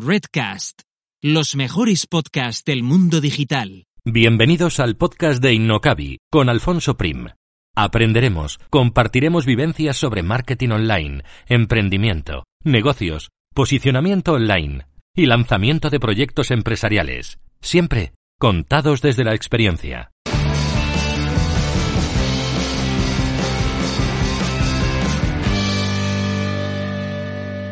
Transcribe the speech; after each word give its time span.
Redcast, 0.00 0.82
los 1.20 1.56
mejores 1.56 2.06
podcasts 2.06 2.64
del 2.64 2.84
mundo 2.84 3.20
digital. 3.20 3.86
Bienvenidos 4.04 4.78
al 4.78 4.96
podcast 4.96 5.42
de 5.42 5.54
Innocabi 5.54 6.18
con 6.30 6.48
Alfonso 6.48 6.96
Prim. 6.96 7.26
Aprenderemos, 7.74 8.60
compartiremos 8.70 9.44
vivencias 9.44 9.96
sobre 9.96 10.22
marketing 10.22 10.68
online, 10.68 11.24
emprendimiento, 11.48 12.44
negocios, 12.62 13.30
posicionamiento 13.52 14.34
online 14.34 14.86
y 15.16 15.26
lanzamiento 15.26 15.90
de 15.90 15.98
proyectos 15.98 16.52
empresariales, 16.52 17.40
siempre 17.60 18.12
contados 18.38 19.02
desde 19.02 19.24
la 19.24 19.34
experiencia. 19.34 20.12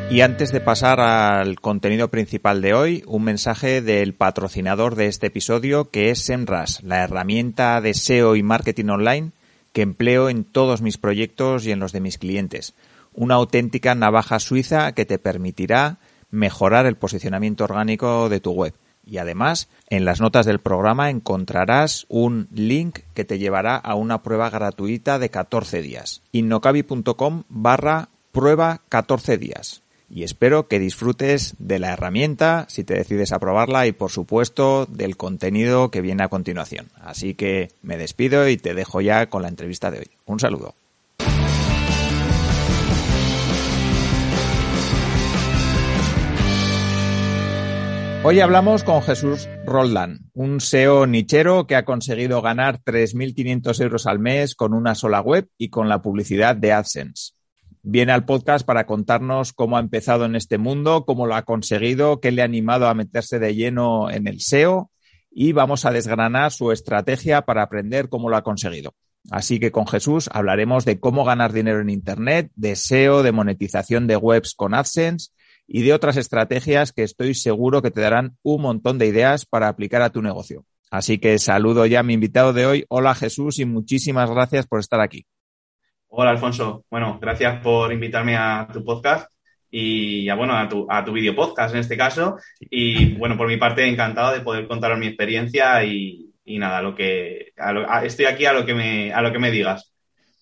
Y 0.08 0.20
antes 0.20 0.52
de 0.52 0.60
pasar 0.60 1.00
al 1.00 1.60
contenido 1.60 2.08
principal 2.08 2.62
de 2.62 2.74
hoy, 2.74 3.02
un 3.08 3.24
mensaje 3.24 3.82
del 3.82 4.14
patrocinador 4.14 4.94
de 4.94 5.06
este 5.06 5.26
episodio 5.26 5.90
que 5.90 6.10
es 6.10 6.20
SEMRAS, 6.20 6.84
la 6.84 7.02
herramienta 7.02 7.80
de 7.80 7.92
SEO 7.92 8.36
y 8.36 8.42
marketing 8.44 8.88
online 8.88 9.32
que 9.72 9.82
empleo 9.82 10.28
en 10.28 10.44
todos 10.44 10.80
mis 10.80 10.96
proyectos 10.96 11.66
y 11.66 11.72
en 11.72 11.80
los 11.80 11.90
de 11.90 12.00
mis 12.00 12.18
clientes. 12.18 12.72
Una 13.14 13.34
auténtica 13.34 13.96
navaja 13.96 14.38
suiza 14.38 14.92
que 14.92 15.04
te 15.06 15.18
permitirá 15.18 15.98
mejorar 16.30 16.86
el 16.86 16.96
posicionamiento 16.96 17.64
orgánico 17.64 18.28
de 18.28 18.40
tu 18.40 18.52
web. 18.52 18.74
Y 19.04 19.18
además, 19.18 19.68
en 19.90 20.04
las 20.04 20.20
notas 20.20 20.46
del 20.46 20.60
programa 20.60 21.10
encontrarás 21.10 22.06
un 22.08 22.48
link 22.52 23.00
que 23.12 23.24
te 23.24 23.38
llevará 23.38 23.76
a 23.76 23.96
una 23.96 24.22
prueba 24.22 24.50
gratuita 24.50 25.18
de 25.18 25.30
14 25.30 25.82
días. 25.82 26.22
innocabi.com 26.30 27.42
barra 27.48 28.08
prueba 28.32 28.82
14 28.88 29.36
días 29.36 29.82
y 30.08 30.22
espero 30.22 30.68
que 30.68 30.78
disfrutes 30.78 31.54
de 31.58 31.78
la 31.78 31.92
herramienta 31.92 32.66
si 32.68 32.84
te 32.84 32.94
decides 32.94 33.32
a 33.32 33.38
probarla 33.38 33.86
y 33.86 33.92
por 33.92 34.10
supuesto 34.10 34.86
del 34.86 35.16
contenido 35.16 35.90
que 35.90 36.00
viene 36.00 36.22
a 36.22 36.28
continuación. 36.28 36.88
Así 37.00 37.34
que 37.34 37.68
me 37.82 37.96
despido 37.96 38.48
y 38.48 38.56
te 38.56 38.74
dejo 38.74 39.00
ya 39.00 39.26
con 39.26 39.42
la 39.42 39.48
entrevista 39.48 39.90
de 39.90 40.00
hoy. 40.00 40.10
Un 40.26 40.40
saludo. 40.40 40.74
Hoy 48.28 48.40
hablamos 48.40 48.82
con 48.82 49.02
Jesús 49.02 49.48
Roldán, 49.64 50.30
un 50.34 50.60
SEO 50.60 51.06
nichero 51.06 51.68
que 51.68 51.76
ha 51.76 51.84
conseguido 51.84 52.42
ganar 52.42 52.82
3.500 52.82 53.80
euros 53.82 54.06
al 54.08 54.18
mes 54.18 54.56
con 54.56 54.74
una 54.74 54.96
sola 54.96 55.20
web 55.20 55.48
y 55.56 55.68
con 55.68 55.88
la 55.88 56.02
publicidad 56.02 56.56
de 56.56 56.72
AdSense 56.72 57.35
viene 57.88 58.10
al 58.10 58.24
podcast 58.24 58.66
para 58.66 58.84
contarnos 58.84 59.52
cómo 59.52 59.76
ha 59.76 59.80
empezado 59.80 60.24
en 60.24 60.34
este 60.34 60.58
mundo, 60.58 61.04
cómo 61.06 61.28
lo 61.28 61.36
ha 61.36 61.42
conseguido, 61.42 62.20
qué 62.20 62.32
le 62.32 62.42
ha 62.42 62.44
animado 62.44 62.88
a 62.88 62.94
meterse 62.94 63.38
de 63.38 63.54
lleno 63.54 64.10
en 64.10 64.26
el 64.26 64.40
SEO 64.40 64.90
y 65.30 65.52
vamos 65.52 65.84
a 65.84 65.92
desgranar 65.92 66.50
su 66.50 66.72
estrategia 66.72 67.42
para 67.42 67.62
aprender 67.62 68.08
cómo 68.08 68.28
lo 68.28 68.36
ha 68.36 68.42
conseguido. 68.42 68.94
Así 69.30 69.60
que 69.60 69.70
con 69.70 69.86
Jesús 69.86 70.28
hablaremos 70.32 70.84
de 70.84 70.98
cómo 70.98 71.24
ganar 71.24 71.52
dinero 71.52 71.80
en 71.80 71.90
Internet, 71.90 72.50
de 72.56 72.74
SEO, 72.74 73.22
de 73.22 73.30
monetización 73.30 74.08
de 74.08 74.16
webs 74.16 74.54
con 74.56 74.74
AdSense 74.74 75.30
y 75.68 75.82
de 75.82 75.92
otras 75.92 76.16
estrategias 76.16 76.92
que 76.92 77.04
estoy 77.04 77.34
seguro 77.34 77.82
que 77.82 77.92
te 77.92 78.00
darán 78.00 78.36
un 78.42 78.62
montón 78.62 78.98
de 78.98 79.06
ideas 79.06 79.46
para 79.46 79.68
aplicar 79.68 80.02
a 80.02 80.10
tu 80.10 80.22
negocio. 80.22 80.64
Así 80.90 81.18
que 81.18 81.38
saludo 81.38 81.86
ya 81.86 82.00
a 82.00 82.02
mi 82.02 82.14
invitado 82.14 82.52
de 82.52 82.66
hoy. 82.66 82.84
Hola 82.88 83.14
Jesús 83.14 83.60
y 83.60 83.64
muchísimas 83.64 84.28
gracias 84.28 84.66
por 84.66 84.80
estar 84.80 85.00
aquí. 85.00 85.24
Hola, 86.08 86.30
Alfonso. 86.30 86.84
Bueno, 86.90 87.18
gracias 87.20 87.60
por 87.62 87.92
invitarme 87.92 88.36
a 88.36 88.66
tu 88.72 88.84
podcast 88.84 89.30
y 89.70 90.28
a, 90.28 90.34
bueno, 90.34 90.56
a 90.56 90.68
tu, 90.68 90.86
a 90.88 91.04
tu 91.04 91.12
video 91.12 91.34
podcast 91.34 91.74
en 91.74 91.80
este 91.80 91.96
caso. 91.96 92.36
Y 92.60 93.14
bueno, 93.14 93.36
por 93.36 93.48
mi 93.48 93.56
parte, 93.56 93.86
encantado 93.86 94.32
de 94.32 94.40
poder 94.40 94.66
contaros 94.66 94.98
mi 94.98 95.08
experiencia 95.08 95.84
y, 95.84 96.32
nada, 96.46 96.80
lo 96.80 96.94
que 96.94 97.52
estoy 98.04 98.26
aquí 98.26 98.46
a 98.46 98.52
lo 98.52 98.64
que 98.64 98.74
me, 98.74 99.12
a 99.12 99.20
lo 99.20 99.32
que 99.32 99.38
me 99.38 99.50
digas. 99.50 99.92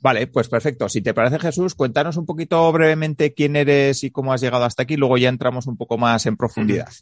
Vale, 0.00 0.26
pues 0.26 0.48
perfecto. 0.48 0.88
Si 0.88 1.00
te 1.00 1.14
parece, 1.14 1.38
Jesús, 1.38 1.74
cuéntanos 1.74 2.18
un 2.18 2.26
poquito 2.26 2.70
brevemente 2.70 3.32
quién 3.32 3.56
eres 3.56 4.04
y 4.04 4.10
cómo 4.10 4.34
has 4.34 4.42
llegado 4.42 4.64
hasta 4.64 4.82
aquí. 4.82 4.96
Luego 4.96 5.16
ya 5.16 5.30
entramos 5.30 5.66
un 5.66 5.78
poco 5.78 5.96
más 5.96 6.26
en 6.26 6.36
profundidad. 6.36 6.92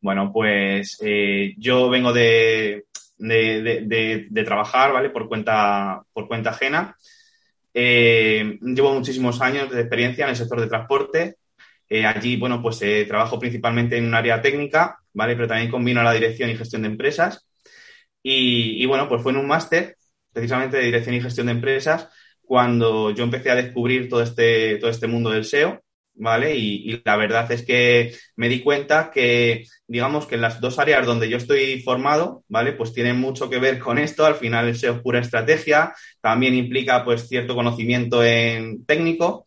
Bueno, 0.00 0.30
pues 0.32 0.98
eh, 1.02 1.54
yo 1.58 1.90
vengo 1.90 2.12
de, 2.12 2.84
de, 3.18 4.26
de, 4.30 4.44
trabajar, 4.44 4.92
¿vale? 4.92 5.10
Por 5.10 5.28
cuenta, 5.28 6.02
por 6.12 6.28
cuenta 6.28 6.50
ajena. 6.50 6.96
Eh, 7.74 8.58
llevo 8.62 8.94
muchísimos 8.94 9.40
años 9.40 9.70
de 9.70 9.80
experiencia 9.80 10.24
en 10.24 10.30
el 10.30 10.36
sector 10.36 10.60
de 10.60 10.68
transporte. 10.68 11.36
Eh, 11.88 12.06
allí, 12.06 12.36
bueno, 12.36 12.62
pues 12.62 12.80
eh, 12.82 13.04
trabajo 13.06 13.38
principalmente 13.38 13.96
en 13.98 14.06
un 14.06 14.14
área 14.14 14.40
técnica, 14.40 14.98
¿vale? 15.12 15.34
Pero 15.34 15.48
también 15.48 15.70
combino 15.70 16.02
la 16.02 16.12
dirección 16.12 16.50
y 16.50 16.56
gestión 16.56 16.82
de 16.82 16.88
empresas. 16.88 17.46
Y, 18.22 18.86
bueno, 18.86 19.08
pues 19.08 19.22
fue 19.22 19.32
en 19.32 19.38
un 19.38 19.46
máster, 19.46 19.96
precisamente 20.32 20.78
de 20.78 20.84
dirección 20.84 21.14
y 21.14 21.20
gestión 21.20 21.46
de 21.46 21.52
empresas, 21.52 22.08
cuando 22.42 23.10
yo 23.10 23.24
empecé 23.24 23.50
a 23.50 23.54
descubrir 23.54 24.08
todo 24.08 24.22
este, 24.22 24.78
todo 24.78 24.90
este 24.90 25.06
mundo 25.06 25.30
del 25.30 25.44
SEO. 25.44 25.83
¿Vale? 26.14 26.56
Y, 26.56 27.02
la 27.04 27.16
verdad 27.16 27.50
es 27.52 27.64
que 27.64 28.14
me 28.36 28.48
di 28.48 28.60
cuenta 28.60 29.10
que, 29.12 29.64
digamos, 29.86 30.26
que 30.26 30.36
en 30.36 30.40
las 30.42 30.60
dos 30.60 30.78
áreas 30.78 31.06
donde 31.06 31.28
yo 31.28 31.36
estoy 31.36 31.80
formado, 31.82 32.44
¿vale? 32.48 32.72
Pues 32.72 32.92
tienen 32.92 33.18
mucho 33.18 33.50
que 33.50 33.58
ver 33.58 33.78
con 33.78 33.98
esto. 33.98 34.24
Al 34.26 34.36
final 34.36 34.68
es 34.68 34.84
pura 35.02 35.20
estrategia, 35.20 35.94
también 36.20 36.54
implica, 36.54 37.04
pues, 37.04 37.28
cierto 37.28 37.54
conocimiento 37.54 38.24
en 38.24 38.84
técnico. 38.86 39.46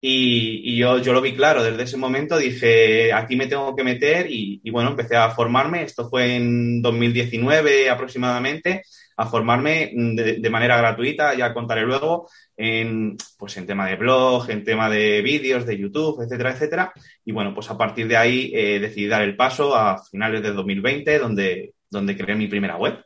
Y, 0.00 0.76
yo, 0.76 0.98
yo 0.98 1.12
lo 1.12 1.20
vi 1.20 1.34
claro, 1.34 1.62
desde 1.64 1.82
ese 1.82 1.96
momento 1.96 2.38
dije, 2.38 3.12
aquí 3.12 3.34
me 3.36 3.48
tengo 3.48 3.74
que 3.74 3.82
meter 3.82 4.30
y, 4.30 4.60
y 4.62 4.70
bueno, 4.70 4.90
empecé 4.90 5.16
a 5.16 5.30
formarme. 5.30 5.82
Esto 5.82 6.08
fue 6.08 6.36
en 6.36 6.80
2019 6.82 7.90
aproximadamente 7.90 8.82
a 9.20 9.26
formarme 9.26 9.90
de, 9.92 10.48
manera 10.48 10.76
gratuita, 10.76 11.34
ya 11.34 11.52
contaré 11.52 11.82
luego, 11.82 12.30
en, 12.56 13.16
pues 13.36 13.56
en 13.56 13.66
tema 13.66 13.88
de 13.88 13.96
blog, 13.96 14.48
en 14.48 14.62
tema 14.62 14.88
de 14.88 15.20
vídeos, 15.22 15.66
de 15.66 15.76
YouTube, 15.76 16.22
etcétera, 16.22 16.52
etcétera. 16.52 16.92
Y 17.24 17.32
bueno, 17.32 17.52
pues 17.52 17.68
a 17.68 17.76
partir 17.76 18.06
de 18.06 18.16
ahí 18.16 18.52
eh, 18.54 18.78
decidí 18.78 19.08
dar 19.08 19.22
el 19.22 19.34
paso 19.34 19.74
a 19.74 20.00
finales 20.04 20.40
de 20.40 20.52
2020, 20.52 21.18
donde, 21.18 21.74
donde 21.90 22.16
creé 22.16 22.36
mi 22.36 22.46
primera 22.46 22.76
web. 22.76 23.04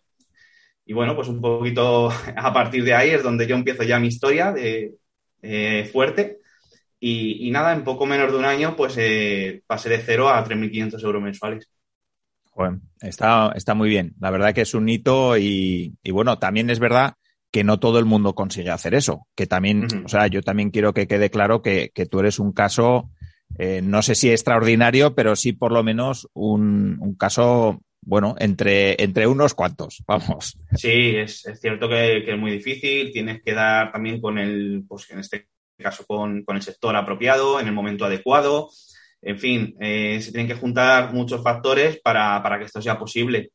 Y 0.84 0.92
bueno, 0.92 1.16
pues 1.16 1.28
un 1.28 1.40
poquito 1.40 2.10
a 2.36 2.52
partir 2.52 2.84
de 2.84 2.92
ahí 2.94 3.10
es 3.10 3.22
donde 3.22 3.46
yo 3.46 3.56
empiezo 3.56 3.82
ya 3.82 3.98
mi 3.98 4.08
historia 4.08 4.52
de 4.52 4.92
eh, 5.40 5.88
fuerte. 5.90 6.40
Y, 7.00 7.50
nada, 7.50 7.72
en 7.72 7.84
poco 7.84 8.04
menos 8.04 8.30
de 8.30 8.38
un 8.38 8.44
año, 8.44 8.76
pues 8.76 8.96
eh, 8.98 9.62
pasé 9.66 9.88
de 9.88 9.98
cero 9.98 10.28
a 10.28 10.44
3.500 10.44 11.02
euros 11.02 11.22
mensuales. 11.22 11.68
Está, 13.00 13.52
está 13.54 13.74
muy 13.74 13.88
bien. 13.88 14.14
La 14.20 14.30
verdad 14.30 14.54
que 14.54 14.62
es 14.62 14.74
un 14.74 14.88
hito 14.88 15.36
y, 15.36 15.94
bueno, 16.10 16.38
también 16.38 16.70
es 16.70 16.78
verdad 16.78 17.14
que 17.50 17.64
no 17.64 17.78
todo 17.78 17.98
el 17.98 18.04
mundo 18.04 18.34
consigue 18.34 18.70
hacer 18.70 18.94
eso. 18.94 19.26
Que 19.34 19.46
también, 19.46 19.86
o 20.04 20.08
sea, 20.08 20.26
yo 20.26 20.42
también 20.42 20.70
quiero 20.70 20.94
que 20.94 21.06
quede 21.06 21.30
claro 21.30 21.62
que, 21.62 21.90
tú 22.10 22.20
eres 22.20 22.38
un 22.38 22.52
caso, 22.52 23.10
eh, 23.58 23.80
no 23.82 24.02
sé 24.02 24.14
si 24.14 24.30
extraordinario, 24.30 25.14
pero 25.14 25.36
sí 25.36 25.52
por 25.52 25.72
lo 25.72 25.82
menos 25.82 26.28
un, 26.32 27.16
caso, 27.18 27.82
bueno, 28.00 28.36
entre, 28.38 29.02
entre 29.02 29.26
unos 29.26 29.54
cuantos, 29.54 30.02
vamos. 30.06 30.58
Sí, 30.74 31.16
es, 31.16 31.44
cierto 31.60 31.88
que, 31.88 32.30
es 32.30 32.38
muy 32.38 32.52
difícil. 32.52 33.12
Tienes 33.12 33.42
que 33.42 33.52
dar 33.52 33.92
también 33.92 34.20
con 34.20 34.38
el, 34.38 34.84
pues 34.88 35.10
en 35.10 35.18
este 35.18 35.48
caso 35.78 36.04
con, 36.06 36.44
con 36.44 36.56
el 36.56 36.62
sector 36.62 36.94
apropiado, 36.94 37.58
en 37.58 37.66
el 37.66 37.72
momento 37.72 38.04
adecuado. 38.04 38.70
En 39.22 39.38
fin, 39.38 39.76
eh, 39.80 40.20
se 40.20 40.32
tienen 40.32 40.48
que 40.48 40.60
juntar 40.60 41.14
muchos 41.14 41.42
factores 41.42 42.00
para, 42.02 42.42
que 42.58 42.64
esto 42.64 42.82
sea 42.82 42.98
posible. 42.98 43.52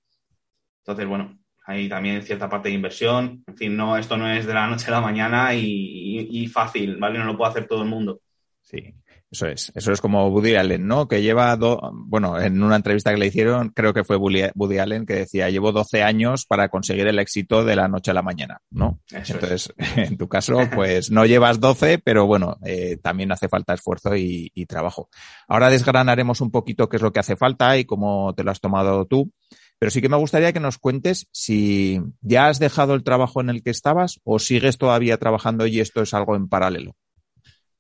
Entonces, 0.79 1.05
bueno, 1.05 1.37
hay 1.65 1.89
también 1.89 2.21
cierta 2.23 2.47
parte 2.47 2.69
de 2.69 2.75
inversión. 2.75 3.43
En 3.45 3.57
fin, 3.57 3.75
no, 3.75 3.97
esto 3.97 4.15
no 4.15 4.31
es 4.31 4.45
de 4.45 4.53
la 4.53 4.67
noche 4.67 4.87
a 4.87 4.91
la 4.91 5.01
mañana 5.01 5.53
y, 5.53 6.47
fácil, 6.47 6.95
¿vale? 6.97 7.19
No 7.19 7.25
lo 7.25 7.37
puede 7.37 7.51
hacer 7.51 7.67
todo 7.67 7.83
el 7.83 7.89
mundo. 7.89 8.21
Sí. 8.61 8.93
Eso 9.29 9.47
es, 9.47 9.73
eso 9.75 9.91
es 9.91 9.99
como 9.99 10.29
Woody 10.29 10.55
Allen, 10.55 10.87
¿no? 10.87 11.07
Que 11.07 11.21
lleva, 11.21 11.57
bueno, 11.91 12.39
en 12.39 12.63
una 12.63 12.77
entrevista 12.77 13.11
que 13.11 13.17
le 13.17 13.27
hicieron, 13.27 13.69
creo 13.69 13.93
que 13.93 14.05
fue 14.05 14.15
Woody 14.15 14.77
Allen 14.77 15.05
que 15.05 15.15
decía, 15.15 15.49
llevo 15.49 15.73
12 15.73 16.01
años 16.01 16.45
para 16.45 16.69
conseguir 16.69 17.07
el 17.07 17.19
éxito 17.19 17.65
de 17.65 17.75
la 17.75 17.89
noche 17.89 18.11
a 18.11 18.13
la 18.13 18.21
mañana, 18.21 18.61
¿no? 18.71 19.01
Entonces, 19.11 19.73
en 19.97 20.17
tu 20.17 20.29
caso, 20.29 20.57
pues 20.73 21.11
no 21.11 21.25
llevas 21.25 21.59
12, 21.59 21.99
pero 21.99 22.25
bueno, 22.25 22.57
eh, 22.63 22.97
también 23.01 23.31
hace 23.33 23.49
falta 23.49 23.73
esfuerzo 23.73 24.15
y, 24.15 24.49
y 24.55 24.65
trabajo. 24.65 25.09
Ahora 25.49 25.69
desgranaremos 25.69 26.39
un 26.39 26.51
poquito 26.51 26.87
qué 26.87 26.95
es 26.95 27.03
lo 27.03 27.11
que 27.11 27.19
hace 27.19 27.35
falta 27.35 27.77
y 27.77 27.83
cómo 27.83 28.33
te 28.33 28.45
lo 28.45 28.51
has 28.51 28.61
tomado 28.61 29.05
tú. 29.05 29.31
Pero 29.79 29.91
sí 29.91 30.01
que 30.01 30.09
me 30.09 30.17
gustaría 30.17 30.53
que 30.53 30.59
nos 30.59 30.77
cuentes 30.79 31.27
si 31.31 32.01
ya 32.21 32.47
has 32.47 32.59
dejado 32.59 32.95
el 32.95 33.03
trabajo 33.03 33.41
en 33.41 33.49
el 33.49 33.61
que 33.61 33.69
estabas 33.69 34.19
o 34.23 34.39
sigues 34.39 34.77
todavía 34.77 35.17
trabajando 35.17 35.67
y 35.67 35.79
esto 35.79 36.01
es 36.01 36.13
algo 36.13 36.35
en 36.35 36.47
paralelo. 36.47 36.95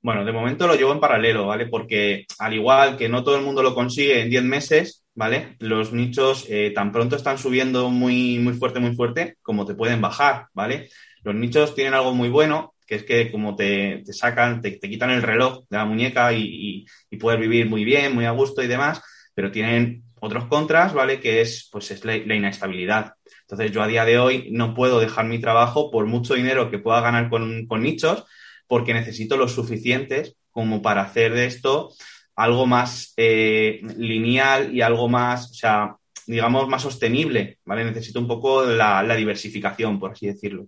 Bueno, 0.01 0.23
de 0.23 0.31
momento 0.31 0.67
lo 0.67 0.75
llevo 0.75 0.93
en 0.93 0.99
paralelo, 0.99 1.47
¿vale? 1.47 1.65
Porque 1.67 2.25
al 2.39 2.53
igual 2.53 2.97
que 2.97 3.09
no 3.09 3.23
todo 3.23 3.35
el 3.35 3.43
mundo 3.43 3.63
lo 3.63 3.75
consigue 3.75 4.21
en 4.21 4.29
10 4.29 4.43
meses, 4.43 5.03
¿vale? 5.15 5.55
Los 5.59 5.91
nichos 5.91 6.45
eh, 6.49 6.71
tan 6.73 6.91
pronto 6.91 7.15
están 7.15 7.37
subiendo 7.37 7.89
muy, 7.89 8.39
muy 8.39 8.53
fuerte, 8.53 8.79
muy 8.79 8.95
fuerte, 8.95 9.35
como 9.41 9.65
te 9.65 9.75
pueden 9.75 9.99
bajar, 9.99 10.47
¿vale? 10.53 10.89
Los 11.23 11.35
nichos 11.35 11.75
tienen 11.75 11.93
algo 11.93 12.13
muy 12.13 12.29
bueno, 12.29 12.73
que 12.85 12.95
es 12.95 13.03
que 13.03 13.31
como 13.31 13.55
te, 13.55 14.03
sacan, 14.13 14.61
te, 14.61 14.79
quitan 14.79 15.09
el 15.09 15.23
reloj 15.23 15.65
de 15.69 15.77
la 15.77 15.85
muñeca 15.85 16.31
y, 16.31 16.85
y, 17.09 17.17
puedes 17.17 17.39
vivir 17.39 17.67
muy 17.67 17.83
bien, 17.83 18.15
muy 18.15 18.25
a 18.25 18.31
gusto 18.31 18.63
y 18.63 18.67
demás, 18.67 19.01
pero 19.33 19.51
tienen 19.51 20.03
otros 20.19 20.45
contras, 20.45 20.93
¿vale? 20.93 21.19
Que 21.19 21.41
es, 21.41 21.67
pues, 21.71 21.91
es 21.91 22.05
la, 22.05 22.15
inestabilidad. 22.15 23.13
Entonces, 23.41 23.71
yo 23.71 23.81
a 23.81 23.87
día 23.87 24.05
de 24.05 24.19
hoy 24.19 24.49
no 24.51 24.73
puedo 24.73 24.99
dejar 24.99 25.25
mi 25.25 25.39
trabajo 25.39 25.91
por 25.91 26.05
mucho 26.05 26.35
dinero 26.35 26.71
que 26.71 26.79
pueda 26.79 27.01
ganar 27.01 27.29
con, 27.29 27.67
con 27.67 27.81
nichos, 27.83 28.25
porque 28.67 28.93
necesito 28.93 29.37
los 29.37 29.53
suficientes 29.53 30.35
como 30.51 30.81
para 30.81 31.01
hacer 31.01 31.33
de 31.33 31.45
esto 31.45 31.91
algo 32.35 32.67
más 32.67 33.13
eh, 33.17 33.81
lineal 33.97 34.73
y 34.75 34.81
algo 34.81 35.09
más, 35.09 35.51
o 35.51 35.53
sea, 35.53 35.95
digamos, 36.27 36.67
más 36.67 36.83
sostenible, 36.83 37.57
¿vale? 37.65 37.83
Necesito 37.83 38.19
un 38.19 38.27
poco 38.27 38.63
la, 38.63 39.15
diversificación, 39.15 39.99
por 39.99 40.11
así 40.11 40.27
decirlo, 40.27 40.67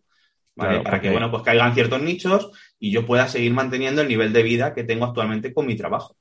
¿vale? 0.56 0.82
para 0.82 1.00
que, 1.00 1.12
bueno, 1.12 1.30
pues 1.30 1.44
caigan 1.44 1.76
ciertos 1.76 2.02
nichos 2.02 2.50
y 2.80 2.92
yo 2.92 3.06
pueda 3.06 3.28
seguir 3.28 3.54
manteniendo 3.54 4.02
el 4.02 4.08
nivel 4.08 4.34
de 4.34 4.44
vida 4.44 4.74
que 4.74 4.84
tengo 4.84 5.06
actualmente 5.06 5.54
con 5.54 5.68
mi 5.68 5.76
trabajo. 5.76 6.16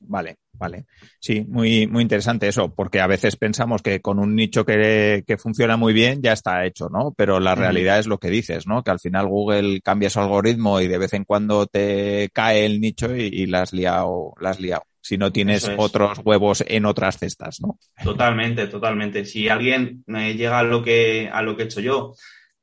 Vale, 0.00 0.36
vale. 0.62 0.84
Sí, 1.18 1.44
muy, 1.48 1.88
muy 1.88 2.02
interesante 2.02 2.46
eso, 2.46 2.72
porque 2.72 3.00
a 3.00 3.08
veces 3.08 3.34
pensamos 3.34 3.82
que 3.82 4.00
con 4.00 4.20
un 4.20 4.36
nicho 4.36 4.64
que, 4.64 5.24
funciona 5.36 5.76
muy 5.76 5.92
bien 5.92 6.22
ya 6.22 6.32
está 6.32 6.64
hecho, 6.64 6.88
¿no? 6.88 7.12
Pero 7.16 7.40
la 7.40 7.56
realidad 7.56 7.98
es 7.98 8.06
lo 8.06 8.18
que 8.18 8.30
dices, 8.30 8.68
¿no? 8.68 8.84
Que 8.84 8.92
al 8.92 9.00
final 9.00 9.26
Google 9.26 9.80
cambia 9.80 10.08
su 10.08 10.20
algoritmo 10.20 10.80
y 10.80 10.86
de 10.86 10.98
vez 10.98 11.14
en 11.14 11.24
cuando 11.24 11.66
te 11.66 12.30
cae 12.32 12.64
el 12.64 12.80
nicho 12.80 13.12
y, 13.16 13.46
las 13.46 13.62
has 13.62 13.72
liado, 13.72 14.34
la 14.40 14.50
has 14.50 14.60
liado. 14.60 14.84
Si 15.00 15.18
no 15.18 15.32
tienes 15.32 15.68
otros 15.76 16.20
huevos 16.24 16.62
en 16.68 16.86
otras 16.86 17.18
cestas, 17.18 17.60
¿no? 17.60 17.80
Totalmente, 18.04 18.68
totalmente. 18.68 19.24
Si 19.24 19.48
alguien 19.48 20.04
llega 20.06 20.60
a 20.60 20.62
lo 20.62 20.84
que, 20.84 21.28
a 21.32 21.42
lo 21.42 21.56
que 21.56 21.64
he 21.64 21.66
hecho 21.66 21.80
yo 21.80 22.14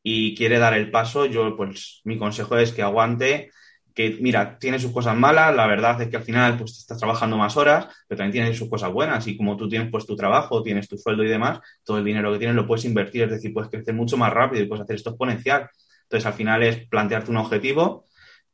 y 0.02 0.36
quiere 0.36 0.58
dar 0.58 0.74
el 0.74 0.90
paso, 0.90 1.26
yo, 1.26 1.58
pues, 1.58 2.00
mi 2.06 2.18
consejo 2.18 2.58
es 2.58 2.72
que 2.72 2.82
aguante 2.82 3.50
que, 3.94 4.18
mira, 4.22 4.58
tiene 4.58 4.80
sus 4.80 4.92
cosas 4.92 5.16
malas, 5.16 5.56
la 5.56 5.68
verdad 5.68 6.02
es 6.02 6.10
que 6.10 6.18
al 6.18 6.24
final 6.24 6.58
pues 6.58 6.78
estás 6.78 6.98
trabajando 6.98 7.38
más 7.38 7.58
horas, 7.58 7.88
pero 8.08 8.18
también 8.18 8.32
tiene 8.32 8.56
sus 8.56 8.70
cosas 8.70 8.92
buenas 8.92 9.28
y 9.28 9.36
como 9.36 9.58
tú 9.58 9.68
tienes 9.68 9.90
pues 9.92 10.06
tu 10.06 10.16
trabajo, 10.16 10.64
tienes 10.64 10.88
tu 10.88 10.98
sueldo 10.98 11.24
y 11.24 11.28
demás, 11.28 11.60
todo 11.84 11.98
el 11.98 12.06
dinero 12.06 12.32
que 12.32 12.40
tienes 12.40 12.56
lo 12.56 12.68
puedes 12.68 12.86
invertir, 12.86 13.24
es 13.24 13.32
decir, 13.32 13.54
puedes 13.54 13.70
crecer 13.70 13.94
mucho 13.94 14.18
más 14.18 14.32
rápido 14.32 14.64
y 14.64 14.68
puedes 14.68 14.84
hacer 14.84 14.96
esto 14.96 15.12
exponencial. 15.12 15.70
Entonces 16.04 16.26
al 16.26 16.34
final 16.34 16.64
es 16.64 16.88
plantearte 16.88 17.32
un 17.32 17.38
objetivo 17.38 18.06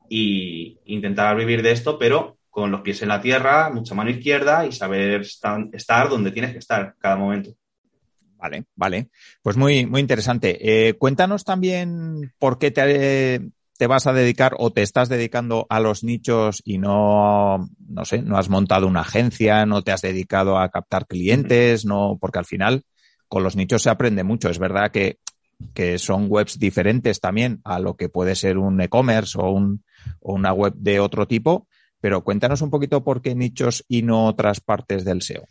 e 0.09 0.77
intentar 0.85 1.35
vivir 1.35 1.61
de 1.61 1.71
esto, 1.71 1.97
pero 1.97 2.37
con 2.49 2.71
los 2.71 2.81
pies 2.81 3.01
en 3.01 3.09
la 3.09 3.21
tierra, 3.21 3.69
mucha 3.69 3.95
mano 3.95 4.09
izquierda 4.09 4.65
y 4.65 4.71
saber 4.71 5.21
estar 5.73 6.09
donde 6.09 6.31
tienes 6.31 6.53
que 6.53 6.59
estar 6.59 6.95
cada 6.99 7.17
momento. 7.17 7.51
Vale, 8.37 8.65
vale. 8.75 9.09
Pues 9.41 9.57
muy, 9.57 9.85
muy 9.85 10.01
interesante. 10.01 10.57
Eh, 10.87 10.93
cuéntanos 10.93 11.43
también 11.43 12.33
por 12.37 12.59
qué 12.59 12.71
te, 12.71 13.41
te 13.77 13.88
vas 13.88 14.07
a 14.07 14.13
dedicar 14.13 14.56
o 14.57 14.72
te 14.72 14.81
estás 14.81 15.10
dedicando 15.10 15.66
a 15.69 15.80
los 15.80 16.04
nichos 16.04 16.62
y 16.63 16.77
no, 16.77 17.69
no 17.88 18.06
sé, 18.06 18.22
no 18.22 18.38
has 18.38 18.50
montado 18.50 18.88
una 18.88 19.01
agencia, 19.01 19.66
no 19.66 19.81
te 19.81 19.92
has 19.92 20.01
dedicado 20.01 20.57
a 20.57 20.69
captar 20.69 21.07
clientes, 21.07 21.86
no, 21.86 22.18
porque 22.19 22.39
al 22.39 22.45
final 22.45 22.83
con 23.27 23.44
los 23.44 23.56
nichos 23.56 23.81
se 23.83 23.89
aprende 23.89 24.24
mucho. 24.24 24.50
Es 24.50 24.60
verdad 24.60 24.92
que, 24.92 25.19
que 25.74 25.98
son 25.98 26.27
webs 26.30 26.57
diferentes 26.57 27.19
también 27.19 27.60
a 27.63 27.80
lo 27.80 27.95
que 27.95 28.07
puede 28.07 28.36
ser 28.36 28.57
un 28.57 28.80
e-commerce 28.80 29.38
o, 29.38 29.50
un, 29.51 29.83
o 30.21 30.33
una 30.33 30.54
web 30.54 30.74
de 30.75 31.00
otro 31.00 31.28
tipo, 31.28 31.68
pero 32.00 32.24
cuéntanos 32.24 32.62
un 32.62 32.69
poquito 32.69 33.04
por 33.04 33.21
qué 33.21 33.36
nichos 33.36 33.83
y 33.89 34.04
no 34.04 34.25
otras 34.25 34.62
partes 34.62 35.04
del 35.04 35.21
SEO. 35.21 35.44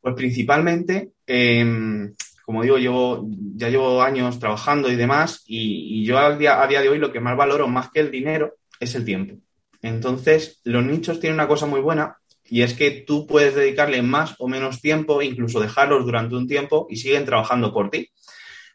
Pues 0.00 0.14
principalmente, 0.14 1.12
eh, 1.26 2.10
como 2.44 2.62
digo, 2.62 2.78
llevo, 2.78 3.26
ya 3.54 3.68
llevo 3.68 4.02
años 4.02 4.38
trabajando 4.38 4.90
y 4.90 4.96
demás, 4.96 5.42
y, 5.46 6.04
yo 6.04 6.18
a 6.18 6.36
día, 6.36 6.62
a 6.62 6.66
día 6.66 6.80
de 6.80 6.88
hoy 6.88 6.98
lo 6.98 7.12
que 7.12 7.20
más 7.20 7.36
valoro 7.36 7.68
más 7.68 7.90
que 7.90 8.00
el 8.00 8.10
dinero 8.10 8.56
es 8.78 8.94
el 8.94 9.04
tiempo. 9.04 9.36
Entonces, 9.82 10.60
los 10.64 10.84
nichos 10.84 11.20
tienen 11.20 11.34
una 11.34 11.48
cosa 11.48 11.66
muy 11.66 11.80
buena 11.80 12.16
y 12.44 12.62
es 12.62 12.74
que 12.74 12.90
tú 12.90 13.26
puedes 13.26 13.54
dedicarle 13.54 14.02
más 14.02 14.34
o 14.38 14.48
menos 14.48 14.80
tiempo, 14.80 15.22
incluso 15.22 15.60
dejarlos 15.60 16.04
durante 16.04 16.34
un 16.34 16.48
tiempo 16.48 16.86
y 16.90 16.96
siguen 16.96 17.24
trabajando 17.24 17.72
por 17.72 17.90
ti. 17.90 18.10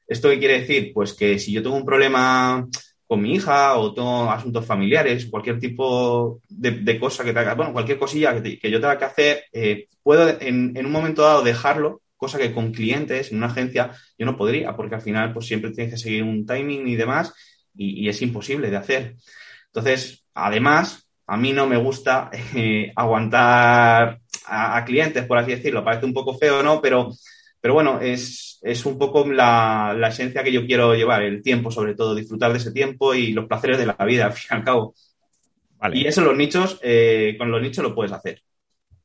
¿Esto 0.08 0.30
qué 0.30 0.40
quiere 0.40 0.62
decir? 0.62 0.92
Pues 0.94 1.14
que 1.14 1.40
si 1.40 1.52
yo 1.52 1.62
tengo 1.62 1.76
un 1.76 1.86
problema 1.86 2.68
con 3.08 3.22
mi 3.22 3.36
hija 3.36 3.78
o 3.78 3.94
tengo 3.94 4.32
asuntos 4.32 4.66
familiares, 4.66 5.28
cualquier 5.28 5.60
tipo 5.60 6.42
de, 6.48 7.00
cosa 7.00 7.24
que 7.24 7.34
te 7.34 7.40
haga, 7.40 7.54
bueno, 7.54 7.74
cualquier 7.74 8.00
cosilla 8.00 8.42
que, 8.42 8.72
yo 8.72 8.80
tenga 8.80 8.98
que 8.98 9.06
hacer, 9.06 9.44
eh, 9.52 9.88
puedo 10.02 10.28
en, 10.30 10.76
en, 10.76 10.86
un 10.86 10.92
momento 10.92 11.22
dado 11.22 11.44
dejarlo 11.44 12.02
cosa 12.26 12.40
que 12.40 12.54
con 12.54 12.72
clientes 12.72 13.32
en 13.32 13.38
una 13.38 13.48
agencia 13.48 13.92
yo 14.18 14.26
no 14.26 14.36
podría, 14.36 14.76
porque 14.76 14.96
al 14.96 15.02
final 15.02 15.32
pues 15.32 15.46
siempre 15.46 15.72
tienes 15.72 15.94
que 15.94 16.00
seguir 16.00 16.24
un 16.24 16.44
timing 16.44 16.88
y 16.88 16.96
demás 16.96 17.34
y, 17.76 18.10
es 18.10 18.20
imposible 18.22 18.72
de 18.72 18.78
hacer. 18.78 19.16
Entonces, 19.68 20.26
además, 20.34 21.08
a 21.28 21.38
mí 21.38 21.54
no 21.54 21.68
me 21.68 21.78
gusta 21.78 22.32
eh, 22.56 22.92
aguantar 22.96 24.20
a, 24.48 24.86
clientes, 24.86 25.26
por 25.26 25.38
así 25.38 25.52
decirlo. 25.52 25.84
Parece 25.84 26.06
un 26.06 26.14
poco 26.14 26.36
feo, 26.36 26.64
¿no? 26.64 26.82
Pero, 26.82 27.12
pero 27.62 27.76
bueno, 27.76 28.00
es, 28.02 28.60
un 28.86 28.98
poco 28.98 29.28
la, 29.28 29.96
esencia 30.08 30.44
que 30.44 30.52
yo 30.52 30.66
quiero 30.66 30.96
llevar, 30.96 31.22
el 31.22 31.44
tiempo 31.44 31.70
sobre 31.70 31.94
todo, 31.94 32.16
disfrutar 32.16 32.52
de 32.54 32.58
ese 32.58 32.72
tiempo 32.72 33.14
y 33.14 33.34
los 33.34 33.46
placeres 33.46 33.78
de 33.78 33.86
la 33.86 34.06
vida, 34.06 34.26
al 34.26 34.34
fin 34.34 34.48
y 34.50 34.56
al 34.56 34.64
cabo. 34.64 34.96
Y 35.94 36.08
eso 36.08 36.22
los 36.22 36.36
nichos, 36.36 36.80
eh, 36.82 37.36
con 37.38 37.52
los 37.52 37.62
nichos 37.62 37.84
lo 37.84 37.94
puedes 37.94 38.14
hacer. 38.14 38.42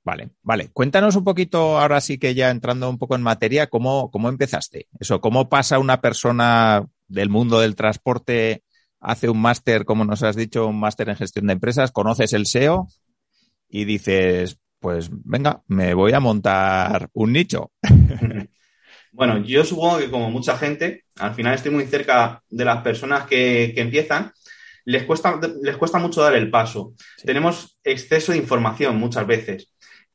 Vale, 0.03 0.31
vale. 0.43 0.71
Cuéntanos 0.73 1.17
un 1.17 1.25
poquito, 1.25 1.79
ahora 1.79 2.01
sí 2.01 2.19
que 2.19 2.35
ya 2.35 2.51
entrando 2.51 2.89
un 2.89 2.99
poco 2.99 3.17
en 3.17 3.23
materia, 3.23 3.69
cómo, 3.69 4.11
cómo 4.11 4.29
empezaste. 4.29 4.89
Eso, 4.99 5.21
cómo 5.21 5.49
pasa 5.49 5.79
una 5.79 6.01
persona 6.01 6.87
del 7.07 7.29
mundo 7.29 7.61
del 7.61 7.77
transporte, 7.77 8.63
hace 9.01 9.29
un 9.29 9.41
máster, 9.41 9.85
como 9.85 10.05
nos 10.05 10.23
has 10.23 10.37
dicho, 10.37 10.67
un 10.67 10.81
máster 10.81 11.09
en 11.09 11.17
gestión 11.17 11.47
de 11.47 11.53
empresas, 11.53 11.93
conoces 11.93 12.33
el 12.33 12.47
SEO 12.47 12.89
y 13.69 13.85
dices, 13.85 14.59
pues 14.79 15.11
venga, 15.11 15.63
me 15.67 15.93
voy 15.95 16.13
a 16.13 16.21
montar 16.21 17.09
un 17.13 17.33
nicho. 17.33 17.71
Bueno, 19.13 19.43
yo 19.43 19.65
supongo 19.65 19.99
que 19.99 20.09
como 20.09 20.31
mucha 20.31 20.57
gente, 20.57 21.05
al 21.17 21.35
final 21.35 21.55
estoy 21.55 21.73
muy 21.73 21.85
cerca 21.87 22.45
de 22.49 22.65
las 22.65 22.81
personas 22.83 23.27
que, 23.27 23.73
que 23.75 23.81
empiezan, 23.81 24.33
les 24.85 25.03
cuesta, 25.05 25.39
les 25.63 25.77
cuesta 25.77 25.99
mucho 25.99 26.23
dar 26.23 26.35
el 26.35 26.51
paso. 26.51 26.95
Tenemos 27.25 27.79
exceso 27.83 28.33
de 28.33 28.39
información 28.39 28.97
muchas 28.97 29.27
veces. 29.27 29.73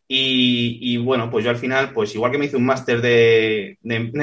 Y, 0.07 0.97
bueno, 0.97 1.31
pues 1.31 1.43
yo 1.43 1.50
al 1.50 1.57
final, 1.57 1.91
pues 1.91 2.13
igual 2.13 2.31
que 2.31 2.38
me 2.38 2.45
hice 2.45 2.57
un 2.57 2.65
máster 2.65 3.01
de, 3.01 3.79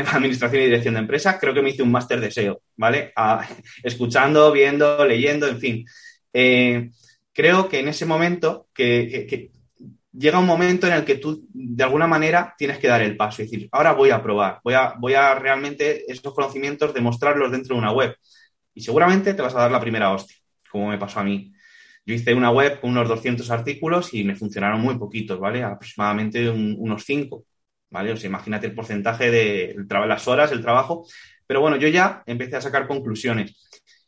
administración 0.06 0.62
y 0.62 0.66
dirección 0.66 0.94
de 0.94 1.00
empresas, 1.00 1.38
creo 1.40 1.52
que 1.52 1.62
me 1.62 1.70
hice 1.70 1.82
un 1.82 1.90
máster 1.90 2.20
de 2.20 2.30
SEO, 2.30 2.62
¿vale? 2.76 3.12
escuchando, 3.82 4.52
viendo, 4.52 5.04
leyendo, 5.04 5.48
en 5.48 5.58
fin. 5.58 5.86
Eh, 6.32 6.90
creo 7.32 7.68
que 7.68 7.80
en 7.80 7.88
ese 7.88 8.06
momento, 8.06 8.68
que, 8.72 9.50
llega 10.12 10.38
un 10.38 10.46
momento 10.46 10.86
en 10.86 10.92
el 10.92 11.04
que 11.04 11.16
tú, 11.16 11.48
de 11.52 11.82
alguna 11.82 12.06
manera, 12.06 12.54
tienes 12.56 12.78
que 12.78 12.88
dar 12.88 13.02
el 13.02 13.16
paso 13.16 13.42
y 13.42 13.46
decir, 13.46 13.68
ahora 13.72 13.92
voy 13.92 14.10
a 14.10 14.22
probar, 14.22 14.60
voy 14.62 14.74
a, 14.74 14.94
voy 14.98 15.14
a 15.14 15.34
realmente 15.34 16.10
esos 16.10 16.32
conocimientos 16.34 16.94
demostrarlos 16.94 17.50
dentro 17.50 17.74
de 17.74 17.80
una 17.80 17.92
web. 17.92 18.16
Y 18.74 18.82
seguramente 18.82 19.34
te 19.34 19.42
vas 19.42 19.54
a 19.54 19.60
dar 19.60 19.70
la 19.70 19.80
primera 19.80 20.12
hostia, 20.12 20.36
como 20.70 20.88
me 20.88 20.98
pasó 20.98 21.20
a 21.20 21.24
mí. 21.24 21.52
Yo 22.04 22.14
hice 22.14 22.34
una 22.34 22.50
web 22.50 22.80
con 22.80 22.90
unos 22.90 23.08
200 23.08 23.48
artículos 23.50 24.12
y 24.12 24.24
me 24.24 24.34
funcionaron 24.34 24.80
muy 24.80 24.98
poquitos, 24.98 25.38
¿vale? 25.38 25.62
Aproximadamente 25.62 26.50
unos 26.50 27.04
5, 27.04 27.44
¿vale? 27.90 28.12
O 28.12 28.16
sea, 28.16 28.28
imagínate 28.28 28.66
el 28.66 28.74
porcentaje 28.74 29.30
de 29.30 29.76
las 29.88 30.26
horas, 30.26 30.50
el 30.50 30.62
trabajo. 30.62 31.06
Pero 31.46 31.60
bueno, 31.60 31.76
yo 31.76 31.86
ya 31.88 32.22
empecé 32.26 32.56
a 32.56 32.60
sacar 32.60 32.88
conclusiones. 32.88 33.56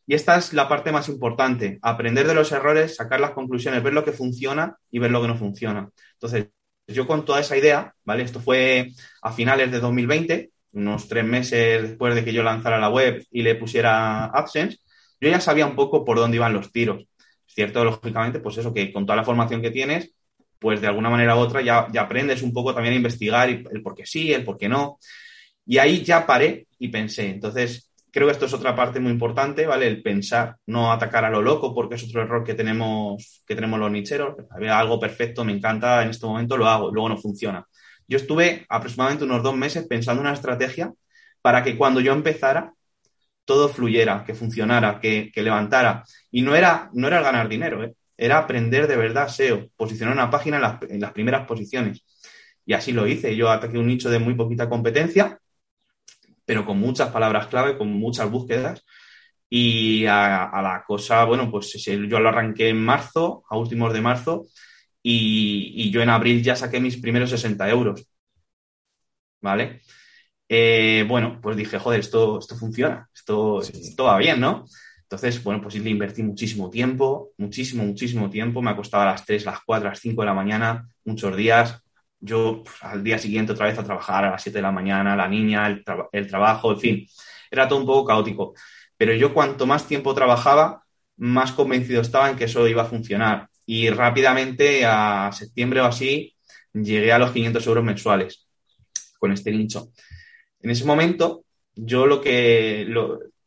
Y 0.07 0.15
esta 0.15 0.37
es 0.37 0.53
la 0.53 0.69
parte 0.69 0.93
más 0.93 1.09
importante, 1.09 1.79
aprender 1.83 2.27
de 2.27 2.35
los 2.35 2.51
errores, 2.53 2.97
sacar 2.97 3.21
las 3.21 3.31
conclusiones, 3.31 3.83
ver 3.83 3.95
lo 3.95 4.05
que 4.05 4.13
funciona 4.13 4.77
y 4.91 4.99
ver 4.99 5.11
lo 5.13 5.23
que 5.23 5.29
no 5.29 5.39
funciona. 5.39 5.89
Entonces, 6.15 6.49
yo 6.89 7.07
con 7.07 7.25
toda 7.25 7.41
esa 7.41 7.57
idea, 7.57 7.95
¿vale? 8.05 8.25
Esto 8.25 8.41
fue 8.41 8.91
a 9.23 9.33
finales 9.33 9.71
de 9.71 9.81
2020, 9.81 10.51
unos 10.73 11.09
tres 11.09 11.25
meses 11.25 11.83
después 11.83 12.15
de 12.15 12.25
que 12.25 12.33
yo 12.33 12.43
lanzara 12.43 12.79
la 12.79 12.91
web 12.91 13.25
y 13.31 13.43
le 13.43 13.55
pusiera 13.55 14.27
AdSense, 14.27 14.79
yo 15.21 15.31
ya 15.31 15.41
sabía 15.41 15.67
un 15.67 15.77
poco 15.77 16.05
por 16.05 16.19
dónde 16.19 16.37
iban 16.37 16.53
los 16.53 16.73
tiros 16.73 17.07
Cierto, 17.55 17.85
lógicamente, 17.85 18.41
pues 18.41 18.59
eso, 18.59 18.75
que 18.75 18.93
con 18.93 19.07
toda 19.07 19.17
la 19.17 19.25
formación 19.25 19.63
que 19.63 19.71
tienes, 19.71 20.13
pues 20.59 20.81
de 20.81 20.89
alguna 20.89 21.09
manera 21.11 21.37
u 21.37 21.39
otra 21.39 21.63
ya, 21.63 21.87
aprendes 22.01 22.43
un 22.43 22.53
poco 22.53 22.75
también 22.75 22.95
a 22.95 22.97
investigar 22.97 23.49
el 23.49 23.83
por 23.83 23.95
qué 23.95 24.05
sí, 24.05 24.33
el 24.33 24.45
por 24.45 24.59
qué 24.59 24.69
no. 24.69 24.99
Y 25.67 25.79
ahí 25.79 26.03
ya 26.03 26.27
paré 26.27 26.67
y 26.79 26.89
pensé. 26.89 27.31
Entonces, 27.31 27.93
creo 28.11 28.27
que 28.27 28.33
esto 28.33 28.47
es 28.47 28.55
otra 28.55 28.75
parte 28.75 29.01
muy 29.01 29.13
importante, 29.13 29.67
¿vale? 29.67 29.87
El 29.87 30.03
pensar, 30.03 30.57
no 30.67 30.93
atacar 30.93 31.25
a 31.25 31.31
lo 31.31 31.43
loco, 31.43 31.75
porque 31.75 31.97
es 31.97 32.05
otro 32.05 32.23
error 32.23 32.45
que 32.45 32.55
tenemos, 32.55 33.43
que 33.47 33.55
tenemos 33.55 33.79
los 33.79 33.91
nicheros. 33.91 34.37
Había 34.51 34.79
algo 34.79 34.99
perfecto, 34.99 35.45
me 35.45 35.53
encanta, 35.53 36.03
en 36.03 36.11
este 36.11 36.27
momento 36.27 36.57
lo 36.57 36.67
hago, 36.67 36.91
luego 36.93 37.09
no 37.09 37.17
funciona. 37.19 37.67
Yo 38.09 38.17
estuve 38.17 38.67
aproximadamente 38.69 39.25
unos 39.25 39.43
dos 39.43 39.57
meses 39.57 39.87
pensando 39.87 40.21
una 40.21 40.33
estrategia 40.33 40.93
para 41.41 41.63
que 41.63 41.77
cuando 41.77 42.01
yo 42.01 42.13
empezara, 42.13 42.73
todo 43.45 43.69
fluyera, 43.69 44.25
que 44.25 44.35
funcionara, 44.35 45.01
que, 45.01 45.31
levantara. 45.37 46.05
Y 46.31 46.43
no 46.43 46.55
era, 46.55 46.91
no 46.95 47.07
era 47.09 47.21
ganar 47.21 47.49
dinero, 47.49 47.85
¿eh? 47.85 47.95
era 48.17 48.39
aprender 48.39 48.87
de 48.87 48.97
verdad 48.97 49.29
SEO, 49.29 49.69
posicionar 49.77 50.15
una 50.15 50.31
página 50.31 50.57
en 50.57 50.63
las, 50.63 50.83
en 50.83 51.01
las 51.01 51.13
primeras 51.13 51.47
posiciones. 51.47 52.05
Y 52.67 52.73
así 52.75 52.93
lo 52.93 53.07
hice. 53.07 53.37
Yo 53.37 53.51
ataqué 53.51 53.79
un 53.79 53.87
nicho 53.87 54.09
de 54.11 54.19
muy 54.19 54.35
poquita 54.35 54.69
competencia 54.69 55.39
pero 56.45 56.65
con 56.67 56.79
muchas 56.79 57.11
palabras 57.11 57.47
clave, 57.49 57.79
con 57.79 57.89
muchas 57.93 58.31
búsquedas. 58.31 58.85
Y 59.49 60.07
a, 60.07 60.51
la 60.63 60.85
cosa, 60.87 61.25
bueno, 61.25 61.51
pues 61.51 61.73
yo 61.85 62.21
lo 62.21 62.29
arranqué 62.29 62.71
en 62.71 62.83
marzo, 62.85 63.45
a 63.49 63.57
últimos 63.57 63.93
de 63.93 64.01
marzo, 64.01 64.47
y, 65.03 65.91
yo 65.91 66.03
en 66.03 66.11
abril 66.11 66.43
ya 66.43 66.57
saqué 66.57 66.81
mis 66.81 66.97
primeros 66.97 67.31
60 67.31 67.69
euros. 67.71 68.07
¿Vale? 69.41 69.81
Eh, 70.57 71.05
bueno, 71.09 71.41
pues 71.43 71.57
dije, 71.57 71.81
joder, 71.81 71.99
esto, 71.99 72.39
esto 72.39 72.55
funciona, 72.55 73.09
esto, 73.13 73.61
esto 73.61 74.05
va 74.05 74.19
bien, 74.19 74.39
¿no? 74.39 74.67
Entonces, 75.03 75.43
bueno, 75.43 75.61
pues 75.61 75.75
le 75.75 75.91
invertí 75.91 76.23
muchísimo 76.23 76.71
tiempo, 76.71 77.33
muchísimo, 77.39 77.83
muchísimo 77.83 78.31
tiempo. 78.31 78.63
Me 78.63 78.71
acostaba 78.71 79.03
a 79.03 79.13
las 79.13 79.25
3, 79.25 79.45
las 79.45 79.59
4, 79.67 79.89
las 79.89 79.99
5 79.99 80.23
de 80.23 80.27
la 80.27 80.35
mañana, 80.35 80.89
muchos 81.05 81.37
días 81.37 81.83
yo 82.21 82.63
pues, 82.63 82.77
al 82.83 83.03
día 83.05 83.19
siguiente 83.19 83.53
otra 83.53 83.67
vez 83.67 83.79
a 83.79 83.85
trabajar 83.85 84.25
a 84.25 84.31
las 84.31 84.43
7 84.43 84.59
de 84.59 84.63
la 84.63 84.73
mañana, 84.73 85.17
la 85.17 85.29
niña, 85.29 85.67
el, 85.67 86.27
trabajo, 86.29 86.73
en 86.73 86.81
fin, 86.81 87.07
era 87.51 87.69
todo 87.69 87.81
un 87.81 87.87
poco 87.87 88.07
caótico. 88.07 88.55
Pero 88.97 89.13
yo 89.15 89.35
cuanto 89.35 89.67
más 89.67 89.87
tiempo 89.89 90.15
trabajaba, 90.15 90.85
más 91.17 91.53
convencido 91.53 92.01
estaba 92.01 92.31
en 92.31 92.37
que 92.37 92.45
eso 92.45 92.67
iba 92.69 92.83
a 92.83 92.87
funcionar. 92.87 93.49
Y 93.67 93.91
rápidamente, 93.91 94.85
a 94.87 95.31
septiembre 95.33 95.81
o 95.81 95.87
así, 95.87 96.35
llegué 96.73 97.13
a 97.13 97.19
los 97.19 97.33
500 97.33 97.67
euros 97.67 97.85
mensuales 97.85 98.47
con 99.19 99.33
este 99.33 99.51
nicho. 99.51 99.91
En 100.65 100.71
ese 100.71 100.85
momento, 100.85 101.45
yo 101.77 102.07
lo 102.07 102.21
que 102.21 102.89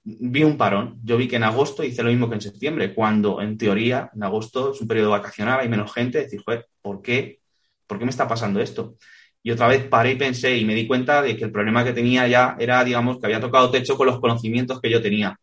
vi 0.04 0.44
un 0.44 0.58
parón. 0.58 1.02
Yo 1.04 1.18
vi 1.18 1.28
que 1.28 1.36
en 1.36 1.44
agosto 1.44 1.84
hice 1.84 2.04
lo 2.04 2.10
mismo 2.10 2.30
que 2.30 2.36
en 2.36 2.42
septiembre, 2.42 2.94
cuando 2.94 3.42
en 3.42 3.58
teoría 3.58 4.10
en 4.16 4.24
agosto 4.24 4.72
es 4.72 4.80
un 4.80 4.88
periodo 4.88 5.10
vacacional, 5.10 5.60
hay 5.60 5.68
menos 5.68 5.94
gente. 5.94 6.20
Decir, 6.20 6.42
joder, 6.46 6.68
¿por 6.82 7.02
qué 7.02 7.40
¿por 7.88 7.98
qué 7.98 8.06
me 8.06 8.12
está 8.12 8.28
pasando 8.28 8.60
esto? 8.60 8.96
Y 9.42 9.52
otra 9.52 9.68
vez 9.68 9.86
paré 9.86 10.12
y 10.12 10.16
pensé 10.16 10.58
y 10.58 10.66
me 10.66 10.76
di 10.76 10.86
cuenta 10.86 11.22
de 11.22 11.38
que 11.38 11.46
el 11.46 11.52
problema 11.52 11.84
que 11.84 11.94
tenía 11.94 12.28
ya 12.28 12.58
era, 12.60 12.84
digamos, 12.84 13.18
que 13.18 13.26
había 13.26 13.40
tocado 13.40 13.72
techo 13.72 13.96
con 13.96 14.08
los 14.08 14.20
conocimientos 14.20 14.82
que 14.82 14.90
yo 14.90 15.02
tenía. 15.02 15.40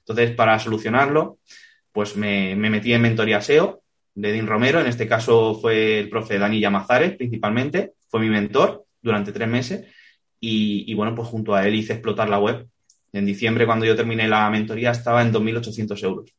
Entonces, 0.00 0.32
para 0.32 0.58
solucionarlo, 0.58 1.38
pues 1.92 2.16
me, 2.16 2.54
metí 2.56 2.92
en 2.92 3.02
mentoría 3.02 3.40
SEO 3.40 3.82
de 4.14 4.32
Dean 4.32 4.46
Romero. 4.46 4.80
En 4.80 4.86
este 4.86 5.08
caso 5.08 5.58
fue 5.60 5.98
el 6.00 6.10
profe 6.10 6.38
Dani 6.38 6.60
Yamazares, 6.60 7.16
principalmente. 7.16 7.94
Fue 8.08 8.20
mi 8.20 8.28
mentor 8.28 8.84
durante 9.00 9.32
tres 9.32 9.48
meses. 9.48 9.86
Y, 10.40 10.92
bueno, 10.94 11.14
pues 11.14 11.28
junto 11.28 11.54
a 11.54 11.66
él 11.66 11.74
hice 11.74 11.94
explotar 11.94 12.28
la 12.28 12.38
web. 12.38 12.68
En 13.12 13.26
diciembre, 13.26 13.66
cuando 13.66 13.86
yo 13.86 13.96
terminé 13.96 14.28
la 14.28 14.48
mentoría, 14.50 14.90
estaba 14.90 15.22
en 15.22 15.32
2.800 15.32 16.04
euros. 16.04 16.30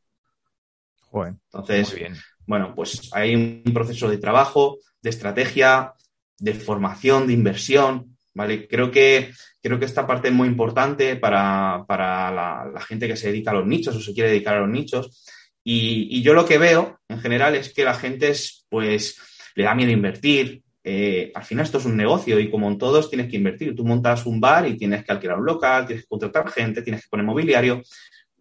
Joder, 1.02 1.34
Entonces, 1.46 1.96
bien. 1.96 2.16
bueno, 2.46 2.74
pues 2.76 3.10
hay 3.14 3.36
un 3.36 3.64
proceso 3.74 4.08
de 4.10 4.20
trabajo, 4.20 4.78
de 5.02 5.10
estrategia, 5.10 5.94
de 6.38 6.54
formación, 6.54 7.28
de 7.28 7.34
inversión, 7.34 8.18
¿vale? 8.34 8.68
Creo 8.68 8.92
que, 8.92 9.32
creo 9.62 9.80
que 9.80 9.86
esta 9.86 10.08
parte 10.08 10.30
es 10.30 10.34
muy 10.34 10.48
importante 10.48 11.16
para, 11.16 11.86
la, 11.88 12.82
gente 12.88 13.08
que 13.08 13.18
se 13.18 13.28
dedica 13.28 13.52
a 13.52 13.56
los 13.56 13.68
nichos 13.68 13.96
o 13.96 14.02
se 14.02 14.14
quiere 14.14 14.30
dedicar 14.30 14.56
a 14.56 14.62
los 14.62 14.70
nichos. 14.70 15.24
Y, 15.64 16.22
yo 16.22 16.34
lo 16.34 16.46
que 16.46 16.58
veo 16.58 17.00
en 17.10 17.20
general 17.20 17.56
es 17.56 17.74
que 17.74 17.84
la 17.84 17.94
gente 17.94 18.30
es, 18.30 18.66
pues, 18.70 19.18
le 19.56 19.66
da 19.66 19.76
miedo 19.76 19.92
invertir. 19.92 20.64
Eh, 20.92 21.32
al 21.36 21.44
final 21.44 21.66
esto 21.66 21.78
es 21.78 21.86
un 21.86 21.96
negocio 21.96 22.40
y 22.40 22.50
como 22.50 22.68
en 22.68 22.80
todos 22.80 23.12
tienes 23.12 23.30
que 23.30 23.38
invertir. 23.38 23.76
Tú 23.76 23.86
montas 23.86 24.26
un 24.26 24.42
bar 24.42 24.68
y 24.68 24.76
tienes 24.76 25.06
que 25.06 25.12
alquilar 25.12 25.38
un 25.38 25.46
local, 25.46 25.86
tienes 25.86 26.06
que 26.06 26.10
contratar 26.10 26.50
gente, 26.50 26.82
tienes 26.82 27.04
que 27.04 27.10
poner 27.10 27.28
mobiliario. 27.28 27.84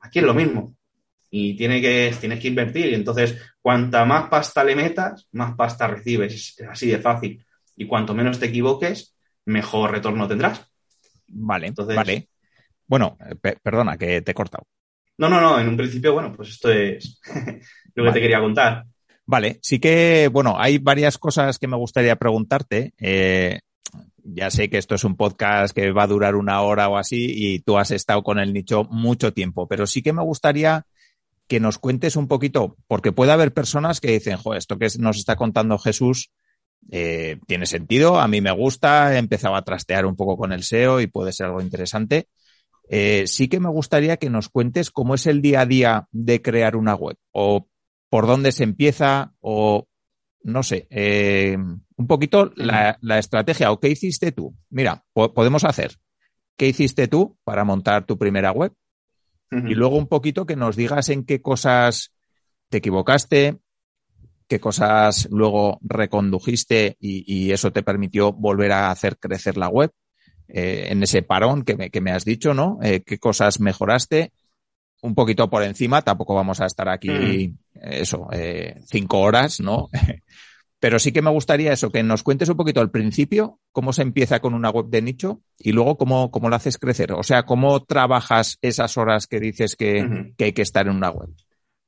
Aquí 0.01 0.21
es 0.21 0.25
lo 0.25 0.33
mismo 0.33 0.75
y 1.31 1.55
tiene 1.59 1.83
que, 1.83 2.15
tienes 2.19 2.41
que 2.41 2.49
invertir. 2.49 2.87
Y 2.87 2.95
entonces, 2.95 3.39
cuanta 3.61 4.07
más 4.07 4.31
pasta 4.31 4.65
le 4.65 4.75
metas, 4.75 5.29
más 5.33 5.55
pasta 5.57 5.89
recibes. 5.89 6.33
Es 6.33 6.67
así 6.67 6.89
de 6.89 6.99
fácil. 7.01 7.45
Y 7.77 7.87
cuanto 7.87 8.15
menos 8.15 8.39
te 8.39 8.47
equivoques, 8.47 9.15
mejor 9.45 9.91
retorno 9.91 10.27
tendrás. 10.27 10.67
Vale, 11.27 11.67
entonces, 11.67 11.97
vale. 11.97 12.31
Bueno, 12.87 13.19
perdona, 13.63 13.99
que 13.99 14.23
te 14.23 14.31
he 14.31 14.35
cortado. 14.35 14.67
No, 15.19 15.29
no, 15.29 15.39
no. 15.39 15.61
En 15.61 15.69
un 15.69 15.77
principio, 15.77 16.15
bueno, 16.15 16.33
pues 16.35 16.49
esto 16.49 16.73
es 16.73 17.21
lo 17.95 18.05
que 18.05 18.13
te 18.13 18.21
quería 18.23 18.41
contar. 18.41 18.87
Vale, 19.29 19.59
sí 19.61 19.79
que, 19.79 20.31
bueno, 20.33 20.55
hay 20.59 20.79
varias 20.79 21.19
cosas 21.19 21.59
que 21.59 21.69
me 21.69 21.77
gustaría 21.77 22.17
preguntarte. 22.17 22.95
Eh, 22.99 23.61
ya 24.25 24.51
sé 24.51 24.71
que 24.71 24.79
esto 24.79 24.95
es 24.95 25.05
un 25.05 25.17
podcast 25.17 25.75
que 25.75 25.93
va 25.93 26.05
a 26.05 26.07
durar 26.07 26.35
una 26.35 26.63
hora 26.63 26.89
o 26.89 26.97
así 26.97 27.27
y 27.29 27.59
tú 27.59 27.77
has 27.77 27.91
estado 27.91 28.23
con 28.23 28.39
el 28.39 28.55
nicho 28.55 28.85
mucho 28.85 29.35
tiempo, 29.35 29.69
pero 29.69 29.87
sí 29.87 30.01
que 30.01 30.15
me 30.15 30.23
gustaría 30.23 30.87
que 31.47 31.61
nos 31.61 31.77
cuentes 31.77 32.17
un 32.17 32.27
poquito, 32.27 32.79
porque 32.87 33.13
puede 33.13 33.33
haber 33.33 33.53
personas 33.53 34.01
que 34.01 34.13
dicen, 34.13 34.39
jo, 34.39 34.55
esto 34.55 34.79
que 34.79 34.89
nos 34.99 35.19
está 35.19 35.37
contando 35.37 35.77
Jesús 35.77 36.31
eh, 36.91 37.39
tiene 37.47 37.67
sentido, 37.67 38.19
a 38.21 38.29
mí 38.29 38.41
me 38.41 38.53
gusta, 38.53 39.15
he 39.15 39.19
empezado 39.19 39.57
a 39.57 39.63
trastear 39.63 40.07
un 40.07 40.17
poco 40.17 40.39
con 40.39 40.53
el 40.55 40.63
SEO 40.63 41.03
y 41.03 41.07
puede 41.07 41.33
ser 41.33 41.49
algo 41.49 41.61
interesante. 41.61 42.29
Eh, 42.89 43.25
sí 43.27 43.49
que 43.49 43.61
me 43.61 43.69
gustaría 43.69 44.17
que 44.17 44.31
nos 44.31 44.49
cuentes 44.49 44.91
cómo 44.91 45.15
es 45.17 45.27
el 45.27 45.43
día 45.43 45.61
a 45.61 45.67
día 45.67 46.09
de 46.13 46.41
crear 46.41 46.77
una 46.77 46.95
web 46.95 47.17
o 47.33 47.69
por 48.09 48.27
dónde 48.27 48.53
se 48.53 48.65
empieza 48.65 49.35
o 49.41 49.87
no 50.43 50.63
sé, 50.63 50.87
eh, 50.91 51.57
un 51.57 52.07
poquito 52.07 52.53
la, 52.57 52.97
la, 53.01 53.19
estrategia 53.19 53.71
o 53.71 53.81
qué 53.81 53.89
hiciste 53.89 54.33
tú. 54.33 54.55
Mira, 54.71 55.05
podemos 55.13 55.65
hacer. 55.65 55.97
¿Qué 56.57 56.69
hiciste 56.69 57.09
tú 57.09 57.37
para 57.45 57.65
montar 57.65 58.07
tu 58.07 58.19
primera 58.19 58.53
web? 58.53 58.73
Y 59.51 59.75
luego 59.75 59.97
un 59.97 60.09
poquito 60.09 60.45
que 60.45 60.57
nos 60.57 60.77
digas 60.77 61.09
en 61.09 61.25
qué 61.25 61.41
cosas 61.41 62.13
te 62.69 62.79
equivocaste, 62.79 63.59
qué 64.47 64.61
cosas 64.61 65.29
luego 65.31 65.79
recondujiste 65.83 66.97
y, 67.01 67.51
eso 67.53 67.73
te 67.73 67.83
permitió 67.83 68.33
volver 68.33 68.73
a 68.73 68.91
hacer 68.91 69.19
crecer 69.19 69.57
la 69.57 69.69
web. 69.69 69.91
Eh, 70.49 70.89
en 70.91 71.03
ese 71.03 71.23
parón 71.23 71.63
que 71.63 71.77
me, 71.77 71.91
que 71.91 72.01
me 72.01 72.11
has 72.11 72.25
dicho, 72.25 72.55
¿no? 72.55 72.79
Eh, 72.83 73.03
¿Qué 73.05 73.19
cosas 73.19 73.61
mejoraste? 73.61 74.33
Un 75.01 75.15
poquito 75.15 75.49
por 75.49 75.63
encima, 75.63 76.03
tampoco 76.03 76.35
vamos 76.35 76.61
a 76.61 76.67
estar 76.67 76.89
aquí, 76.89 77.55
eso, 77.75 78.29
eh, 78.33 78.81
cinco 78.87 79.21
horas, 79.21 79.61
¿no? 79.61 79.89
Pero 80.81 80.99
sí 80.99 81.11
que 81.11 81.23
me 81.23 81.31
gustaría 81.31 81.73
eso, 81.73 81.91
que 81.91 82.03
nos 82.03 82.23
cuentes 82.23 82.49
un 82.49 82.57
poquito 82.57 82.81
al 82.81 82.91
principio 82.91 83.59
cómo 83.73 83.93
se 83.93 84.03
empieza 84.03 84.41
con 84.41 84.55
una 84.55 84.71
web 84.71 84.87
de 84.87 85.03
nicho 85.03 85.43
y 85.59 85.73
luego 85.73 85.97
cómo, 85.97 86.31
cómo 86.31 86.49
la 86.49 86.57
haces 86.57 86.79
crecer. 86.79 87.13
O 87.13 87.25
sea, 87.25 87.43
cómo 87.45 87.85
trabajas 87.85 88.59
esas 88.63 88.97
horas 88.97 89.27
que 89.27 89.41
dices 89.41 89.75
que, 89.75 90.33
hay 90.39 90.53
que 90.53 90.63
estar 90.63 90.87
en 90.87 90.97
una 90.97 91.11
web. 91.11 91.31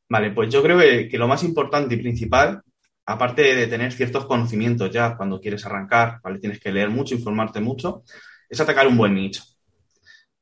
Vale, 0.08 0.32
pues 0.32 0.52
yo 0.52 0.60
creo 0.60 0.78
que, 0.78 1.18
lo 1.18 1.28
más 1.28 1.44
importante 1.44 1.94
y 1.94 1.98
principal, 1.98 2.62
aparte 3.06 3.54
de 3.54 3.68
tener 3.68 3.92
ciertos 3.92 4.26
conocimientos 4.26 4.90
ya 4.90 5.16
cuando 5.16 5.40
quieres 5.40 5.64
arrancar, 5.66 6.18
¿vale? 6.22 6.40
Tienes 6.40 6.58
que 6.58 6.72
leer 6.72 6.90
mucho, 6.90 7.14
informarte 7.14 7.60
mucho, 7.60 8.02
es 8.48 8.60
atacar 8.60 8.88
un 8.88 8.96
buen 8.96 9.14
nicho. 9.14 9.44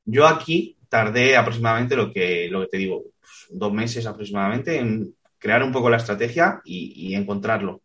Yo 0.07 0.27
aquí 0.27 0.78
tardé 0.89 1.37
aproximadamente 1.37 1.97
lo 1.97 2.13
que, 2.13 2.49
lo 2.51 2.63
que 2.63 2.69
te 2.69 2.79
digo, 2.79 3.05
dos 3.51 3.73
meses 3.73 4.07
aproximadamente 4.07 4.79
en 4.79 5.15
crear 5.39 5.63
un 5.63 5.73
poco 5.73 5.91
la 5.91 5.99
estrategia 5.99 6.61
y 6.65 7.15
encontrarlo. 7.15 7.83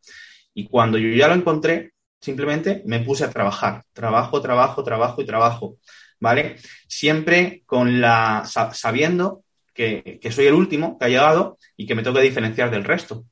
Y 0.54 0.68
cuando 0.68 0.98
yo 0.98 1.10
ya 1.10 1.28
lo 1.28 1.36
encontré, 1.36 1.94
simplemente 2.24 2.82
me 2.86 3.02
puse 3.02 3.26
a 3.26 3.30
trabajar. 3.30 3.84
Trabajo, 3.92 4.42
trabajo, 4.42 4.84
trabajo 4.84 5.22
y 5.22 5.26
trabajo. 5.26 5.78
¿Vale? 6.20 6.56
Siempre 6.88 7.64
con 7.66 8.00
la 8.00 8.44
sabiendo 8.46 9.44
que, 9.74 10.20
soy 10.32 10.46
el 10.46 10.54
último 10.54 10.98
que 10.98 11.06
ha 11.06 11.10
llegado 11.10 11.58
y 11.76 11.86
que 11.86 11.96
me 11.96 12.04
que 12.04 12.22
diferenciar 12.22 12.72
del 12.72 12.86
resto. 12.86 13.26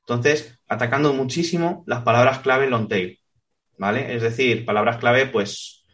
Entonces, 0.00 0.58
atacando 0.66 1.12
muchísimo 1.12 1.84
las 1.86 2.02
palabras 2.02 2.40
clave 2.40 2.68
long 2.68 2.88
tail. 2.88 3.20
¿Vale? 3.78 4.14
Es 4.14 4.22
decir, 4.22 4.64
palabras 4.64 4.96
clave, 4.96 5.26
pues, 5.26 5.84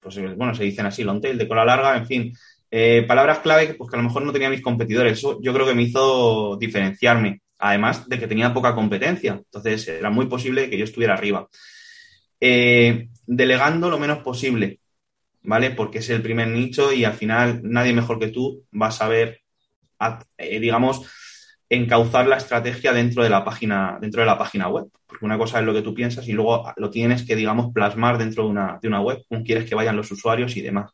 pues 0.00 0.16
bueno, 0.36 0.54
se 0.54 0.64
dicen 0.64 0.86
así, 0.86 1.04
long 1.04 1.20
tail, 1.20 1.36
de 1.36 1.48
cola 1.48 1.64
larga, 1.64 1.96
en 1.96 2.06
fin. 2.06 2.32
Eh, 2.70 3.04
palabras 3.08 3.38
clave 3.38 3.74
pues, 3.74 3.90
que 3.90 3.96
a 3.96 4.02
lo 4.02 4.08
mejor 4.08 4.22
no 4.22 4.32
tenía 4.32 4.50
mis 4.50 4.62
competidores. 4.62 5.18
Eso 5.18 5.38
yo 5.42 5.52
creo 5.52 5.66
que 5.66 5.74
me 5.74 5.82
hizo 5.82 6.56
diferenciarme 6.56 7.40
además 7.58 8.08
de 8.08 8.18
que 8.18 8.28
tenía 8.28 8.54
poca 8.54 8.74
competencia. 8.74 9.32
Entonces 9.32 9.88
era 9.88 10.10
muy 10.10 10.26
posible 10.26 10.70
que 10.70 10.78
yo 10.78 10.84
estuviera 10.84 11.14
arriba. 11.14 11.48
Eh, 12.40 13.08
delegando 13.26 13.90
lo 13.90 13.98
menos 13.98 14.18
posible, 14.18 14.80
¿vale? 15.42 15.72
Porque 15.72 15.98
es 15.98 16.10
el 16.10 16.22
primer 16.22 16.48
nicho 16.48 16.92
y 16.92 17.04
al 17.04 17.14
final 17.14 17.60
nadie 17.64 17.92
mejor 17.92 18.18
que 18.18 18.28
tú 18.28 18.64
va 18.80 18.88
a 18.88 18.92
saber, 18.92 19.40
eh, 20.38 20.60
digamos, 20.60 21.02
encauzar 21.68 22.26
la 22.28 22.36
estrategia 22.36 22.92
dentro 22.92 23.22
de 23.22 23.30
la 23.30 23.44
página, 23.44 23.98
dentro 24.00 24.20
de 24.22 24.26
la 24.26 24.38
página 24.38 24.68
web. 24.68 24.86
Porque 25.06 25.24
una 25.24 25.38
cosa 25.38 25.58
es 25.58 25.66
lo 25.66 25.74
que 25.74 25.82
tú 25.82 25.94
piensas 25.94 26.28
y 26.28 26.32
luego 26.32 26.72
lo 26.76 26.90
tienes 26.90 27.24
que, 27.26 27.36
digamos, 27.36 27.72
plasmar 27.72 28.18
dentro 28.18 28.44
de 28.44 28.50
una, 28.50 28.78
de 28.80 28.88
una 28.88 29.00
web, 29.00 29.22
cómo 29.28 29.42
quieres 29.42 29.68
que 29.68 29.74
vayan 29.74 29.96
los 29.96 30.10
usuarios 30.10 30.56
y 30.56 30.62
demás. 30.62 30.92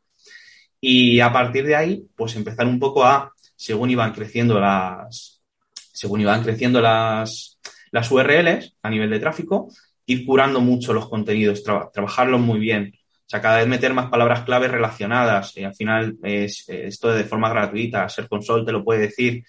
Y 0.87 1.19
a 1.21 1.33
partir 1.33 1.65
de 1.65 1.75
ahí, 1.75 2.07
pues 2.15 2.37
empezar 2.37 2.67
un 2.67 2.79
poco 2.79 3.05
a, 3.05 3.33
según 3.57 3.89
iban 3.89 4.13
creciendo 4.13 4.61
las, 4.61 5.41
según 5.73 6.21
iban 6.21 6.43
creciendo 6.43 6.83
las, 6.83 7.59
las 7.91 8.11
URLs 8.11 8.77
a 8.83 8.91
nivel 8.91 9.09
de 9.09 9.19
tráfico, 9.19 9.71
ir 10.05 10.27
curando 10.27 10.61
mucho 10.61 10.93
los 10.93 11.09
contenidos, 11.09 11.65
trabajarlos 11.65 12.39
muy 12.39 12.59
bien. 12.61 12.93
O 12.95 13.25
sea, 13.27 13.41
cada 13.41 13.57
vez 13.57 13.67
meter 13.67 13.95
más 13.95 14.11
palabras 14.11 14.45
clave 14.45 14.69
relacionadas. 14.69 15.57
Y 15.57 15.65
al 15.65 15.75
final, 15.75 16.19
es, 16.23 16.69
esto 16.69 17.09
de 17.15 17.25
forma 17.25 17.49
gratuita, 17.49 18.07
Ser 18.11 18.29
Console 18.29 18.67
te 18.67 18.73
lo 18.73 18.85
puede 18.85 19.01
decir. 19.01 19.43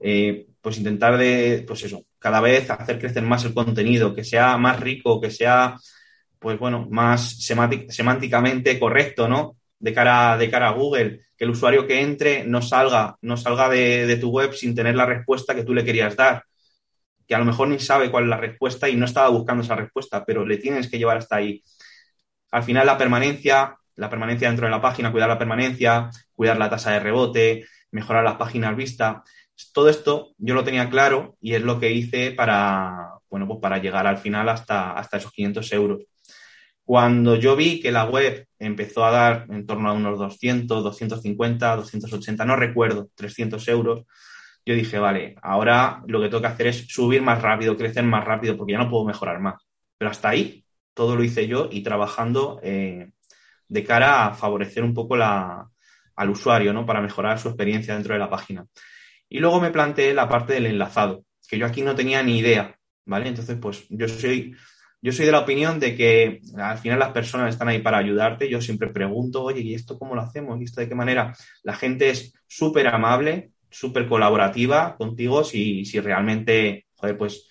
Eh, 0.00 0.48
pues 0.60 0.76
intentar 0.76 1.16
de, 1.16 1.64
pues 1.66 1.82
eso, 1.84 2.04
cada 2.18 2.42
vez 2.42 2.68
hacer 2.68 2.98
crecer 2.98 3.22
más 3.22 3.42
el 3.46 3.54
contenido, 3.54 4.14
que 4.14 4.22
sea 4.22 4.58
más 4.58 4.80
rico, 4.80 5.18
que 5.18 5.30
sea, 5.30 5.78
pues 6.38 6.58
bueno, 6.58 6.86
más 6.90 7.38
semánticamente 7.38 8.78
correcto, 8.78 9.26
¿no? 9.28 9.56
De 9.84 9.92
cara, 9.92 10.38
de 10.38 10.50
cara 10.50 10.68
a 10.68 10.72
Google, 10.72 11.20
que 11.36 11.44
el 11.44 11.50
usuario 11.50 11.86
que 11.86 12.00
entre 12.00 12.44
no 12.44 12.62
salga, 12.62 13.18
no 13.20 13.36
salga 13.36 13.68
de, 13.68 14.16
tu 14.18 14.30
web 14.30 14.54
sin 14.54 14.74
tener 14.74 14.96
la 14.96 15.04
respuesta 15.04 15.54
que 15.54 15.62
tú 15.62 15.74
le 15.74 15.84
querías 15.84 16.16
dar. 16.16 16.44
Que 17.28 17.34
a 17.34 17.38
lo 17.38 17.44
mejor 17.44 17.68
ni 17.68 17.78
sabe 17.78 18.10
cuál 18.10 18.24
es 18.24 18.30
la 18.30 18.38
respuesta 18.38 18.88
y 18.88 18.96
no 18.96 19.04
estaba 19.04 19.28
buscando 19.28 19.62
esa 19.62 19.76
respuesta, 19.76 20.24
pero 20.24 20.46
le 20.46 20.56
tienes 20.56 20.88
que 20.90 20.96
llevar 20.96 21.18
hasta 21.18 21.36
ahí. 21.36 21.62
Al 22.50 22.62
final, 22.62 22.86
la 22.86 22.96
permanencia, 22.96 23.76
la 23.96 24.08
permanencia 24.08 24.48
dentro 24.48 24.66
de 24.66 24.70
la 24.70 24.80
página, 24.80 25.12
cuidar 25.12 25.28
la 25.28 25.38
permanencia, 25.38 26.08
cuidar 26.32 26.56
la 26.56 26.70
tasa 26.70 26.92
de 26.92 27.00
rebote, 27.00 27.66
mejorar 27.90 28.24
las 28.24 28.36
páginas 28.36 28.74
vistas. 28.74 29.18
Todo 29.74 29.90
esto 29.90 30.32
yo 30.38 30.54
lo 30.54 30.64
tenía 30.64 30.88
claro 30.88 31.36
y 31.42 31.54
es 31.54 31.62
lo 31.62 31.78
que 31.78 31.92
hice 31.92 32.30
para, 32.30 33.18
bueno, 33.28 33.46
pues 33.46 33.60
para 33.60 33.76
llegar 33.78 34.06
al 34.06 34.16
final 34.16 34.48
hasta, 34.48 34.92
hasta 34.92 35.18
esos 35.18 35.30
500 35.30 35.72
euros. 35.74 35.98
Cuando 36.84 37.36
yo 37.36 37.56
vi 37.56 37.80
que 37.80 37.90
la 37.90 38.04
web 38.04 38.46
empezó 38.58 39.04
a 39.04 39.10
dar 39.10 39.46
en 39.48 39.66
torno 39.66 39.88
a 39.88 39.92
unos 39.94 40.18
200, 40.18 40.84
250, 40.84 41.76
280, 41.76 42.44
no 42.44 42.56
recuerdo, 42.56 43.08
300 43.14 43.66
euros, 43.68 44.04
yo 44.66 44.74
dije, 44.74 44.98
vale, 44.98 45.34
ahora 45.42 46.02
lo 46.06 46.20
que 46.20 46.28
tengo 46.28 46.40
que 46.40 46.48
hacer 46.48 46.66
es 46.68 46.86
subir 46.88 47.22
más 47.22 47.40
rápido, 47.42 47.76
crecer 47.76 48.04
más 48.04 48.24
rápido, 48.24 48.56
porque 48.56 48.72
ya 48.72 48.78
no 48.78 48.90
puedo 48.90 49.04
mejorar 49.04 49.40
más. 49.40 49.62
Pero 49.98 50.10
hasta 50.10 50.30
ahí 50.30 50.64
todo 50.94 51.16
lo 51.16 51.24
hice 51.24 51.46
yo 51.46 51.68
y 51.70 51.82
trabajando 51.82 52.60
eh, 52.62 53.10
de 53.68 53.84
cara 53.84 54.26
a 54.26 54.34
favorecer 54.34 54.82
un 54.84 54.94
poco 54.94 55.16
al 55.16 56.30
usuario, 56.30 56.72
¿no? 56.72 56.86
Para 56.86 57.02
mejorar 57.02 57.38
su 57.38 57.48
experiencia 57.48 57.94
dentro 57.94 58.14
de 58.14 58.20
la 58.20 58.30
página. 58.30 58.66
Y 59.28 59.38
luego 59.38 59.60
me 59.60 59.70
planteé 59.70 60.14
la 60.14 60.28
parte 60.28 60.54
del 60.54 60.66
enlazado, 60.66 61.24
que 61.48 61.58
yo 61.58 61.66
aquí 61.66 61.82
no 61.82 61.94
tenía 61.94 62.22
ni 62.22 62.38
idea, 62.38 62.78
¿vale? 63.04 63.28
Entonces, 63.28 63.58
pues 63.60 63.86
yo 63.88 64.08
soy 64.08 64.54
yo 65.04 65.12
soy 65.12 65.26
de 65.26 65.32
la 65.32 65.40
opinión 65.40 65.78
de 65.78 65.94
que 65.94 66.40
al 66.56 66.78
final 66.78 66.98
las 66.98 67.10
personas 67.10 67.52
están 67.52 67.68
ahí 67.68 67.80
para 67.80 67.98
ayudarte. 67.98 68.48
Yo 68.48 68.62
siempre 68.62 68.88
pregunto, 68.88 69.42
oye, 69.42 69.60
¿y 69.60 69.74
esto 69.74 69.98
cómo 69.98 70.14
lo 70.14 70.22
hacemos? 70.22 70.58
¿Y 70.58 70.64
esto 70.64 70.80
de 70.80 70.88
qué 70.88 70.94
manera? 70.94 71.36
La 71.62 71.74
gente 71.74 72.08
es 72.08 72.32
súper 72.46 72.88
amable, 72.88 73.50
súper 73.68 74.08
colaborativa 74.08 74.96
contigo 74.96 75.44
si, 75.44 75.84
si 75.84 76.00
realmente, 76.00 76.86
joder, 76.94 77.18
pues 77.18 77.50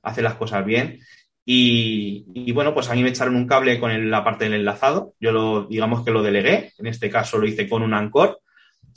hace 0.00 0.22
las 0.22 0.36
cosas 0.36 0.64
bien. 0.64 0.98
Y, 1.44 2.50
bueno, 2.52 2.72
pues 2.72 2.88
a 2.88 2.94
mí 2.94 3.02
me 3.02 3.10
echaron 3.10 3.36
un 3.36 3.46
cable 3.46 3.78
con 3.78 4.10
la 4.10 4.24
parte 4.24 4.44
del 4.44 4.54
enlazado. 4.54 5.12
Yo 5.20 5.30
lo, 5.30 5.66
digamos 5.66 6.06
que 6.06 6.10
lo 6.10 6.22
delegué. 6.22 6.72
En 6.78 6.86
este 6.86 7.10
caso 7.10 7.36
lo 7.36 7.46
hice 7.46 7.68
con 7.68 7.82
un 7.82 7.92
Anchor. 7.92 8.40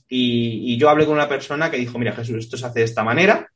Y, 0.07 0.75
y 0.75 0.77
yo 0.77 0.89
hablé 0.89 1.03
con 1.05 1.15
una 1.15 1.27
persona 1.27 1.69
que 1.69 1.75
dijo, 1.75 1.99
mira, 1.99 2.13
Jesús, 2.13 2.37
esto 2.37 2.55
se 2.55 2.67
hace 2.67 2.79
de 2.79 2.85
esta 2.85 3.03
manera 3.03 3.49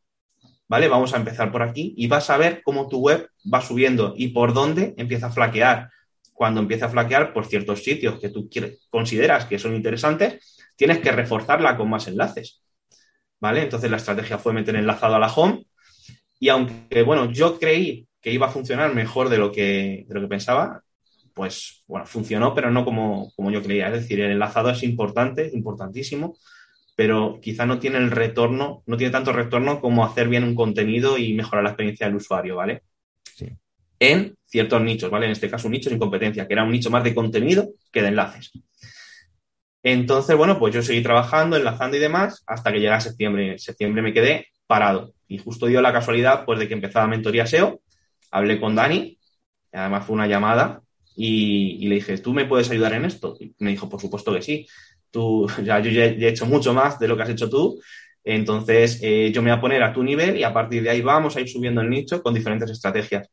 ¿vale? 0.72 0.88
Vamos 0.88 1.13
a 1.13 1.18
empezar 1.18 1.51
por 1.51 1.63
aquí 1.63 1.94
y 1.98 2.08
vas 2.08 2.30
a 2.30 2.38
ver 2.38 2.62
cómo 2.63 2.88
tu 2.88 3.00
web 3.00 3.30
va 3.54 3.60
subiendo 3.60 4.13
y 4.16 4.30
por 4.30 4.54
dónde 4.54 4.94
empieza 4.96 5.28
a 5.28 5.30
flaquear. 5.30 5.90
Cuando 6.32 6.62
empieza 6.62 6.86
a 6.86 6.90
flaquear 6.90 7.34
por 7.34 7.46
ciertos 7.46 7.84
sitios 7.84 8.18
que 8.22 8.30
tú 8.30 8.50
consideras 8.90 9.44
que 9.48 9.60
son 9.60 9.75
interesantes, 9.75 10.58
tienes 10.78 11.00
que 11.00 11.12
reforzarla 11.12 11.75
con 11.75 11.90
más 11.90 12.08
enlaces, 12.08 12.62
¿vale? 13.42 13.63
Entonces 13.63 13.92
la 13.92 13.98
estrategia 13.98 14.38
fue 14.38 14.54
meter 14.54 14.78
enlazado 14.78 15.16
a 15.16 15.20
la 15.20 15.28
home 15.28 15.66
y 16.40 16.48
aunque, 16.48 17.04
bueno, 17.04 17.30
yo 17.30 17.60
creí 17.60 18.08
que 18.22 18.32
iba 18.32 18.48
a 18.48 18.51
funcionar 18.51 18.96
mejor 18.96 19.28
de 19.28 19.40
lo 19.40 19.51
que, 19.51 20.06
de 20.08 20.16
lo 20.16 20.22
que 20.22 20.30
pensaba, 20.30 20.84
pues, 21.34 21.84
bueno, 21.86 22.06
funcionó, 22.06 22.56
pero 22.56 22.72
no 22.72 22.86
como, 22.86 23.34
como 23.36 23.51
yo 23.51 23.62
creía. 23.62 23.88
Es 23.88 24.03
decir, 24.03 24.22
el 24.22 24.31
enlazado 24.31 24.70
es 24.70 24.84
importante, 24.84 25.51
importantísimo, 25.53 26.38
pero 26.96 27.40
quizá 27.42 27.66
no 27.66 27.80
tiene 27.80 27.98
el 27.98 28.12
retorno, 28.12 28.84
no 28.86 28.98
tiene 28.98 29.12
tanto 29.12 29.34
retorno 29.34 29.80
como 29.82 30.06
hacer 30.06 30.27
bien 30.27 30.44
un 30.44 30.56
contenido 30.56 31.18
y 31.18 31.34
mejorar 31.34 31.64
la 31.64 31.72
experiencia 31.72 32.08
del 32.08 32.16
usuario, 32.16 32.58
¿vale? 32.58 32.84
Sí. 33.36 33.50
En 34.00 34.36
ciertos 34.46 34.82
nichos, 34.82 35.10
¿vale? 35.10 35.25
En 35.25 35.32
este 35.32 35.50
caso 35.50 35.68
un 35.68 35.74
nicho 35.74 35.90
sin 35.90 36.00
competencia, 36.00 36.48
que 36.48 36.54
era 36.54 36.64
un 36.64 36.72
nicho 36.72 36.90
más 36.90 37.04
de 37.04 37.16
contenido 37.16 37.70
que 37.92 38.01
de 38.01 38.10
enlaces. 38.10 38.51
Entonces, 39.84 40.36
bueno, 40.36 40.60
pues 40.60 40.74
yo 40.75 40.82
seguí 40.82 41.01
trabajando, 41.01 41.58
enlazando 41.58 41.98
y 41.98 42.00
demás, 42.00 42.44
hasta 42.46 42.72
que 42.72 42.80
llega 42.80 43.00
septiembre. 43.00 43.54
En 43.54 43.60
septiembre 43.60 44.01
me 44.01 44.14
quedé 44.14 44.48
parado. 44.68 45.14
Y 45.27 45.38
justo 45.40 45.66
dio 45.66 45.82
la 45.82 45.94
casualidad, 45.94 46.46
pues, 46.46 46.60
de 46.60 46.68
que 46.68 46.74
empezaba 46.74 47.08
mentoría 47.08 47.48
SEO, 47.48 47.82
hablé 48.30 48.60
con 48.60 48.75
Dani, 48.75 49.18
además 49.72 50.06
fue 50.06 50.16
una 50.16 50.27
llamada, 50.27 50.82
y, 51.16 51.77
y, 51.84 51.88
le 51.88 51.96
dije, 51.96 52.18
¿tú 52.20 52.34
me 52.34 52.46
puedes 52.46 52.70
ayudar 52.70 52.94
en 52.94 53.06
esto? 53.06 53.36
Y 53.40 53.54
me 53.60 53.72
dijo, 53.72 53.90
por 53.90 54.00
supuesto 54.00 54.34
que 54.34 54.42
sí 54.42 54.68
tú, 55.12 55.48
ya, 55.64 55.80
yo 55.80 55.92
ya 55.92 56.06
he 56.06 56.28
hecho 56.28 56.46
mucho 56.46 56.74
más 56.74 57.00
de 57.00 57.08
lo 57.08 57.16
que 57.16 57.24
has 57.24 57.30
hecho 57.30 57.50
tú, 57.50 57.80
entonces 58.24 59.00
eh, 59.02 59.32
yo 59.34 59.42
me 59.42 59.50
voy 59.52 59.58
a 59.58 59.62
poner 59.62 59.84
a 59.84 59.94
tu 59.94 60.04
nivel 60.04 60.38
y 60.38 60.44
a 60.44 60.54
partir 60.54 60.84
de 60.84 60.90
ahí 60.90 61.02
vamos 61.02 61.36
a 61.36 61.42
ir 61.42 61.50
subiendo 61.50 61.82
el 61.82 61.90
nicho 61.90 62.22
con 62.22 62.34
diferentes 62.34 62.70
estrategias. 62.70 63.30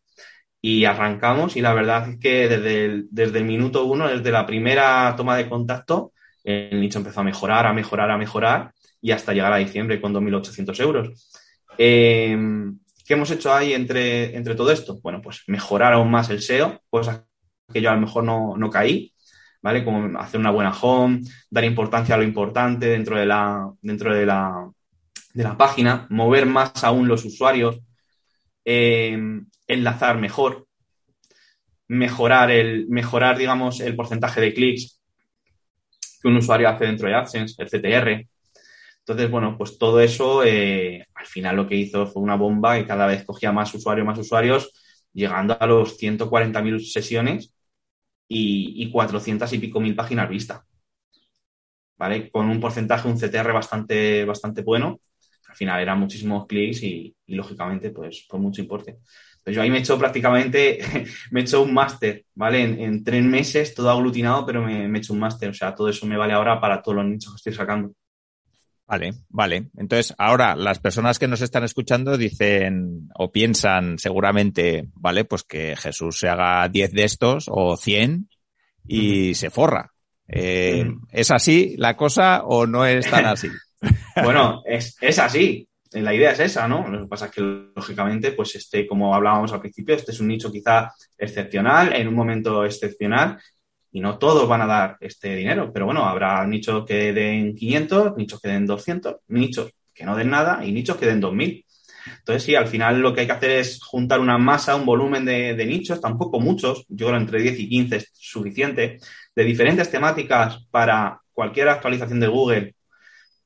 Y 0.60 0.84
arrancamos 0.84 1.56
y 1.56 1.60
la 1.60 1.72
verdad 1.72 2.10
es 2.10 2.18
que 2.18 2.48
desde 2.48 2.84
el, 2.86 3.08
desde 3.10 3.38
el 3.38 3.44
minuto 3.44 3.84
uno, 3.84 4.08
desde 4.08 4.32
la 4.32 4.44
primera 4.44 5.14
toma 5.16 5.36
de 5.36 5.48
contacto, 5.48 6.12
el 6.42 6.80
nicho 6.80 6.98
empezó 6.98 7.20
a 7.20 7.24
mejorar, 7.24 7.66
a 7.66 7.72
mejorar, 7.72 8.10
a 8.10 8.18
mejorar 8.18 8.72
y 9.00 9.12
hasta 9.12 9.32
llegar 9.32 9.52
a 9.52 9.58
diciembre 9.58 10.00
con 10.00 10.12
2.800 10.12 10.80
euros. 10.80 11.30
Em, 11.76 12.78
¿Qué 13.06 13.14
hemos 13.14 13.30
hecho 13.30 13.52
ahí 13.52 13.72
entre, 13.72 14.36
entre 14.36 14.54
todo 14.54 14.70
esto? 14.70 14.98
Bueno, 15.02 15.22
pues 15.22 15.42
mejorar 15.46 15.92
aún 15.92 16.10
más 16.10 16.28
el 16.30 16.42
SEO, 16.42 16.80
cosas 16.90 17.22
que 17.72 17.80
yo 17.80 17.90
a 17.90 17.94
lo 17.94 18.00
mejor 18.00 18.24
no, 18.24 18.56
no 18.56 18.70
caí, 18.70 19.12
¿vale? 19.62 19.84
Como 19.84 20.18
hacer 20.18 20.40
una 20.40 20.50
buena 20.50 20.72
home, 20.72 21.20
dar 21.50 21.64
importancia 21.64 22.14
a 22.14 22.18
lo 22.18 22.24
importante 22.24 22.86
dentro 22.86 23.16
de 23.16 23.26
la, 23.26 23.70
dentro 23.80 24.14
de 24.14 24.26
la, 24.26 24.70
de 25.34 25.42
la 25.42 25.56
página, 25.56 26.06
mover 26.10 26.46
más 26.46 26.84
aún 26.84 27.08
los 27.08 27.24
usuarios, 27.24 27.80
eh, 28.64 29.18
enlazar 29.66 30.18
mejor, 30.18 30.66
mejorar 31.88 32.50
el, 32.50 32.86
mejorar, 32.88 33.38
digamos, 33.38 33.80
el 33.80 33.96
porcentaje 33.96 34.40
de 34.40 34.54
clics 34.54 35.00
que 36.20 36.28
un 36.28 36.36
usuario 36.36 36.68
hace 36.68 36.86
dentro 36.86 37.08
de 37.08 37.14
AdSense, 37.14 37.62
el 37.62 37.68
CTR. 37.68 38.26
Entonces, 38.98 39.30
bueno, 39.30 39.56
pues 39.56 39.78
todo 39.78 40.00
eso 40.00 40.44
eh, 40.44 41.06
al 41.14 41.26
final 41.26 41.56
lo 41.56 41.66
que 41.66 41.76
hizo 41.76 42.06
fue 42.06 42.22
una 42.22 42.36
bomba 42.36 42.78
y 42.78 42.84
cada 42.84 43.06
vez 43.06 43.24
cogía 43.24 43.52
más 43.52 43.72
usuarios, 43.74 44.06
más 44.06 44.18
usuarios, 44.18 44.72
llegando 45.14 45.56
a 45.58 45.66
los 45.66 45.98
140.000 45.98 46.80
sesiones 46.80 47.54
y, 48.28 48.84
y 48.84 48.90
400 48.90 49.52
y 49.52 49.58
pico 49.58 49.80
mil 49.80 49.96
páginas 49.96 50.28
vistas. 50.28 50.62
¿Vale? 51.96 52.30
Con 52.30 52.48
un 52.48 52.60
porcentaje, 52.60 53.08
un 53.08 53.18
CTR 53.18 53.52
bastante, 53.52 54.24
bastante 54.24 54.62
bueno. 54.62 55.00
Al 55.48 55.56
final 55.56 55.80
eran 55.80 55.98
muchísimos 55.98 56.46
clics 56.46 56.82
y, 56.82 57.16
lógicamente, 57.26 57.90
pues, 57.90 58.26
por 58.28 58.38
mucho 58.40 58.60
importe. 58.62 58.98
Entonces 59.38 59.56
yo 59.56 59.62
ahí 59.62 59.70
me 59.70 59.78
he 59.78 59.80
hecho 59.80 59.98
prácticamente, 59.98 60.78
me 61.32 61.40
he 61.40 61.42
hecho 61.42 61.62
un 61.62 61.74
máster, 61.74 62.24
¿vale? 62.34 62.62
En, 62.62 63.02
tres 63.02 63.24
meses, 63.24 63.74
todo 63.74 63.90
aglutinado, 63.90 64.46
pero 64.46 64.62
me, 64.62 64.86
me 64.88 64.98
he 64.98 65.00
hecho 65.00 65.12
un 65.12 65.18
máster. 65.20 65.50
O 65.50 65.54
sea, 65.54 65.74
todo 65.74 65.88
eso 65.88 66.06
me 66.06 66.16
vale 66.16 66.34
ahora 66.34 66.60
para 66.60 66.82
todos 66.82 66.96
los 66.96 67.06
nichos 67.06 67.32
que 67.32 67.36
estoy 67.36 67.54
sacando. 67.54 67.92
Vale, 68.88 69.12
vale. 69.28 69.66
Entonces, 69.76 70.14
ahora 70.16 70.56
las 70.56 70.78
personas 70.78 71.18
que 71.18 71.28
nos 71.28 71.42
están 71.42 71.62
escuchando 71.62 72.16
dicen 72.16 73.10
o 73.14 73.30
piensan 73.30 73.98
seguramente, 73.98 74.88
vale, 74.94 75.26
pues 75.26 75.42
que 75.42 75.76
Jesús 75.76 76.18
se 76.18 76.28
haga 76.30 76.66
10 76.70 76.92
de 76.92 77.04
estos 77.04 77.44
o 77.50 77.76
100 77.76 78.30
y 78.86 79.34
se 79.34 79.50
forra. 79.50 79.92
Eh, 80.26 80.90
¿Es 81.12 81.30
así 81.30 81.74
la 81.76 81.98
cosa 81.98 82.44
o 82.44 82.66
no 82.66 82.86
es 82.86 83.10
tan 83.10 83.26
así? 83.26 83.48
bueno, 84.24 84.62
es, 84.64 84.96
es 85.02 85.18
así. 85.18 85.68
La 85.92 86.14
idea 86.14 86.32
es 86.32 86.40
esa, 86.40 86.66
¿no? 86.66 86.88
Lo 86.88 87.02
que 87.02 87.08
pasa 87.08 87.26
es 87.26 87.32
que, 87.32 87.42
lógicamente, 87.42 88.32
pues 88.32 88.54
este, 88.54 88.86
como 88.86 89.14
hablábamos 89.14 89.52
al 89.52 89.60
principio, 89.60 89.96
este 89.96 90.12
es 90.12 90.20
un 90.20 90.28
nicho 90.28 90.50
quizá 90.50 90.90
excepcional, 91.16 91.94
en 91.94 92.08
un 92.08 92.14
momento 92.14 92.64
excepcional, 92.64 93.38
y 93.90 94.00
no 94.00 94.18
todos 94.18 94.48
van 94.48 94.62
a 94.62 94.66
dar 94.66 94.96
este 95.00 95.34
dinero, 95.34 95.72
pero 95.72 95.86
bueno, 95.86 96.04
habrá 96.04 96.46
nichos 96.46 96.84
que 96.86 97.12
den 97.12 97.54
500, 97.54 98.16
nichos 98.16 98.40
que 98.40 98.48
den 98.48 98.66
200, 98.66 99.16
nichos 99.28 99.72
que 99.94 100.04
no 100.04 100.16
den 100.16 100.30
nada 100.30 100.64
y 100.64 100.72
nichos 100.72 100.96
que 100.96 101.06
den 101.06 101.20
2000. 101.20 101.64
Entonces, 102.18 102.42
sí, 102.42 102.54
al 102.54 102.68
final 102.68 103.00
lo 103.00 103.12
que 103.12 103.22
hay 103.22 103.26
que 103.26 103.32
hacer 103.32 103.50
es 103.50 103.82
juntar 103.82 104.20
una 104.20 104.38
masa, 104.38 104.76
un 104.76 104.86
volumen 104.86 105.24
de, 105.24 105.66
nichos, 105.66 106.00
tampoco 106.00 106.40
muchos, 106.40 106.84
yo 106.88 107.06
creo 107.08 107.18
entre 107.18 107.42
10 107.42 107.60
y 107.60 107.68
15 107.68 107.96
es 107.96 108.10
suficiente, 108.14 108.98
de 109.34 109.44
diferentes 109.44 109.90
temáticas 109.90 110.66
para 110.70 111.20
cualquier 111.32 111.68
actualización 111.68 112.20
de 112.20 112.28
Google, 112.28 112.74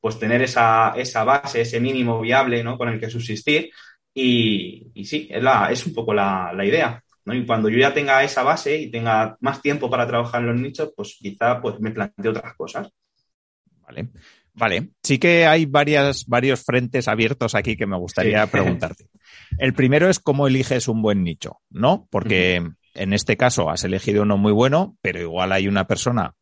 pues 0.01 0.19
tener 0.19 0.43
esa, 0.43 0.95
esa 0.97 1.25
base, 1.25 1.61
ese 1.63 1.81
mínimo 1.81 2.21
viable, 2.21 2.63
¿no? 2.65 2.77
Con 2.77 2.89
el 2.89 3.01
que 3.01 3.11
subsistir. 3.11 3.71
Y, 4.15 4.93
sí, 5.05 5.29
es, 5.31 5.87
un 5.87 5.95
poco 5.95 6.13
la 6.13 6.65
idea. 6.65 7.03
¿No? 7.25 7.35
Y 7.35 7.47
cuando 7.47 7.69
yo 7.69 7.79
ya 7.79 7.95
tenga 7.95 8.23
esa 8.25 8.43
base 8.43 8.77
y 8.77 8.91
tenga 8.91 9.37
más 9.41 9.61
tiempo 9.63 9.89
para 9.91 10.07
trabajar 10.07 10.41
en 10.43 10.49
los 10.49 10.61
nichos, 10.61 10.93
pues 10.97 11.17
quizá 11.19 11.61
pues 11.61 11.79
me 11.81 11.91
planteo 11.91 12.31
otras 12.33 12.55
cosas. 12.55 12.89
Vale. 13.83 14.09
Vale. 14.55 14.91
Sí 15.03 15.19
que 15.19 15.47
hay 15.47 15.65
varias, 15.65 16.27
varios 16.27 16.63
frentes 16.63 17.09
abiertos 17.09 17.55
aquí 17.55 17.75
que 17.77 17.87
me 17.87 17.97
gustaría 17.97 18.45
Sí. 18.45 18.51
preguntarte. 18.53 19.07
El 19.59 19.73
primero 19.73 20.11
es 20.11 20.19
cómo 20.19 20.47
eliges 20.47 20.89
un 20.89 21.01
buen 21.01 21.23
nicho, 21.25 21.61
¿no? 21.71 22.07
Porque 22.11 22.63
en 22.95 23.13
este 23.15 23.37
caso 23.39 23.71
has 23.71 23.85
elegido 23.85 24.23
uno 24.23 24.37
muy 24.37 24.53
bueno, 24.53 24.97
pero 25.01 25.21
igual 25.21 25.53
hay 25.53 25.69
una 25.69 25.87
persona, 25.87 26.35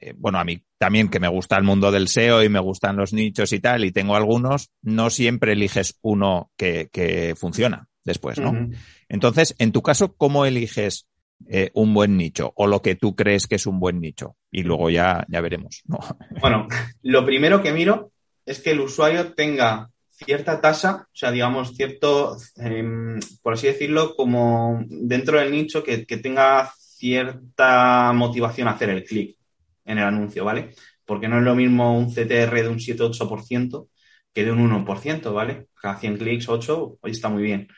eh, 0.00 0.14
bueno, 0.16 0.38
a 0.38 0.44
mí 0.44 0.62
también 0.78 1.08
que 1.10 1.20
me 1.20 1.28
gusta 1.28 1.58
el 1.58 1.64
mundo 1.64 1.90
del 1.90 2.08
SEO 2.08 2.42
y 2.42 2.48
me 2.48 2.60
gustan 2.60 2.96
los 2.96 3.12
nichos 3.12 3.52
y 3.52 3.60
tal, 3.60 3.84
y 3.84 3.92
tengo 3.92 4.16
algunos, 4.16 4.70
no 4.80 5.10
siempre 5.10 5.52
eliges 5.52 5.98
uno 6.00 6.50
que, 6.56 6.88
que 6.90 7.34
funciona 7.36 7.86
después, 8.06 8.38
¿no? 8.38 8.70
Entonces, 9.08 9.54
en 9.58 9.72
tu 9.72 9.82
caso, 9.82 10.14
¿cómo 10.14 10.46
eliges 10.46 11.06
eh, 11.48 11.70
un 11.74 11.92
buen 11.92 12.16
nicho 12.16 12.52
o 12.56 12.66
lo 12.66 12.80
que 12.80 12.94
tú 12.94 13.14
crees 13.14 13.46
que 13.46 13.56
es 13.56 13.66
un 13.66 13.78
buen 13.78 14.00
nicho? 14.00 14.36
Y 14.50 14.62
luego 14.62 14.88
ya, 14.88 15.26
ya 15.28 15.40
veremos, 15.42 15.82
¿no? 15.86 15.98
Bueno, 16.40 16.68
lo 17.02 17.26
primero 17.26 17.62
que 17.62 17.72
miro 17.72 18.12
es 18.46 18.60
que 18.60 18.70
el 18.70 18.80
usuario 18.80 19.34
tenga 19.34 19.90
cierta 20.10 20.60
tasa, 20.60 21.06
o 21.12 21.16
sea, 21.16 21.30
digamos, 21.30 21.74
cierto, 21.76 22.36
em, 22.56 23.18
por 23.42 23.54
así 23.54 23.66
decirlo, 23.66 24.14
como 24.16 24.82
dentro 24.88 25.38
del 25.38 25.50
nicho 25.50 25.82
que, 25.82 26.06
que 26.06 26.16
tenga 26.16 26.72
cierta 26.78 28.12
motivación 28.14 28.68
a 28.68 28.72
hacer 28.72 28.90
el 28.90 29.04
clic 29.04 29.36
en 29.84 29.98
el 29.98 30.04
anuncio, 30.04 30.44
¿vale? 30.44 30.70
Porque 31.04 31.28
no 31.28 31.38
es 31.38 31.44
lo 31.44 31.54
mismo 31.54 31.98
un 31.98 32.10
CTR 32.10 32.62
de 32.62 32.68
un 32.68 32.78
7-8% 32.78 33.88
que 34.32 34.44
de 34.44 34.52
un 34.52 34.70
1%, 34.70 35.32
¿vale? 35.32 35.68
Cada 35.80 35.96
100 35.96 36.18
clics, 36.18 36.48
8, 36.48 36.98
hoy 37.00 37.10
está 37.10 37.28
muy 37.28 37.42
bien. 37.42 37.68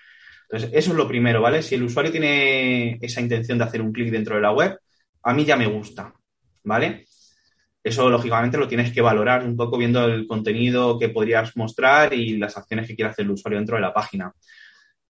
Entonces, 0.51 0.71
eso 0.73 0.93
es 0.93 0.97
lo 0.97 1.07
primero, 1.07 1.43
¿vale? 1.43 1.63
Si 1.63 1.75
el 1.75 1.83
usuario 1.83 2.11
tiene 2.11 2.99
esa 3.03 3.21
intención 3.21 3.59
de 3.59 3.65
hacer 3.65 3.83
un 3.83 3.93
clic 3.93 4.11
dentro 4.11 4.35
de 4.35 4.41
la 4.41 4.53
web, 4.53 4.79
a 5.23 5.35
mí 5.35 5.45
ya 5.45 5.57
me 5.57 5.67
gusta, 5.67 6.15
¿vale? 6.65 7.05
Eso, 7.83 8.09
lógicamente, 8.09 8.57
lo 8.57 8.67
tienes 8.67 8.93
que 8.93 9.03
valorar 9.03 9.45
un 9.45 9.57
poco 9.57 9.77
viendo 9.77 10.05
el 10.07 10.27
contenido 10.27 10.99
que 10.99 11.11
podrías 11.11 11.55
mostrar 11.57 12.15
y 12.15 12.39
las 12.39 12.57
acciones 12.57 12.87
que 12.87 12.97
quiere 12.97 13.11
hacer 13.11 13.27
el 13.27 13.33
usuario 13.33 13.59
dentro 13.59 13.77
de 13.77 13.83
la 13.83 13.93
página. 13.93 14.33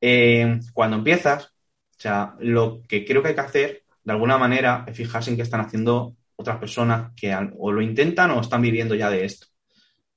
Eh, 0.01 0.61
cuando 0.73 0.97
empiezas, 0.99 1.47
o 1.47 2.01
sea, 2.01 2.35
lo 2.39 2.83
que 2.89 3.05
creo 3.05 3.23
que 3.23 3.29
hay 3.29 3.35
que 3.35 3.41
hacer, 3.41 3.85
de 4.05 4.13
alguna 4.13 4.39
manera, 4.39 4.85
es 4.87 4.97
fijarse 4.97 5.31
en 5.31 5.37
qué 5.37 5.43
están 5.43 5.63
haciendo 5.63 6.17
otras 6.37 6.59
personas 6.59 7.13
que 7.17 7.35
o 7.59 7.73
lo 7.73 7.83
intentan 7.83 8.31
o 8.33 8.41
están 8.41 8.63
viviendo 8.63 8.95
ya 8.95 9.11
de 9.11 9.25
esto. 9.25 9.49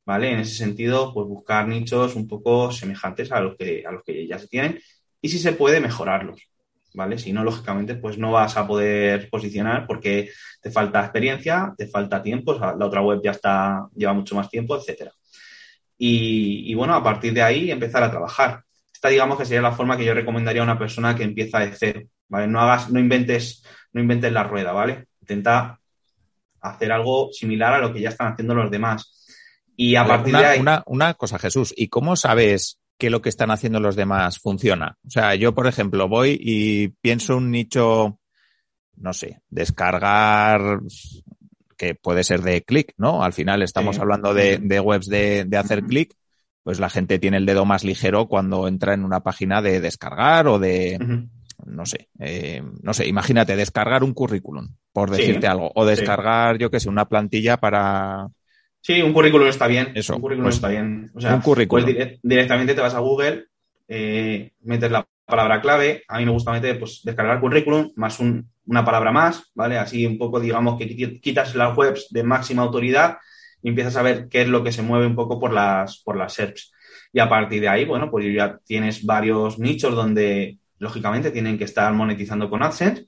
¿Vale? 0.05 0.31
En 0.31 0.39
ese 0.39 0.55
sentido, 0.55 1.13
pues 1.13 1.27
buscar 1.27 1.67
nichos 1.67 2.15
un 2.15 2.27
poco 2.27 2.71
semejantes 2.71 3.31
a 3.31 3.41
los 3.41 3.57
que, 3.57 3.83
a 3.85 3.91
los 3.91 4.03
que 4.03 4.25
ya 4.25 4.39
se 4.39 4.47
tienen 4.47 4.79
y 5.21 5.29
si 5.29 5.39
se 5.39 5.53
puede 5.53 5.79
mejorarlos. 5.79 6.41
¿Vale? 6.93 7.19
Si 7.19 7.31
no, 7.31 7.43
lógicamente, 7.43 7.95
pues 7.95 8.17
no 8.17 8.31
vas 8.31 8.57
a 8.57 8.65
poder 8.65 9.29
posicionar 9.29 9.85
porque 9.85 10.31
te 10.61 10.71
falta 10.71 11.01
experiencia, 11.01 11.73
te 11.77 11.85
falta 11.85 12.23
tiempo, 12.23 12.53
o 12.53 12.57
sea, 12.57 12.75
la 12.75 12.85
otra 12.85 13.01
web 13.01 13.21
ya 13.23 13.31
está, 13.31 13.87
lleva 13.95 14.13
mucho 14.13 14.35
más 14.35 14.49
tiempo, 14.49 14.75
etcétera. 14.75 15.11
Y, 15.97 16.71
y, 16.71 16.73
bueno, 16.73 16.95
a 16.95 17.03
partir 17.03 17.33
de 17.33 17.43
ahí 17.43 17.69
empezar 17.69 18.03
a 18.03 18.09
trabajar. 18.09 18.63
Esta 18.91 19.09
digamos 19.09 19.37
que 19.37 19.45
sería 19.45 19.61
la 19.61 19.73
forma 19.73 19.95
que 19.95 20.05
yo 20.05 20.13
recomendaría 20.15 20.61
a 20.61 20.63
una 20.63 20.79
persona 20.79 21.15
que 21.15 21.23
empieza 21.23 21.59
de 21.59 21.71
cero, 21.71 22.01
¿vale? 22.29 22.47
No 22.47 22.61
hagas, 22.61 22.89
no 22.89 22.99
inventes, 22.99 23.63
no 23.93 24.01
inventes 24.01 24.31
la 24.31 24.43
rueda, 24.43 24.71
¿vale? 24.71 25.05
Intenta 25.21 25.79
hacer 26.61 26.91
algo 26.91 27.29
similar 27.31 27.73
a 27.73 27.79
lo 27.79 27.93
que 27.93 28.01
ya 28.01 28.09
están 28.09 28.33
haciendo 28.33 28.55
los 28.55 28.71
demás. 28.71 29.27
Y 29.75 29.95
a 29.95 30.07
partir 30.07 30.33
una, 30.33 30.39
de 30.39 30.45
ahí. 30.47 30.59
Una, 30.59 30.83
una 30.87 31.13
cosa, 31.13 31.37
Jesús, 31.37 31.73
¿y 31.77 31.89
cómo 31.89 32.15
sabes 32.15 32.79
que 32.97 33.09
lo 33.09 33.21
que 33.21 33.29
están 33.29 33.51
haciendo 33.51 33.79
los 33.79 33.95
demás 33.95 34.39
funciona? 34.39 34.97
O 35.05 35.09
sea, 35.09 35.35
yo, 35.35 35.53
por 35.53 35.67
ejemplo, 35.67 36.07
voy 36.07 36.37
y 36.39 36.89
pienso 36.89 37.37
un 37.37 37.51
nicho, 37.51 38.19
no 38.95 39.13
sé, 39.13 39.41
descargar, 39.49 40.79
que 41.77 41.93
puede 41.95 42.23
ser 42.23 42.41
de 42.41 42.63
clic, 42.63 42.93
¿no? 42.97 43.23
Al 43.23 43.33
final 43.33 43.61
estamos 43.61 43.95
Sí. 43.97 44.01
hablando 44.01 44.33
de, 44.33 44.57
de 44.57 44.79
webs 44.79 45.07
de, 45.07 45.45
de 45.45 45.57
hacer 45.57 45.83
clic, 45.83 46.13
pues 46.63 46.79
la 46.79 46.89
gente 46.89 47.19
tiene 47.19 47.37
el 47.37 47.45
dedo 47.45 47.65
más 47.65 47.83
ligero 47.83 48.27
cuando 48.27 48.67
entra 48.67 48.93
en 48.93 49.05
una 49.05 49.21
página 49.21 49.61
de 49.61 49.79
descargar 49.79 50.47
o 50.47 50.57
de, 50.59 50.97
no 51.65 51.85
sé, 51.85 52.09
eh, 52.19 52.63
no 52.81 52.93
sé, 52.93 53.07
imagínate, 53.07 53.55
descargar 53.55 54.03
un 54.03 54.13
currículum, 54.13 54.75
por 54.91 55.09
Sí, 55.15 55.17
decirte 55.21 55.47
algo, 55.47 55.71
o 55.75 55.83
sí. 55.85 55.91
descargar, 55.91 56.57
yo 56.57 56.69
qué 56.71 56.79
sé, 56.79 56.89
una 56.89 57.07
plantilla 57.07 57.57
para 57.57 58.27
Sí, 58.81 59.01
un 59.01 59.13
currículum 59.13 59.47
está 59.47 59.67
bien. 59.67 59.91
Eso, 59.95 60.15
un 60.15 60.21
currículum 60.21 60.45
pues, 60.45 60.55
está 60.55 60.69
bien. 60.69 61.11
O 61.13 61.19
sea, 61.21 61.35
un 61.35 61.41
currículum. 61.41 61.83
pues 61.85 61.95
dire- 61.95 62.19
directamente 62.23 62.73
te 62.73 62.81
vas 62.81 62.93
a 62.95 62.99
Google, 62.99 63.45
eh, 63.87 64.51
metes 64.61 64.91
la 64.91 65.05
palabra 65.25 65.59
clave. 65.61 66.03
A 66.07 66.19
mí 66.19 66.25
me 66.25 66.31
gusta 66.31 66.51
meter, 66.51 66.79
pues, 66.79 67.01
descargar 67.03 67.39
currículum 67.41 67.91
más 67.95 68.19
un- 68.19 68.49
una 68.65 68.85
palabra 68.85 69.11
más, 69.11 69.51
¿vale? 69.55 69.77
Así 69.77 70.05
un 70.05 70.17
poco, 70.17 70.39
digamos, 70.39 70.77
que 70.77 70.87
qui- 70.87 71.19
quitas 71.21 71.53
las 71.55 71.77
webs 71.77 72.07
de 72.11 72.23
máxima 72.23 72.61
autoridad 72.63 73.17
y 73.61 73.69
empiezas 73.69 73.95
a 73.97 74.01
ver 74.03 74.27
qué 74.29 74.41
es 74.43 74.47
lo 74.47 74.63
que 74.63 74.71
se 74.71 74.81
mueve 74.83 75.05
un 75.07 75.15
poco 75.15 75.39
por 75.39 75.51
las, 75.51 76.01
por 76.03 76.15
las 76.17 76.33
SERPs. 76.33 76.71
Y 77.11 77.19
a 77.19 77.27
partir 77.27 77.61
de 77.61 77.69
ahí, 77.69 77.85
bueno, 77.85 78.09
pues 78.11 78.25
ya 78.33 78.59
tienes 78.65 79.05
varios 79.05 79.59
nichos 79.59 79.95
donde, 79.95 80.59
lógicamente, 80.79 81.31
tienen 81.31 81.57
que 81.57 81.63
estar 81.65 81.91
monetizando 81.93 82.49
con 82.49 82.61
AdSense 82.63 83.07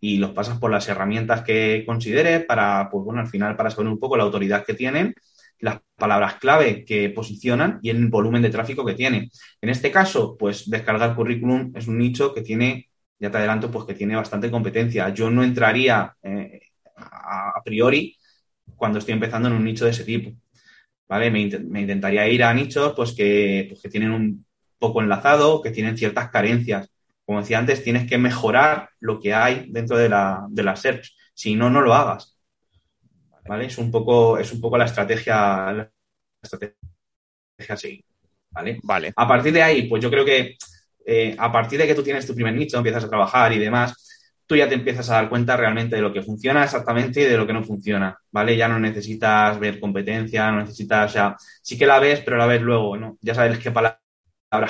y 0.00 0.16
los 0.16 0.30
pasas 0.30 0.58
por 0.58 0.70
las 0.70 0.88
herramientas 0.88 1.42
que 1.42 1.84
consideres 1.86 2.44
para, 2.44 2.88
pues 2.90 3.04
bueno, 3.04 3.20
al 3.20 3.28
final 3.28 3.56
para 3.56 3.70
saber 3.70 3.88
un 3.88 3.98
poco 3.98 4.16
la 4.16 4.24
autoridad 4.24 4.64
que 4.64 4.74
tienen, 4.74 5.14
las 5.58 5.78
palabras 5.96 6.36
clave 6.36 6.84
que 6.84 7.10
posicionan 7.10 7.78
y 7.82 7.90
el 7.90 8.08
volumen 8.08 8.42
de 8.42 8.50
tráfico 8.50 8.84
que 8.84 8.94
tienen. 8.94 9.30
En 9.60 9.68
este 9.68 9.90
caso, 9.90 10.36
pues 10.38 10.68
descargar 10.70 11.14
currículum 11.14 11.72
es 11.76 11.86
un 11.86 11.98
nicho 11.98 12.32
que 12.34 12.40
tiene, 12.40 12.88
ya 13.18 13.30
te 13.30 13.36
adelanto, 13.38 13.70
pues 13.70 13.84
que 13.84 13.94
tiene 13.94 14.16
bastante 14.16 14.50
competencia. 14.50 15.10
Yo 15.10 15.30
no 15.30 15.44
entraría 15.44 16.16
eh, 16.22 16.60
a, 16.96 17.60
priori 17.62 18.16
cuando 18.76 18.98
estoy 18.98 19.14
empezando 19.14 19.48
en 19.48 19.54
un 19.54 19.64
nicho 19.64 19.84
de 19.84 19.90
ese 19.90 20.04
tipo. 20.04 20.30
¿Vale? 21.08 21.30
Me, 21.30 21.46
me 21.60 21.80
intentaría 21.82 22.26
ir 22.28 22.42
a 22.44 22.54
nichos 22.54 22.94
pues 22.96 23.12
que, 23.12 23.66
pues 23.68 23.82
que 23.82 23.88
tienen 23.90 24.12
un 24.12 24.46
poco 24.78 25.02
enlazado, 25.02 25.60
que 25.60 25.70
tienen 25.70 25.98
ciertas 25.98 26.30
carencias 26.30 26.88
como 27.30 27.42
decía 27.42 27.60
antes, 27.60 27.84
tienes 27.84 28.08
que 28.08 28.18
mejorar 28.18 28.90
lo 28.98 29.20
que 29.20 29.32
hay 29.32 29.66
dentro 29.68 29.96
de 29.96 30.08
la, 30.08 30.48
de 30.48 30.76
SERPs. 30.76 31.16
Si 31.32 31.54
no, 31.54 31.70
no 31.70 31.80
lo 31.80 31.94
hagas. 31.94 32.36
¿Vale? 33.46 33.66
Es 33.66 33.78
un 33.78 33.88
poco, 33.88 34.36
es 34.36 34.52
un 34.52 34.60
poco 34.60 34.76
la 34.76 34.86
estrategia, 34.86 35.70
la 35.70 35.88
estrategia 36.42 36.74
a 37.68 37.76
seguir. 37.76 38.04
¿Vale? 38.50 38.80
Vale. 38.82 39.12
A 39.14 39.28
partir 39.28 39.52
de 39.52 39.62
ahí, 39.62 39.88
pues 39.88 40.02
yo 40.02 40.10
creo 40.10 40.24
que 40.24 40.56
eh, 41.06 41.36
a 41.38 41.52
partir 41.52 41.78
de 41.78 41.86
que 41.86 41.94
tú 41.94 42.02
tienes 42.02 42.26
tu 42.26 42.34
primer 42.34 42.52
nicho, 42.52 42.78
empiezas 42.78 43.04
a 43.04 43.08
trabajar 43.08 43.52
y 43.52 43.60
demás, 43.60 43.94
tú 44.44 44.56
ya 44.56 44.68
te 44.68 44.74
empiezas 44.74 45.08
a 45.10 45.14
dar 45.14 45.28
cuenta 45.28 45.56
realmente 45.56 45.94
de 45.94 46.02
lo 46.02 46.12
que 46.12 46.22
funciona 46.22 46.64
exactamente 46.64 47.20
y 47.20 47.26
de 47.26 47.36
lo 47.36 47.46
que 47.46 47.52
no 47.52 47.62
funciona, 47.62 48.18
¿vale? 48.32 48.56
Ya 48.56 48.66
no 48.66 48.80
necesitas 48.80 49.56
ver 49.60 49.78
competencia, 49.78 50.50
no 50.50 50.62
necesitas, 50.62 51.10
o 51.10 51.12
sea, 51.12 51.36
sí 51.62 51.78
que 51.78 51.86
la 51.86 52.00
ves, 52.00 52.22
pero 52.24 52.38
la 52.38 52.46
ves 52.46 52.60
luego, 52.60 52.96
¿no? 52.96 53.18
Ya 53.20 53.36
sabes 53.36 53.56
qué 53.60 53.70
palabras 53.70 54.00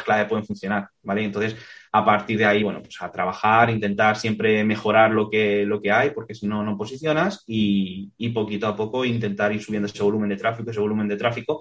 clave 0.05 0.27
pueden 0.27 0.45
funcionar, 0.45 0.91
¿vale? 1.03 1.25
Entonces, 1.25 1.57
a 1.93 2.05
partir 2.05 2.39
de 2.39 2.47
ahí, 2.47 2.63
bueno, 2.63 2.81
pues 2.81 2.97
a 3.01 3.11
trabajar, 3.11 3.71
intentar 3.71 4.17
siempre 4.17 4.63
mejorar 4.65 5.11
lo 5.11 5.29
que, 5.29 5.65
lo 5.67 5.81
que 5.83 5.91
hay, 5.91 6.11
porque 6.11 6.35
si 6.35 6.47
no, 6.47 6.63
no 6.63 6.77
posicionas 6.77 7.43
y, 7.47 8.13
y 8.17 8.29
poquito 8.29 8.69
a 8.69 8.77
poco 8.77 9.05
intentar 9.05 9.53
ir 9.53 9.63
subiendo 9.63 9.87
ese 9.87 10.03
volumen 10.03 10.31
de 10.31 10.37
tráfico, 10.37 10.71
ese 10.71 10.81
volumen 10.81 11.09
de 11.09 11.17
tráfico 11.17 11.61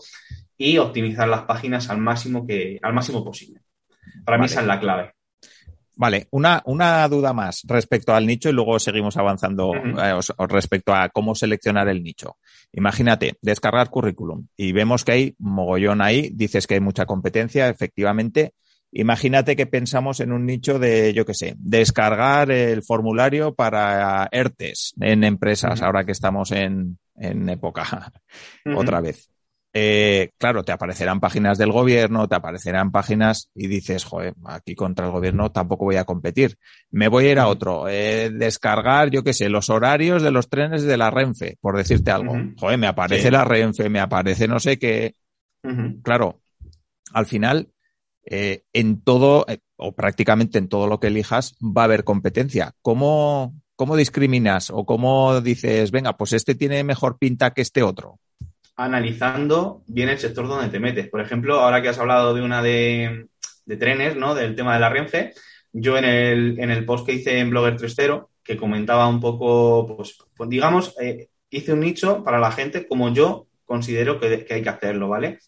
y 0.58 0.78
optimizar 0.78 1.28
las 1.28 1.44
páginas 1.44 1.90
al 1.90 1.98
máximo 1.98 2.46
que, 2.46 2.80
al 2.82 2.94
máximo 2.94 3.24
posible. 3.24 3.62
Para 4.24 4.38
mí 4.38 4.46
esa 4.46 4.62
es 4.62 4.68
la 4.68 4.80
clave. 4.80 5.14
Vale, 5.96 6.28
una, 6.32 6.62
una 6.64 7.06
duda 7.10 7.34
más 7.34 7.64
respecto 7.66 8.16
al 8.16 8.26
nicho 8.26 8.48
y 8.48 8.54
luego 8.54 8.80
seguimos 8.80 9.18
avanzando 9.18 9.74
eh, 9.76 10.18
respecto 10.48 10.94
a 10.94 11.10
cómo 11.10 11.36
seleccionar 11.36 11.90
el 11.90 12.02
nicho. 12.02 12.38
Imagínate, 12.72 13.36
descargar 13.42 13.90
currículum 13.90 14.48
y 14.56 14.72
vemos 14.72 15.04
que 15.04 15.12
hay 15.12 15.36
mogollón 15.40 16.02
ahí, 16.02 16.30
dices 16.34 16.68
que 16.68 16.76
hay 16.76 16.80
mucha 16.80 17.06
competencia, 17.06 17.68
efectivamente. 17.68 18.54
Imagínate 18.92 19.56
que 19.56 19.68
pensamos 19.68 20.20
en 20.20 20.32
un 20.32 20.46
nicho 20.46 20.80
de, 20.80 21.14
yo 21.14 21.26
qué 21.26 21.34
sé, 21.34 21.56
descargar 21.60 22.50
el 22.52 22.82
formulario 22.84 23.54
para 23.54 24.28
ERTES 24.32 24.94
en 25.00 25.24
empresas, 25.24 25.82
ahora 25.82 26.04
que 26.06 26.12
estamos 26.12 26.52
en, 26.52 26.98
en 27.16 27.50
época 27.50 28.12
otra 28.76 29.00
vez. 29.02 29.30
Eh, 29.72 30.32
claro, 30.40 30.64
te 30.64 30.72
aparecerán 30.72 31.20
páginas 31.20 31.60
del 31.60 31.72
gobierno, 31.72 32.28
te 32.28 32.34
aparecerán 32.36 32.92
páginas 32.92 33.52
y 33.54 33.68
dices, 33.68 34.04
joder, 34.04 34.34
aquí 34.46 34.74
contra 34.74 35.06
el 35.06 35.12
gobierno 35.12 35.52
tampoco 35.52 35.86
voy 35.86 35.98
a 35.98 36.06
competir. 36.06 36.58
Me 36.90 37.08
voy 37.08 37.28
a 37.28 37.32
ir 37.34 37.38
a 37.40 37.48
otro. 37.48 37.88
Eh, 37.88 38.32
descargar, 38.34 39.12
yo 39.12 39.24
qué 39.24 39.34
sé, 39.34 39.48
los 39.48 39.70
horarios 39.70 40.24
de 40.24 40.32
los 40.32 40.50
trenes 40.50 40.82
de 40.82 40.98
la 40.98 41.12
Renfe, 41.12 41.58
por 41.62 41.78
decirte 41.78 42.10
algo. 42.10 42.34
Ujú. 42.34 42.54
Joder, 42.58 42.80
me 42.80 42.88
aparece 42.88 43.26
Sí. 43.26 43.30
la 43.32 43.46
Renfe, 43.46 43.90
me 43.90 44.00
aparece 44.00 44.48
no 44.48 44.60
sé 44.60 44.80
qué. 44.80 45.14
Claro, 46.02 46.40
al 47.14 47.28
final, 47.28 47.70
eh, 48.26 48.64
en 48.74 49.02
todo, 49.02 49.46
eh, 49.48 49.60
o 49.78 49.94
prácticamente 49.94 50.58
en 50.58 50.70
todo 50.70 50.88
lo 50.88 51.00
que 51.00 51.08
elijas, 51.08 51.56
va 51.62 51.84
a 51.84 51.86
haber 51.86 52.04
competencia. 52.04 52.74
¿Cómo, 52.82 53.56
¿Cómo 53.76 53.96
discriminas 53.96 54.70
o 54.70 54.86
cómo 54.86 55.42
dices, 55.42 55.92
venga, 55.92 56.18
pues 56.18 56.34
este 56.34 56.56
tiene 56.56 56.84
mejor 56.84 57.18
pinta 57.18 57.54
que 57.54 57.62
este 57.62 57.84
otro? 57.84 58.20
analizando 58.80 59.84
bien 59.88 60.08
el 60.08 60.20
sector 60.20 60.48
donde 60.48 60.70
te 60.70 60.80
metes. 60.80 61.10
Por 61.10 61.20
ejemplo, 61.20 61.60
ahora 61.60 61.82
que 61.82 61.90
has 61.90 62.00
hablado 62.00 62.34
de 62.34 62.42
una 62.42 62.64
de, 62.64 63.28
trenes, 63.78 64.16
¿no? 64.16 64.34
Del 64.36 64.56
tema 64.56 64.74
de 64.74 64.80
la 64.80 64.90
Renfe, 64.90 65.34
yo 65.74 65.98
en 65.98 66.06
el, 66.06 66.60
en 66.60 66.72
el 66.72 66.86
post 66.86 67.06
que 67.06 67.14
hice 67.14 67.40
en 67.40 67.50
Blogger 67.50 67.78
3.0, 67.78 68.30
que 68.42 68.56
comentaba 68.56 69.08
un 69.08 69.20
poco, 69.20 69.98
pues, 69.98 70.18
pues 70.36 70.50
digamos, 70.50 70.96
eh, 71.02 71.28
hice 71.50 71.74
un 71.74 71.82
nicho 71.82 72.24
para 72.24 72.40
la 72.40 72.52
gente 72.54 72.88
como 72.88 73.14
yo 73.14 73.48
considero 73.66 74.20
que, 74.20 74.46
que, 74.46 74.54
hay 74.54 74.64
que 74.64 74.70
hacerlo, 74.70 75.10
¿vale? 75.10 75.40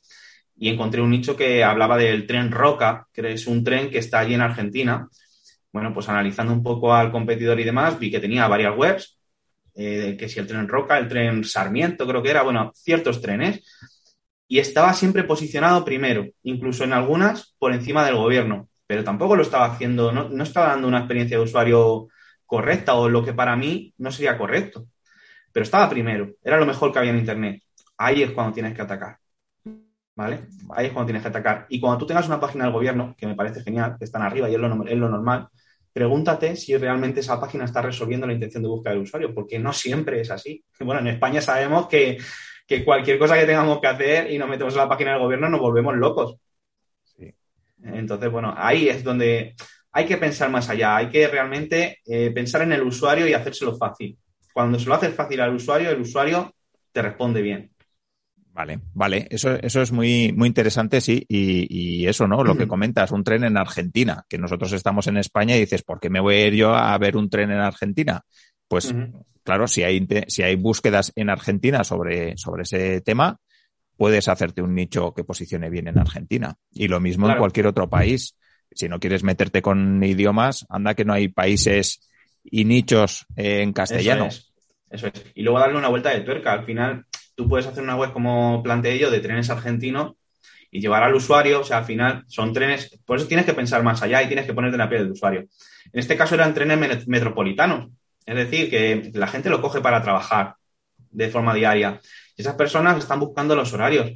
Y 0.61 0.69
encontré 0.69 1.01
un 1.01 1.09
nicho 1.09 1.35
que 1.35 1.63
hablaba 1.63 1.97
del 1.97 2.27
tren 2.27 2.51
Roca, 2.51 3.07
que 3.11 3.33
es 3.33 3.47
un 3.47 3.63
tren 3.63 3.89
que 3.89 3.97
está 3.97 4.19
allí 4.19 4.35
en 4.35 4.41
Argentina. 4.41 5.09
Bueno, 5.73 5.91
pues 5.93 6.07
analizando 6.07 6.53
un 6.53 6.61
poco 6.61 6.93
al 6.93 7.11
competidor 7.11 7.59
y 7.59 7.63
demás, 7.63 7.97
vi 7.99 8.11
que 8.11 8.19
tenía 8.19 8.47
varias 8.47 8.77
webs 8.77 9.17
eh, 9.73 10.17
que 10.19 10.27
si 10.27 10.39
el 10.39 10.47
tren 10.47 10.67
Roca, 10.67 10.97
el 10.97 11.07
tren 11.07 11.43
Sarmiento, 11.43 12.05
creo 12.05 12.21
que 12.21 12.29
era, 12.29 12.43
bueno, 12.43 12.71
ciertos 12.75 13.21
trenes, 13.21 13.63
y 14.47 14.59
estaba 14.59 14.93
siempre 14.93 15.23
posicionado 15.23 15.85
primero, 15.85 16.27
incluso 16.43 16.83
en 16.83 16.93
algunas 16.93 17.55
por 17.57 17.73
encima 17.73 18.05
del 18.05 18.15
gobierno, 18.15 18.67
pero 18.85 19.03
tampoco 19.03 19.35
lo 19.35 19.43
estaba 19.43 19.65
haciendo, 19.65 20.11
no, 20.11 20.27
no 20.29 20.43
estaba 20.43 20.67
dando 20.67 20.87
una 20.87 20.99
experiencia 20.99 21.37
de 21.37 21.43
usuario 21.43 22.09
correcta 22.45 22.95
o 22.95 23.07
lo 23.07 23.23
que 23.23 23.33
para 23.33 23.55
mí 23.55 23.93
no 23.97 24.11
sería 24.11 24.37
correcto, 24.37 24.87
pero 25.53 25.63
estaba 25.63 25.89
primero, 25.89 26.33
era 26.43 26.57
lo 26.57 26.65
mejor 26.65 26.91
que 26.91 26.99
había 26.99 27.11
en 27.11 27.19
Internet. 27.19 27.63
Ahí 27.97 28.23
es 28.23 28.31
cuando 28.31 28.53
tienes 28.53 28.73
que 28.73 28.81
atacar. 28.81 29.17
¿Vale? 30.15 30.47
Ahí 30.71 30.87
es 30.87 30.91
cuando 30.91 31.07
tienes 31.07 31.21
que 31.21 31.29
atacar. 31.29 31.65
Y 31.69 31.79
cuando 31.79 31.97
tú 31.99 32.05
tengas 32.05 32.27
una 32.27 32.39
página 32.39 32.65
del 32.65 32.73
gobierno, 32.73 33.15
que 33.17 33.27
me 33.27 33.35
parece 33.35 33.61
genial, 33.63 33.95
que 33.97 34.05
están 34.05 34.21
arriba 34.21 34.49
y 34.49 34.53
es 34.53 34.59
lo, 34.59 34.85
es 34.85 34.97
lo 34.97 35.09
normal, 35.09 35.47
pregúntate 35.93 36.55
si 36.55 36.75
realmente 36.77 37.19
esa 37.19 37.39
página 37.39 37.65
está 37.65 37.81
resolviendo 37.81 38.27
la 38.27 38.33
intención 38.33 38.63
de 38.63 38.69
búsqueda 38.69 38.93
del 38.93 39.03
usuario, 39.03 39.33
porque 39.33 39.59
no 39.59 39.73
siempre 39.73 40.21
es 40.21 40.31
así. 40.31 40.63
Bueno, 40.79 41.01
en 41.01 41.07
España 41.07 41.41
sabemos 41.41 41.87
que, 41.87 42.17
cualquier 42.85 43.19
cosa 43.19 43.37
que 43.37 43.45
tengamos 43.45 43.81
que 43.81 43.87
hacer 43.87 44.31
y 44.31 44.37
nos 44.37 44.47
metemos 44.47 44.73
en 44.73 44.79
la 44.79 44.87
página 44.87 45.11
del 45.11 45.19
gobierno 45.19 45.49
nos 45.49 45.59
volvemos 45.59 45.93
locos. 45.95 46.37
Entonces, 47.83 48.31
bueno, 48.31 48.53
ahí 48.55 48.87
es 48.87 49.03
donde 49.03 49.55
hay 49.91 50.05
que 50.05 50.17
pensar 50.17 50.49
más 50.49 50.69
allá, 50.69 50.95
hay 50.95 51.09
que 51.09 51.27
realmente 51.27 51.99
eh, 52.05 52.31
pensar 52.31 52.61
en 52.61 52.71
el 52.71 52.83
usuario 52.83 53.27
y 53.27 53.33
hacérselo 53.33 53.75
fácil. 53.75 54.17
Cuando 54.53 54.79
se 54.79 54.87
lo 54.87 54.93
haces 54.93 55.13
fácil 55.13 55.41
al 55.41 55.55
usuario, 55.55 55.89
el 55.89 55.99
usuario 55.99 56.53
te 56.93 57.01
responde 57.01 57.41
bien. 57.41 57.71
Vale, 58.53 58.79
vale, 58.93 59.27
eso, 59.29 59.53
eso 59.53 59.81
es 59.81 59.93
muy, 59.93 60.33
muy 60.33 60.47
interesante, 60.49 60.99
sí, 60.99 61.25
y, 61.29 62.05
eso, 62.05 62.27
¿no? 62.27 62.43
Lo 62.43 62.57
que 62.57 62.67
comentas, 62.67 63.11
un 63.11 63.23
tren 63.23 63.45
en 63.45 63.57
Argentina, 63.57 64.25
que 64.27 64.37
nosotros 64.37 64.73
estamos 64.73 65.07
en 65.07 65.15
España 65.15 65.55
y 65.55 65.61
dices, 65.61 65.83
¿por 65.83 66.01
qué 66.01 66.09
me 66.09 66.19
voy 66.19 66.35
a 66.35 66.47
ir 66.47 66.55
yo 66.55 66.75
a 66.75 66.97
ver 66.97 67.15
un 67.15 67.29
tren 67.29 67.51
en 67.51 67.59
Argentina? 67.59 68.25
Pues, 68.67 68.93
claro, 69.43 69.67
si 69.67 69.83
hay, 69.83 70.05
si 70.27 70.43
hay 70.43 70.55
búsquedas 70.55 71.13
en 71.15 71.29
Argentina 71.29 71.85
sobre, 71.85 72.37
sobre 72.37 72.63
ese 72.63 72.99
tema, 72.99 73.39
puedes 73.95 74.27
hacerte 74.27 74.61
un 74.61 74.75
nicho 74.75 75.13
que 75.13 75.23
posicione 75.23 75.69
bien 75.69 75.87
en 75.87 75.99
Argentina. 75.99 76.55
Y 76.71 76.87
lo 76.87 76.99
mismo 76.99 77.29
en 77.29 77.37
cualquier 77.37 77.67
otro 77.67 77.89
país. 77.89 78.35
Si 78.71 78.89
no 78.89 78.99
quieres 78.99 79.23
meterte 79.23 79.61
con 79.61 80.03
idiomas, 80.03 80.65
anda 80.69 80.95
que 80.95 81.05
no 81.05 81.13
hay 81.13 81.27
países 81.27 82.09
y 82.43 82.65
nichos 82.65 83.25
en 83.35 83.73
castellano. 83.73 84.25
Eso 84.25 84.39
es. 84.39 84.51
Eso 84.89 85.07
es. 85.07 85.25
Y 85.35 85.43
luego 85.43 85.59
darle 85.59 85.77
una 85.77 85.89
vuelta 85.89 86.09
de 86.09 86.21
tuerca. 86.21 86.53
Al 86.53 86.65
final, 86.65 87.05
tú 87.41 87.47
puedes 87.47 87.65
hacer 87.65 87.81
una 87.81 87.95
web 87.95 88.13
como 88.13 88.61
planteé 88.61 88.99
yo 88.99 89.09
de 89.09 89.19
trenes 89.19 89.49
argentinos 89.49 90.13
y 90.69 90.79
llevar 90.79 91.01
al 91.01 91.15
usuario, 91.15 91.61
o 91.61 91.63
sea, 91.63 91.79
al 91.79 91.85
final 91.85 92.23
son 92.27 92.53
trenes, 92.53 92.99
por 93.03 93.17
eso 93.17 93.27
tienes 93.27 93.47
que 93.47 93.53
pensar 93.53 93.81
más 93.81 94.03
allá 94.03 94.21
y 94.21 94.27
tienes 94.27 94.45
que 94.45 94.53
ponerte 94.53 94.75
en 94.75 94.79
la 94.79 94.89
piel 94.89 95.03
del 95.03 95.13
usuario. 95.13 95.41
En 95.91 95.99
este 95.99 96.15
caso 96.15 96.35
eran 96.35 96.53
trenes 96.53 97.07
metropolitanos, 97.07 97.89
es 98.27 98.35
decir, 98.35 98.69
que 98.69 99.11
la 99.15 99.25
gente 99.25 99.49
lo 99.49 99.59
coge 99.59 99.81
para 99.81 100.03
trabajar 100.03 100.55
de 101.09 101.29
forma 101.29 101.55
diaria. 101.55 101.99
Y 102.37 102.43
esas 102.43 102.53
personas 102.53 102.99
están 102.99 103.19
buscando 103.19 103.55
los 103.55 103.73
horarios. 103.73 104.11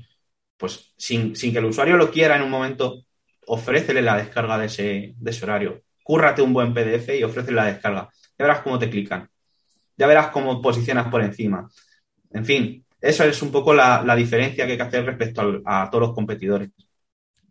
Pues 0.56 0.94
sin, 0.96 1.34
que 1.34 1.58
el 1.58 1.66
usuario 1.66 1.98
lo 1.98 2.12
quiera 2.12 2.38
en 2.38 2.44
un 2.44 2.52
momento, 2.52 3.04
ofrécele 3.48 4.04
la 4.04 4.16
descarga 4.16 4.58
de 4.60 4.68
ese, 4.68 5.14
de 5.18 5.32
ese 5.32 5.44
horario. 5.44 5.82
Cúrrate 6.04 6.44
un 6.44 6.54
buen 6.54 6.74
PDF 6.74 7.10
y 7.20 7.24
ofrécele 7.24 7.58
la 7.58 7.66
descarga. 7.66 8.08
Ya 8.38 8.46
verás 8.46 8.62
cómo 8.62 8.78
te 8.78 8.90
clican. 8.90 9.28
Ya 9.98 10.08
verás 10.08 10.28
cómo 10.28 10.62
posicionas 10.62 11.08
por 11.08 11.22
encima. 11.22 11.68
En 12.32 12.46
fin, 12.46 12.85
esa 13.06 13.26
es 13.26 13.42
un 13.42 13.52
poco 13.52 13.74
la, 13.74 14.16
diferencia 14.16 14.66
que 14.66 14.74
hay 14.74 14.78
que 14.78 14.84
hacer 14.84 15.06
respecto 15.06 15.62
a 15.66 15.90
todos 15.90 16.08
los 16.08 16.16
competidores, 16.16 16.70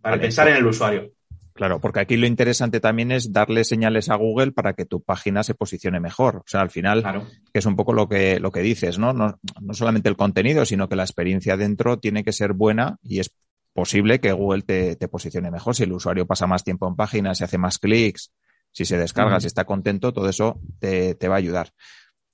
para 0.01 0.21
pensar 0.21 0.49
en 0.49 0.57
el 0.57 0.67
usuario. 0.67 1.13
Claro, 1.55 1.81
porque 1.81 2.01
aquí 2.01 2.17
lo 2.17 2.27
interesante 2.27 2.81
también 2.81 3.13
es 3.13 3.33
darle 3.33 3.63
señales 3.63 4.11
a 4.11 4.17
Google 4.17 4.51
para 4.51 4.73
que 4.73 4.87
tu 4.87 5.03
página 5.03 5.45
se 5.45 5.55
posicione 5.55 6.01
mejor. 6.01 6.39
O 6.39 6.45
sea, 6.47 6.61
al 6.61 6.71
final, 6.71 7.29
que 7.53 7.61
es 7.61 7.67
un 7.67 7.77
poco 7.77 7.93
lo 7.93 8.09
que, 8.09 8.41
lo 8.41 8.51
que 8.51 8.61
dices, 8.61 8.99
¿no? 8.99 9.13
¿no? 9.13 9.39
No 9.61 9.73
solamente 9.75 10.09
el 10.09 10.17
contenido, 10.17 10.65
sino 10.65 10.89
que 10.89 10.97
la 10.97 11.05
experiencia 11.05 11.57
dentro 11.57 12.01
tiene 12.01 12.25
que 12.25 12.33
ser 12.33 12.55
buena 12.55 12.99
y 13.05 13.21
es 13.21 13.33
posible 13.73 14.19
que 14.19 14.33
Google 14.33 14.63
te, 14.63 14.97
posicione 15.09 15.53
mejor. 15.53 15.77
Si 15.77 15.85
el 15.85 15.93
usuario 15.93 16.27
pasa 16.27 16.49
más 16.49 16.65
tiempo 16.65 16.89
en 16.89 16.97
página, 16.97 17.37
si 17.37 17.45
hace 17.45 17.57
más 17.57 17.79
clics, 17.79 18.33
si 18.73 18.85
se 18.85 18.99
descarga, 18.99 19.39
si 19.39 19.47
está 19.47 19.65
contento, 19.65 20.13
todo 20.13 20.29
eso 20.29 20.61
te, 20.81 21.15
te 21.15 21.29
va 21.29 21.37
a 21.37 21.39
ayudar. 21.39 21.71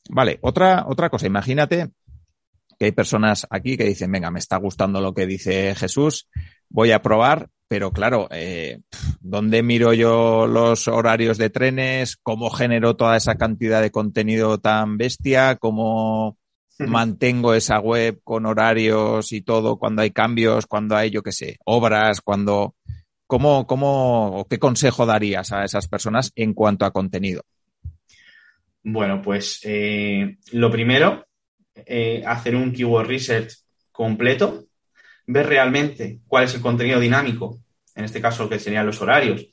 Vale, 0.08 0.38
otra, 0.40 0.86
otra 0.88 1.10
cosa, 1.10 1.26
imagínate 1.26 1.90
que 2.80 2.86
hay 2.86 2.92
personas 2.92 3.46
aquí 3.50 3.76
que 3.76 3.84
dicen, 3.84 4.10
venga, 4.10 4.30
me 4.30 4.38
está 4.38 4.56
gustando 4.56 5.02
lo 5.02 5.12
que 5.12 5.26
dice 5.26 5.74
Jesús, 5.74 6.30
voy 6.70 6.92
a 6.92 7.02
probar, 7.02 7.50
pero 7.68 7.92
claro, 7.92 8.26
eh, 8.30 8.80
¿dónde 9.20 9.62
miro 9.62 9.92
yo 9.92 10.46
los 10.46 10.88
horarios 10.88 11.36
de 11.36 11.50
trenes? 11.50 12.16
¿Cómo 12.16 12.48
genero 12.48 12.96
toda 12.96 13.18
esa 13.18 13.34
cantidad 13.34 13.82
de 13.82 13.90
contenido 13.90 14.56
tan 14.56 14.96
bestia? 14.96 15.56
¿Cómo 15.56 16.38
mantengo 16.78 17.52
esa 17.52 17.80
web 17.80 18.18
con 18.24 18.46
horarios 18.46 19.30
y 19.34 19.42
todo 19.42 19.78
cuando 19.78 20.00
hay 20.00 20.12
cambios, 20.12 20.66
cuando 20.66 20.96
hay, 20.96 21.10
yo 21.10 21.22
qué 21.22 21.32
sé, 21.32 21.58
obras, 21.66 22.22
cuando... 22.22 22.74
¿Cómo, 23.26 23.64
cómo, 23.64 24.44
qué 24.50 24.58
consejo 24.58 25.06
darías 25.06 25.52
a 25.52 25.62
esas 25.62 25.86
personas 25.86 26.32
en 26.34 26.52
cuanto 26.52 26.84
a 26.84 26.90
contenido? 26.90 27.44
Bueno, 28.82 29.22
pues 29.22 29.60
eh, 29.62 30.38
lo 30.50 30.68
primero 30.68 31.28
eh, 31.86 32.22
hacer 32.26 32.56
un 32.56 32.72
keyword 32.72 33.06
research 33.06 33.54
completo, 33.92 34.66
ver 35.26 35.46
realmente 35.46 36.20
cuál 36.26 36.44
es 36.44 36.54
el 36.54 36.60
contenido 36.60 37.00
dinámico, 37.00 37.60
en 37.94 38.04
este 38.04 38.20
caso 38.20 38.48
que 38.48 38.58
serían 38.58 38.86
los 38.86 39.00
horarios, 39.00 39.46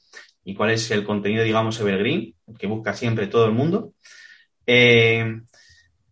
y 0.44 0.56
cuál 0.56 0.72
es 0.72 0.90
el 0.92 1.04
contenido, 1.04 1.44
digamos, 1.44 1.80
evergreen, 1.80 2.34
que 2.58 2.68
busca 2.68 2.94
siempre 2.94 3.28
todo 3.28 3.46
el 3.46 3.52
mundo. 3.52 3.94
Eh, 4.66 5.42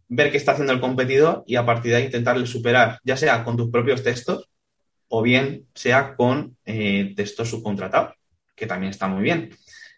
ver 0.07 0.31
qué 0.31 0.37
está 0.37 0.51
haciendo 0.51 0.73
el 0.73 0.81
competidor 0.81 1.43
y 1.47 1.55
a 1.55 1.65
partir 1.65 1.91
de 1.91 1.97
ahí 1.97 2.05
intentarle 2.05 2.45
superar, 2.45 2.99
ya 3.03 3.17
sea 3.17 3.43
con 3.43 3.57
tus 3.57 3.69
propios 3.71 4.03
textos 4.03 4.49
o 5.07 5.21
bien 5.21 5.67
sea 5.73 6.15
con 6.15 6.57
eh, 6.65 7.13
textos 7.15 7.49
subcontratados, 7.49 8.15
que 8.55 8.67
también 8.67 8.91
está 8.91 9.07
muy 9.07 9.23
bien. 9.23 9.49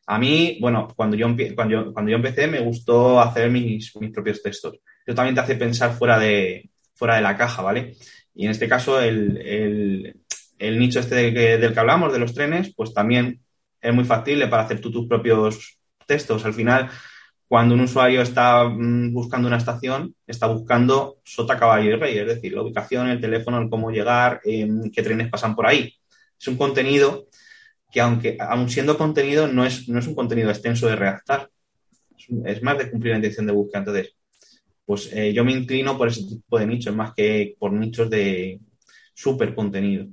A 0.06 0.17
mí, 0.17 0.58
bueno, 0.62 0.88
cuando 0.95 1.17
yo, 1.17 1.27
cuando 1.56 1.93
cuando 1.93 2.12
yo 2.12 2.17
empecé 2.17 2.47
me 2.47 2.60
gustó 2.60 3.19
hacer 3.19 3.49
mis, 3.51 3.95
mis 3.97 4.12
propios 4.12 4.41
textos 4.41 4.80
pero 5.08 5.15
también 5.15 5.36
te 5.36 5.39
hace 5.39 5.56
pensar 5.56 5.93
fuera 5.93 6.20
de, 6.20 6.70
fuera 6.93 7.15
de 7.15 7.22
la 7.22 7.38
caja, 7.38 7.62
¿vale? 7.62 7.96
Y 8.36 8.43
en 8.43 8.52
este 8.52 8.67
caso, 8.67 9.00
el, 9.00 10.13
nicho 10.60 11.00
este 11.00 11.32
del 11.32 11.74
que 11.74 11.80
hablamos, 11.80 12.12
de 12.12 12.20
los 12.20 12.34
trenes, 12.34 12.74
pues 12.76 12.93
también 12.93 13.39
es 13.80 13.93
muy 13.93 14.04
factible 14.04 14.50
para 14.50 14.63
hacer 14.63 14.82
tú 14.82 14.91
tus 14.91 15.08
propios 15.08 15.80
textos. 16.06 16.43
Al 16.43 16.54
final, 16.54 16.89
cuando 17.48 17.74
un 17.74 17.80
usuario 17.80 18.22
está 18.22 18.65
mm, 18.65 19.13
buscando 19.13 19.48
una 19.48 19.56
estación, 19.56 20.13
está 20.28 20.48
buscando 20.48 21.20
sota, 21.24 21.58
caballo 21.58 21.91
y 21.91 21.96
rey, 21.96 22.17
es 22.17 22.28
decir, 22.28 22.52
la 22.52 22.63
ubicación, 22.63 23.08
el 23.08 23.22
teléfono, 23.22 23.62
el 23.62 23.70
cómo 23.70 23.89
llegar, 23.91 24.41
em, 24.43 24.91
qué 24.91 25.04
trenes 25.04 25.30
pasan 25.30 25.56
por 25.56 25.67
ahí. 25.67 25.96
Es 26.38 26.50
un 26.50 26.58
contenido 26.58 27.30
que, 27.93 28.02
aunque 28.02 28.36
aun 28.41 28.70
siendo 28.70 28.98
contenido, 28.98 29.48
no 29.48 29.65
es, 29.65 29.88
no 29.88 30.00
es 30.00 30.08
un 30.08 30.15
contenido 30.15 30.50
extenso 30.50 30.86
de 30.88 30.98
redactar. 30.98 31.50
Es, 32.43 32.62
más 32.62 32.78
de 32.78 32.91
cumplir 32.91 33.12
la 33.12 33.20
intención 33.20 33.46
de 33.48 33.54
búsqueda. 33.54 33.80
Entonces, 33.80 34.17
pues 34.88 35.12
eh, 35.12 35.34
yo 35.34 35.43
me 35.43 35.52
inclino 35.52 35.97
por 35.97 36.08
ese 36.08 36.23
tipo 36.23 36.58
de 36.58 36.65
nichos 36.65 36.95
más 36.95 37.13
que 37.13 37.58
por 37.60 37.73
nichos 37.73 38.10
de 38.10 38.58
súper 39.13 39.54
contenido. 39.54 40.08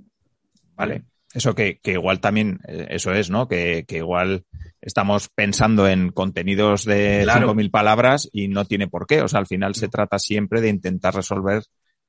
Vale. 0.74 1.04
Eso 1.32 1.54
que, 1.54 1.78
igual 1.84 2.18
también, 2.18 2.58
eh, 2.66 2.88
eso 2.90 3.12
es, 3.12 3.30
¿no? 3.30 3.46
Que, 3.46 3.86
igual 3.88 4.44
estamos 4.80 5.28
pensando 5.28 5.88
en 5.88 6.10
contenidos 6.10 6.84
de 6.84 7.24
cinco 7.24 7.54
5.000 7.54 7.70
palabras 7.70 8.28
y 8.32 8.48
no 8.48 8.64
tiene 8.64 8.88
por 8.88 9.06
qué. 9.06 9.22
O 9.22 9.28
sea, 9.28 9.38
al 9.38 9.46
final 9.46 9.76
se 9.76 9.86
trata 9.86 10.18
siempre 10.18 10.60
de 10.60 10.70
intentar 10.70 11.14
resolver 11.14 11.62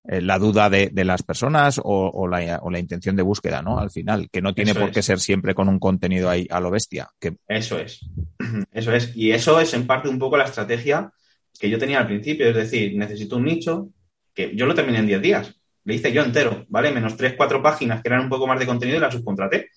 eh, 0.06 0.21
la 0.21 0.39
duda 0.39 0.67
de, 0.71 0.91
las 1.06 1.21
personas 1.21 1.80
o, 1.84 2.28
la, 2.28 2.80
intención 2.80 3.15
de 3.15 3.21
búsqueda, 3.21 3.62
¿no? 3.62 3.78
Al 3.78 3.91
final, 3.91 4.28
que 4.32 4.41
no 4.41 4.56
tiene 4.56 4.73
por 4.73 4.91
qué 4.91 5.04
ser 5.04 5.19
siempre 5.19 5.54
con 5.54 5.69
un 5.69 5.78
contenido 5.78 6.32
ahí 6.32 6.47
a 6.49 6.60
lo 6.60 6.71
bestia. 6.71 7.10
Que... 7.19 7.38
Eso 7.47 7.78
es. 7.78 7.99
Eso 8.71 8.91
es. 8.91 9.15
Y 9.15 9.32
eso 9.34 9.60
es 9.60 9.71
en 9.75 9.86
parte 9.86 10.10
un 10.10 10.17
poco 10.17 10.36
la 10.36 10.45
estrategia 10.45 11.12
que 11.59 11.69
yo 11.69 11.77
tenía 11.77 11.99
al 11.99 12.07
principio, 12.07 12.49
es 12.49 12.55
decir, 12.55 12.95
necesito 12.97 13.37
un 13.37 13.45
nicho 13.45 13.89
que 14.33 14.55
yo 14.55 14.65
lo 14.65 14.75
terminé 14.75 14.99
en 14.99 15.07
10 15.07 15.21
días, 15.21 15.55
le 15.85 15.95
hice 15.95 16.11
yo 16.11 16.23
entero, 16.23 16.65
¿vale? 16.69 16.91
Menos 16.91 17.15
3, 17.15 17.35
4 17.37 17.61
páginas 17.61 18.01
que 18.01 18.09
eran 18.09 18.21
un 18.21 18.29
poco 18.29 18.47
más 18.47 18.59
de 18.59 18.65
contenido 18.65 18.97
y 18.97 19.01
las 19.01 19.13
subcontraté. 19.13 19.69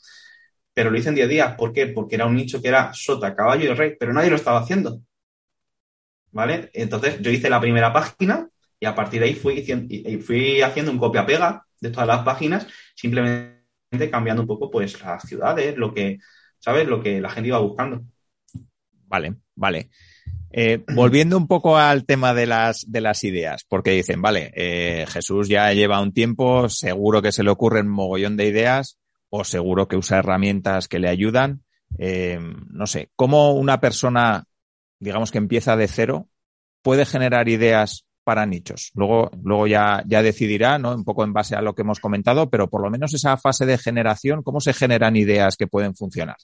Pero 0.74 0.90
lo 0.90 0.98
hice 0.98 1.10
en 1.10 1.16
10 1.16 1.28
días, 1.28 1.54
¿por 1.56 1.72
qué? 1.72 1.88
Porque 1.88 2.14
era 2.16 2.26
un 2.26 2.34
nicho 2.36 2.62
que 2.62 2.68
era 2.68 2.92
sota, 2.94 3.34
caballo 3.34 3.70
y 3.70 3.74
rey, 3.74 3.94
pero 3.98 4.12
nadie 4.12 4.30
lo 4.30 4.36
estaba 4.36 4.60
haciendo. 4.60 5.00
¿Vale? 6.30 6.70
Entonces 6.72 7.20
yo 7.20 7.30
hice 7.30 7.50
la 7.50 7.60
primera 7.60 7.92
página 7.92 8.48
Y 8.80 8.86
a 8.86 8.94
partir 8.94 9.20
de 9.20 9.26
ahí 9.26 9.34
fui, 9.34 9.64
fui 10.24 10.62
haciendo 10.62 10.92
un 10.92 10.98
copia-pega 10.98 11.64
de 11.80 11.90
todas 11.90 12.06
las 12.06 12.22
páginas, 12.24 12.66
simplemente 12.94 14.10
cambiando 14.10 14.42
un 14.42 14.48
poco 14.48 14.70
pues 14.70 15.00
las 15.02 15.22
ciudades, 15.24 15.76
lo 15.76 15.92
que, 15.92 16.18
¿sabes? 16.58 16.86
Lo 16.86 17.02
que 17.02 17.20
la 17.20 17.30
gente 17.30 17.48
iba 17.48 17.58
buscando. 17.58 18.02
Vale, 19.06 19.36
vale. 19.56 19.90
Eh, 20.50 20.84
volviendo 20.94 21.36
un 21.36 21.46
poco 21.46 21.76
al 21.76 22.04
tema 22.04 22.34
de 22.34 22.46
las, 22.46 22.90
de 22.90 23.00
las 23.00 23.24
ideas, 23.24 23.64
porque 23.68 23.90
dicen, 23.90 24.22
vale, 24.22 24.52
eh, 24.54 25.06
Jesús 25.08 25.48
ya 25.48 25.72
lleva 25.72 26.00
un 26.00 26.12
tiempo, 26.12 26.68
seguro 26.68 27.22
que 27.22 27.32
se 27.32 27.42
le 27.42 27.50
ocurren 27.50 27.88
mogollón 27.88 28.36
de 28.36 28.46
ideas 28.46 28.98
o 29.30 29.44
seguro 29.44 29.88
que 29.88 29.96
usa 29.96 30.18
herramientas 30.18 30.88
que 30.88 30.98
le 30.98 31.08
ayudan. 31.08 31.62
Eh, 31.98 32.38
no 32.70 32.86
sé, 32.86 33.10
¿cómo 33.16 33.52
una 33.52 33.80
persona, 33.80 34.44
digamos 34.98 35.30
que 35.30 35.38
empieza 35.38 35.76
de 35.76 35.88
cero, 35.88 36.28
puede 36.82 37.04
generar 37.04 37.48
ideas 37.48 38.06
para 38.24 38.46
nichos? 38.46 38.90
Luego, 38.94 39.30
luego 39.42 39.66
ya, 39.66 40.02
ya 40.06 40.22
decidirá, 40.22 40.78
¿no? 40.78 40.94
Un 40.94 41.04
poco 41.04 41.24
en 41.24 41.32
base 41.32 41.56
a 41.56 41.62
lo 41.62 41.74
que 41.74 41.82
hemos 41.82 42.00
comentado, 42.00 42.48
pero 42.48 42.68
por 42.68 42.82
lo 42.82 42.90
menos 42.90 43.12
esa 43.14 43.36
fase 43.36 43.66
de 43.66 43.78
generación, 43.78 44.42
¿cómo 44.42 44.60
se 44.60 44.72
generan 44.72 45.16
ideas 45.16 45.56
que 45.56 45.66
pueden 45.66 45.94
funcionar? 45.94 46.36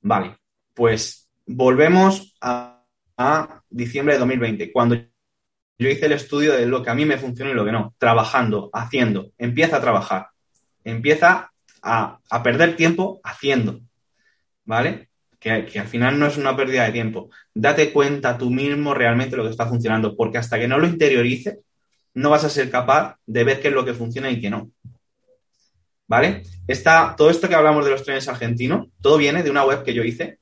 Vale, 0.00 0.36
pues 0.74 1.28
volvemos 1.46 2.36
a 2.40 2.75
a 3.16 3.62
diciembre 3.70 4.14
de 4.14 4.20
2020, 4.20 4.72
cuando 4.72 4.96
yo 5.78 5.88
hice 5.88 6.06
el 6.06 6.12
estudio 6.12 6.54
de 6.54 6.66
lo 6.66 6.82
que 6.82 6.90
a 6.90 6.94
mí 6.94 7.04
me 7.04 7.18
funciona 7.18 7.50
y 7.50 7.54
lo 7.54 7.64
que 7.64 7.72
no, 7.72 7.94
trabajando, 7.98 8.70
haciendo, 8.72 9.32
empieza 9.38 9.76
a 9.76 9.80
trabajar, 9.80 10.28
empieza 10.84 11.52
a, 11.82 12.18
perder 12.42 12.76
tiempo 12.76 13.20
haciendo, 13.22 13.80
¿vale? 14.64 15.08
Que, 15.38 15.66
que, 15.66 15.78
al 15.78 15.86
final 15.86 16.18
no 16.18 16.26
es 16.26 16.36
una 16.36 16.56
pérdida 16.56 16.84
de 16.84 16.92
tiempo. 16.92 17.30
Date 17.54 17.92
cuenta 17.92 18.38
tú 18.38 18.50
mismo 18.50 18.94
realmente 18.94 19.36
lo 19.36 19.44
que 19.44 19.50
está 19.50 19.66
funcionando, 19.66 20.16
porque 20.16 20.38
hasta 20.38 20.58
que 20.58 20.66
no 20.66 20.78
lo 20.78 20.86
interiorices, 20.86 21.58
no 22.14 22.30
vas 22.30 22.44
a 22.44 22.48
ser 22.50 22.70
capaz 22.70 23.16
de 23.26 23.44
ver 23.44 23.60
qué 23.60 23.68
es 23.68 23.74
lo 23.74 23.84
que 23.84 23.94
funciona 23.94 24.30
y 24.30 24.40
qué 24.40 24.50
no. 24.50 24.70
¿Vale? 26.08 26.44
Está, 26.66 27.14
todo 27.16 27.30
esto 27.30 27.48
que 27.48 27.54
hablamos 27.54 27.84
de 27.84 27.90
los 27.90 28.02
trenes 28.02 28.28
argentinos, 28.28 28.88
todo 29.00 29.18
viene 29.18 29.42
de 29.42 29.50
una 29.50 29.64
web 29.64 29.84
que 29.84 29.92
yo 29.92 30.02
hice 30.02 30.38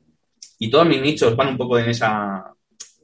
y 0.58 0.70
todos 0.70 0.86
mis 0.86 1.02
nichos 1.02 1.34
van 1.36 1.48
un 1.48 1.56
poco 1.56 1.78
en 1.78 1.88
esa, 1.88 2.54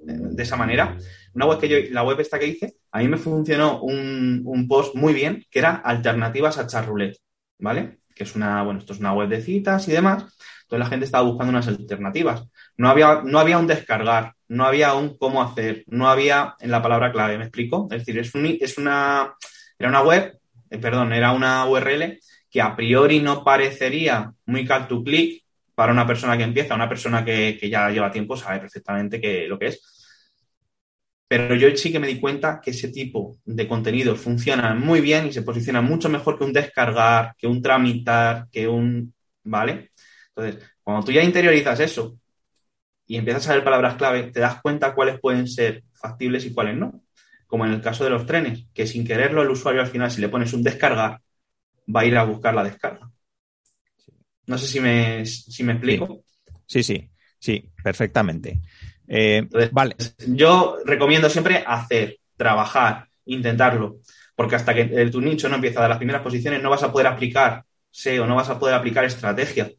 de 0.02 0.42
esa 0.42 0.56
manera. 0.56 0.96
Una 1.34 1.46
web 1.46 1.58
que 1.58 1.68
yo, 1.68 1.76
la 1.90 2.02
web 2.02 2.20
esta 2.20 2.38
que 2.38 2.46
hice, 2.46 2.74
a 2.92 2.98
mí 2.98 3.08
me 3.08 3.16
funcionó 3.16 3.80
un, 3.82 4.66
post 4.68 4.94
muy 4.94 5.12
bien 5.12 5.44
que 5.50 5.58
era 5.58 5.76
alternativas 5.76 6.58
a 6.58 6.66
Charroulette, 6.66 7.18
¿vale? 7.58 8.00
Que 8.14 8.24
es 8.24 8.34
una, 8.34 8.62
bueno, 8.62 8.80
esto 8.80 8.92
es 8.92 9.00
una 9.00 9.12
web 9.12 9.28
de 9.28 9.42
citas 9.42 9.86
y 9.88 9.92
demás. 9.92 10.24
Entonces 10.62 10.78
la 10.78 10.86
gente 10.86 11.04
estaba 11.04 11.28
buscando 11.28 11.50
unas 11.50 11.68
alternativas. 11.68 12.44
No 12.76 12.88
había, 12.88 13.22
no 13.24 13.38
había 13.38 13.58
un 13.58 13.66
descargar, 13.66 14.34
no 14.48 14.64
había 14.64 14.94
un 14.94 15.16
cómo 15.16 15.42
hacer, 15.42 15.84
no 15.86 16.08
había 16.08 16.54
en 16.60 16.70
la 16.70 16.82
palabra 16.82 17.12
clave, 17.12 17.38
¿me 17.38 17.44
explico? 17.44 17.88
Es 17.90 18.04
decir, 18.04 18.18
es, 18.18 18.32
es 18.34 18.78
una, 18.78 19.34
era 19.78 19.88
una 19.88 20.02
web, 20.02 20.38
eh, 20.70 20.78
perdón, 20.78 21.12
era 21.12 21.32
una 21.32 21.66
URL 21.66 22.18
que 22.50 22.60
a 22.60 22.74
priori 22.74 23.20
no 23.20 23.44
parecería 23.44 24.32
muy 24.46 24.64
call 24.66 24.88
to 24.88 25.02
click, 25.02 25.44
para 25.80 25.94
una 25.94 26.06
persona 26.06 26.36
que 26.36 26.44
empieza, 26.44 26.74
una 26.74 26.90
persona 26.90 27.24
que, 27.24 27.58
ya 27.70 27.88
lleva 27.88 28.10
tiempo, 28.10 28.36
sabe 28.36 28.60
perfectamente 28.60 29.18
que, 29.18 29.48
lo 29.48 29.58
que 29.58 29.68
es. 29.68 29.80
Pero 31.26 31.54
yo 31.54 31.74
sí 31.74 31.90
que 31.90 31.98
me 31.98 32.06
di 32.06 32.20
cuenta 32.20 32.60
que 32.62 32.72
ese 32.72 32.88
tipo 32.88 33.38
de 33.46 33.66
contenidos 33.66 34.20
funcionan 34.20 34.78
muy 34.78 35.00
bien 35.00 35.28
y 35.28 35.32
se 35.32 35.40
posicionan 35.40 35.86
mucho 35.86 36.10
mejor 36.10 36.36
que 36.36 36.44
un 36.44 36.52
descargar, 36.52 37.34
que 37.38 37.46
un 37.46 37.62
tramitar, 37.62 38.46
que 38.52 38.68
un. 38.68 39.14
¿Vale? 39.42 39.92
Entonces, 40.36 40.62
cuando 40.82 41.02
tú 41.02 41.12
ya 41.12 41.22
interiorizas 41.22 41.80
eso 41.80 42.18
y 43.06 43.16
empiezas 43.16 43.48
a 43.48 43.54
ver 43.54 43.64
palabras 43.64 43.94
clave, 43.94 44.24
te 44.24 44.40
das 44.40 44.60
cuenta 44.60 44.94
cuáles 44.94 45.18
pueden 45.18 45.48
ser 45.48 45.84
factibles 45.94 46.44
y 46.44 46.52
cuáles 46.52 46.76
no. 46.76 47.00
Como 47.46 47.64
en 47.64 47.72
el 47.72 47.80
caso 47.80 48.04
de 48.04 48.10
los 48.10 48.26
trenes, 48.26 48.66
que 48.74 48.86
sin 48.86 49.06
quererlo 49.06 49.40
el 49.40 49.48
usuario 49.48 49.80
al 49.80 49.86
final, 49.88 50.10
si 50.10 50.20
le 50.20 50.28
pones 50.28 50.52
un 50.52 50.62
descargar, 50.62 51.22
va 51.88 52.00
a 52.00 52.04
ir 52.04 52.18
a 52.18 52.24
buscar 52.24 52.54
la 52.54 52.64
descarga. 52.64 53.10
No 54.50 54.58
sé 54.58 54.66
si 54.66 54.80
me, 54.80 55.24
si 55.24 55.62
me 55.62 55.74
explico. 55.74 56.24
Sí, 56.66 56.82
sí, 56.82 57.08
sí, 57.38 57.70
perfectamente. 57.84 58.60
Eh, 59.06 59.48
vale. 59.70 59.94
Yo 60.26 60.78
recomiendo 60.84 61.30
siempre 61.30 61.62
hacer, 61.64 62.18
trabajar, 62.36 63.06
intentarlo, 63.26 63.98
porque 64.34 64.56
hasta 64.56 64.74
que 64.74 64.80
el, 64.80 65.12
tu 65.12 65.20
nicho 65.20 65.48
no 65.48 65.54
empieza 65.54 65.78
a 65.78 65.82
dar 65.82 65.90
las 65.90 65.98
primeras 65.98 66.22
posiciones 66.22 66.60
no 66.60 66.68
vas 66.68 66.82
a 66.82 66.90
poder 66.90 67.06
aplicar 67.06 67.64
SEO, 67.92 68.26
no 68.26 68.34
vas 68.34 68.50
a 68.50 68.58
poder 68.58 68.74
aplicar 68.74 69.04
estrategia. 69.04 69.70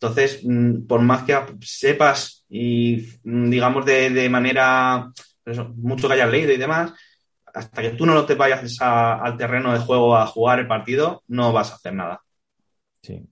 Entonces, 0.00 0.40
mm, 0.42 0.88
por 0.88 1.02
más 1.02 1.22
que 1.22 1.38
sepas 1.60 2.44
y 2.48 3.06
mm, 3.22 3.48
digamos 3.48 3.86
de, 3.86 4.28
manera, 4.28 5.12
mucho 5.76 6.08
que 6.08 6.14
hayas 6.14 6.30
leído 6.32 6.52
y 6.52 6.56
demás, 6.56 6.94
hasta 7.54 7.80
que 7.80 7.90
tú 7.90 8.06
no 8.06 8.26
te 8.26 8.34
vayas 8.34 8.76
al 8.80 9.36
terreno 9.36 9.72
de 9.72 9.78
juego 9.78 10.16
a 10.16 10.26
jugar 10.26 10.58
el 10.58 10.66
partido, 10.66 11.22
no 11.28 11.52
vas 11.52 11.70
a 11.70 11.76
hacer 11.76 11.94
nada. 11.94 12.20
Sí. 13.02 13.24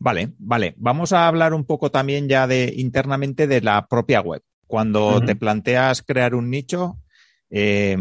Vale, 0.00 0.32
vale. 0.38 0.74
Vamos 0.78 1.12
a 1.12 1.28
hablar 1.28 1.52
un 1.52 1.64
poco 1.64 1.90
también 1.90 2.26
ya 2.26 2.46
de 2.46 2.72
internamente 2.74 3.46
de 3.46 3.60
la 3.60 3.86
propia 3.86 4.22
web. 4.22 4.42
Cuando 4.66 5.20
te 5.20 5.36
planteas 5.36 6.02
crear 6.02 6.34
un 6.34 6.48
nicho 6.48 7.00
eh, 7.50 7.98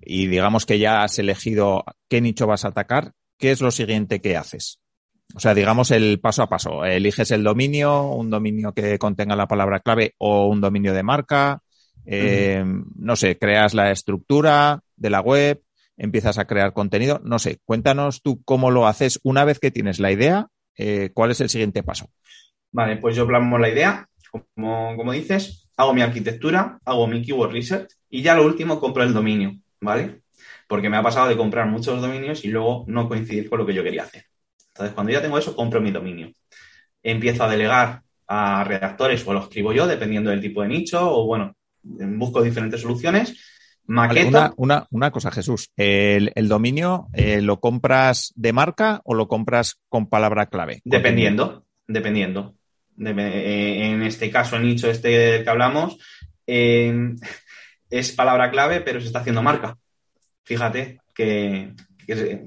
y 0.00 0.26
digamos 0.26 0.66
que 0.66 0.80
ya 0.80 1.02
has 1.02 1.18
elegido 1.20 1.84
qué 2.08 2.20
nicho 2.20 2.48
vas 2.48 2.64
a 2.64 2.68
atacar, 2.68 3.12
¿qué 3.38 3.52
es 3.52 3.60
lo 3.60 3.70
siguiente 3.70 4.20
que 4.20 4.36
haces? 4.36 4.80
O 5.36 5.38
sea, 5.38 5.54
digamos 5.54 5.92
el 5.92 6.18
paso 6.18 6.42
a 6.42 6.48
paso. 6.48 6.84
Eliges 6.84 7.30
el 7.30 7.44
dominio, 7.44 8.10
un 8.10 8.28
dominio 8.28 8.72
que 8.72 8.98
contenga 8.98 9.36
la 9.36 9.46
palabra 9.46 9.80
clave 9.80 10.14
o 10.18 10.48
un 10.48 10.60
dominio 10.60 10.94
de 10.94 11.04
marca. 11.04 11.62
Eh, 12.06 12.64
no 12.96 13.14
sé, 13.14 13.38
creas 13.38 13.72
la 13.72 13.92
estructura 13.92 14.82
de 14.96 15.10
la 15.10 15.20
web, 15.20 15.62
empiezas 15.96 16.38
a 16.38 16.46
crear 16.46 16.72
contenido. 16.72 17.20
No 17.22 17.38
sé, 17.38 17.60
cuéntanos 17.64 18.20
tú 18.20 18.42
cómo 18.42 18.72
lo 18.72 18.88
haces 18.88 19.20
una 19.22 19.44
vez 19.44 19.60
que 19.60 19.70
tienes 19.70 20.00
la 20.00 20.10
idea 20.10 20.48
eh, 20.76 21.10
¿cuál 21.12 21.30
es 21.30 21.40
el 21.40 21.48
siguiente 21.48 21.82
paso? 21.82 22.10
Vale, 22.72 22.96
pues 22.96 23.16
yo 23.16 23.26
plasmo 23.26 23.58
la 23.58 23.68
idea, 23.68 24.08
como, 24.54 25.12
dices, 25.12 25.68
hago 25.76 25.92
mi 25.92 26.02
arquitectura, 26.02 26.78
hago 26.84 27.06
mi 27.06 27.22
keyword 27.22 27.52
research 27.52 27.90
y 28.08 28.22
ya 28.22 28.34
lo 28.34 28.44
último 28.44 28.78
compro 28.78 29.02
el 29.02 29.12
dominio, 29.12 29.56
¿vale? 29.80 30.22
Porque 30.68 30.88
me 30.88 30.96
ha 30.96 31.02
pasado 31.02 31.28
de 31.28 31.36
comprar 31.36 31.66
muchos 31.66 32.00
dominios 32.00 32.44
y 32.44 32.48
luego 32.48 32.84
no 32.86 33.08
coincidir 33.08 33.50
con 33.50 33.58
lo 33.58 33.66
que 33.66 33.74
yo 33.74 33.82
quería 33.82 34.04
hacer. 34.04 34.24
Entonces, 34.68 34.94
cuando 34.94 35.12
ya 35.12 35.20
tengo 35.20 35.36
eso, 35.36 35.56
compro 35.56 35.80
mi 35.80 35.90
dominio. 35.90 36.32
Empiezo 37.02 37.44
a 37.44 37.50
delegar 37.50 38.02
a 38.28 38.62
redactores 38.62 39.26
o 39.26 39.32
lo 39.32 39.40
escribo 39.40 39.72
yo, 39.72 39.86
dependiendo 39.88 40.30
del 40.30 40.40
tipo 40.40 40.62
de 40.62 40.68
nicho, 40.68 41.00
o 41.02 41.26
bueno, 41.26 41.56
busco 41.82 42.42
diferentes 42.42 42.80
soluciones 42.80 43.59
Maqueta. 43.86 44.52
una, 44.56 44.86
una, 44.90 45.10
cosa, 45.10 45.30
Jesús. 45.30 45.70
¿El, 45.76 46.48
dominio 46.48 47.08
eh, 47.12 47.40
lo 47.40 47.60
compras 47.60 48.32
de 48.36 48.52
marca 48.52 49.00
o 49.04 49.14
lo 49.14 49.26
compras 49.26 49.80
con 49.88 50.08
palabra 50.08 50.46
clave? 50.46 50.80
Dependiendo, 50.84 51.64
dependiendo. 51.86 52.54
Eh, 52.98 53.90
en 53.90 54.02
este 54.02 54.30
caso, 54.30 54.56
el 54.56 54.66
nicho 54.66 54.90
este 54.90 55.42
que 55.42 55.50
hablamos, 55.50 55.98
em, 56.46 57.16
es 57.90 58.12
palabra 58.12 58.50
clave, 58.50 58.80
pero 58.80 59.00
se 59.00 59.06
está 59.06 59.20
haciendo 59.20 59.42
marca. 59.42 59.76
Fíjate 60.44 61.00
que, 61.14 61.74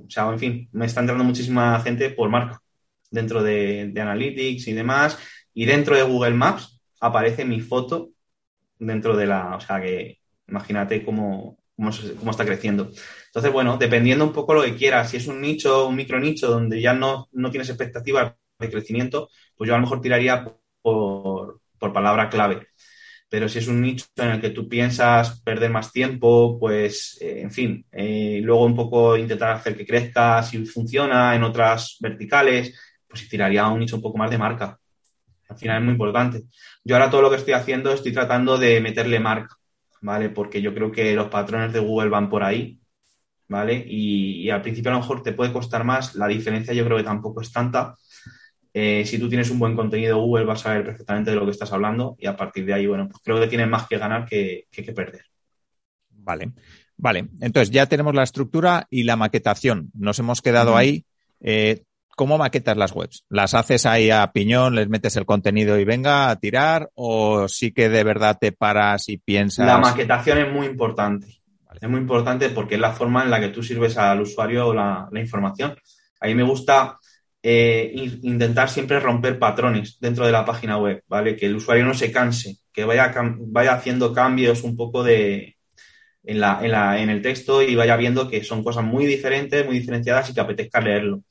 o 0.07 0.09
sea, 0.09 0.29
en 0.29 0.39
fin, 0.39 0.69
me 0.71 0.85
está 0.85 1.01
entrando 1.01 1.23
muchísima 1.23 1.79
gente 1.81 2.09
por 2.09 2.29
marca 2.29 2.61
dentro 3.11 3.43
de, 3.43 3.89
de 3.91 4.01
Analytics 4.01 4.67
y 4.67 4.73
demás. 4.73 5.17
Y 5.53 5.65
dentro 5.65 5.95
de 5.95 6.03
Google 6.03 6.33
Maps 6.33 6.79
aparece 6.99 7.45
mi 7.45 7.59
foto 7.59 8.09
dentro 8.79 9.15
de 9.15 9.27
la, 9.27 9.55
o 9.55 9.59
sea, 9.59 9.81
que 9.81 10.19
Imagínate 10.47 11.03
cómo, 11.03 11.57
cómo, 11.75 12.31
está 12.31 12.45
creciendo. 12.45 12.91
Entonces, 13.27 13.51
bueno, 13.51 13.77
dependiendo 13.77 14.25
un 14.25 14.33
poco 14.33 14.53
lo 14.53 14.63
que 14.63 14.75
quieras, 14.75 15.09
si 15.09 15.17
es 15.17 15.27
un 15.27 15.41
nicho, 15.41 15.87
un 15.87 15.95
micro 15.95 16.19
nicho 16.19 16.47
donde 16.47 16.81
ya 16.81 16.93
no, 16.93 17.29
no 17.31 17.51
tienes 17.51 17.69
expectativas 17.69 18.33
de 18.59 18.69
crecimiento, 18.69 19.29
pues 19.55 19.67
yo 19.67 19.73
a 19.73 19.77
lo 19.77 19.83
mejor 19.83 20.01
tiraría 20.01 20.45
por, 20.81 21.59
palabra 21.93 22.29
clave. 22.29 22.67
Pero 23.29 23.49
si 23.49 23.59
es 23.59 23.67
un 23.67 23.81
nicho 23.81 24.05
en 24.17 24.29
el 24.29 24.41
que 24.41 24.51
tú 24.51 24.69
piensas 24.69 25.41
perder 25.41 25.69
más 25.71 25.91
tiempo, 25.91 26.57
pues, 26.59 27.17
eh, 27.19 27.41
en 27.41 27.51
fin, 27.51 27.85
eh, 27.91 28.39
luego 28.41 28.65
un 28.65 28.75
poco 28.75 29.17
intentar 29.17 29.51
hacer 29.51 29.75
que 29.75 29.85
crezca, 29.85 30.41
si 30.43 30.65
funciona 30.65 31.35
en 31.35 31.43
otras 31.43 31.97
verticales, 31.99 32.73
pues 33.07 33.27
tiraría 33.27 33.67
un 33.67 33.79
nicho 33.79 33.97
un 33.97 34.01
poco 34.01 34.17
más 34.17 34.29
de 34.29 34.37
marca. 34.37 34.79
Al 35.49 35.57
final 35.57 35.77
es 35.77 35.83
muy 35.83 35.93
importante. 35.93 36.43
Yo 36.83 36.95
ahora 36.95 37.09
todo 37.09 37.21
lo 37.21 37.29
que 37.29 37.37
estoy 37.37 37.53
haciendo 37.53 37.91
estoy 37.93 38.13
tratando 38.13 38.57
de 38.57 38.79
meterle 38.81 39.19
marca. 39.19 39.57
¿Vale? 40.03 40.29
Porque 40.29 40.61
yo 40.61 40.73
creo 40.73 40.91
que 40.91 41.15
los 41.15 41.29
patrones 41.29 41.71
de 41.71 41.79
Google 41.79 42.09
van 42.09 42.29
por 42.29 42.43
ahí, 42.43 42.77
¿vale? 43.47 43.83
Y, 43.87 44.49
al 44.49 44.61
principio 44.61 44.91
a 44.91 44.95
lo 44.95 44.99
mejor 44.99 45.23
te 45.23 45.31
puede 45.31 45.53
costar 45.53 45.85
más, 45.85 46.13
la 46.15 46.27
diferencia 46.27 46.73
yo 46.73 46.83
creo 46.85 46.97
que 46.97 47.03
tampoco 47.03 47.41
es 47.41 47.51
tanta. 47.51 47.95
Eh, 48.73 49.05
si 49.05 49.17
tú 49.17 49.29
tienes 49.29 49.49
un 49.49 49.59
buen 49.59 49.75
contenido, 49.75 50.19
Google 50.19 50.45
va 50.45 50.53
a 50.53 50.57
saber 50.57 50.83
perfectamente 50.83 51.31
de 51.31 51.37
lo 51.37 51.45
que 51.45 51.51
estás 51.51 51.71
hablando 51.71 52.17
y 52.19 52.27
a 52.27 52.35
partir 52.35 52.65
de 52.65 52.73
ahí, 52.73 52.85
bueno, 52.85 53.07
pues 53.07 53.21
creo 53.23 53.39
que 53.39 53.47
tienes 53.47 53.69
más 53.69 53.87
que 53.87 53.97
ganar 53.97 54.25
que, 54.25 54.65
que, 54.69 54.83
perder. 54.91 55.23
Vale, 56.09 56.51
vale. 56.97 57.29
Entonces 57.39 57.71
ya 57.71 57.85
tenemos 57.85 58.13
la 58.13 58.23
estructura 58.23 58.87
y 58.89 59.03
la 59.03 59.15
maquetación. 59.15 59.89
Nos 59.93 60.19
hemos 60.19 60.41
quedado 60.41 60.75
ahí. 60.75 61.05
Eh, 61.39 61.83
¿Cómo 62.15 62.37
maquetas 62.37 62.77
las 62.77 62.91
webs? 62.91 63.25
¿Las 63.29 63.53
haces 63.53 63.85
ahí 63.85 64.11
a 64.11 64.31
piñón, 64.31 64.75
les 64.75 64.87
metes 64.87 65.15
el 65.15 65.25
contenido 65.25 65.79
y 65.79 65.85
venga 65.85 66.29
a 66.29 66.35
tirar? 66.35 66.89
¿O 66.93 67.47
sí 67.47 67.71
que 67.71 67.89
de 67.89 68.03
verdad 68.03 68.37
te 68.39 68.51
paras 68.51 69.09
y 69.09 69.17
piensas? 69.17 69.65
La 69.65 69.79
maquetación 69.79 70.37
es 70.37 70.51
muy 70.51 70.67
importante. 70.67 71.27
Es 71.81 71.89
muy 71.89 71.99
importante 71.99 72.49
porque 72.49 72.75
es 72.75 72.81
la 72.81 72.93
forma 72.93 73.23
en 73.23 73.31
la 73.31 73.39
que 73.39 73.49
tú 73.49 73.63
sirves 73.63 73.97
al 73.97 74.21
usuario 74.21 74.73
la, 74.73 75.07
la 75.11 75.19
información. 75.19 75.75
A 76.21 76.27
mí 76.27 76.35
me 76.35 76.43
gusta 76.43 76.99
eh, 77.41 77.91
intentar 78.21 78.69
siempre 78.69 78.99
romper 78.99 79.37
patrones 79.37 79.97
dentro 79.99 80.25
de 80.25 80.31
la 80.31 80.45
página 80.45 80.77
web, 80.77 81.03
¿vale? 81.07 81.35
Que 81.35 81.47
el 81.47 81.57
usuario 81.57 81.83
no 81.83 81.93
se 81.93 82.11
canse, 82.11 82.57
que 82.71 82.85
vaya, 82.85 83.13
vaya 83.39 83.73
haciendo 83.73 84.13
cambios 84.13 84.63
un 84.63 84.77
poco 84.77 85.03
de, 85.03 85.57
en, 86.23 86.39
la, 86.39 86.59
en, 86.63 86.71
la, 86.71 87.01
en 87.01 87.09
el 87.09 87.21
texto 87.21 87.61
y 87.61 87.75
vaya 87.75 87.97
viendo 87.97 88.29
que 88.29 88.43
son 88.43 88.63
cosas 88.63 88.85
muy 88.85 89.05
diferentes, 89.05 89.65
muy 89.65 89.79
diferenciadas 89.79 90.29
y 90.29 90.33
que 90.33 90.39
apetezca 90.39 90.79
leerlo. 90.79 91.23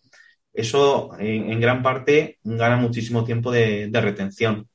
Eso, 0.52 1.10
en, 1.18 1.60
gran 1.60 1.82
parte, 1.82 2.38
gana 2.44 2.76
muchísimo 2.76 3.24
tiempo 3.24 3.50
de, 3.50 3.90
retención. 3.92 4.68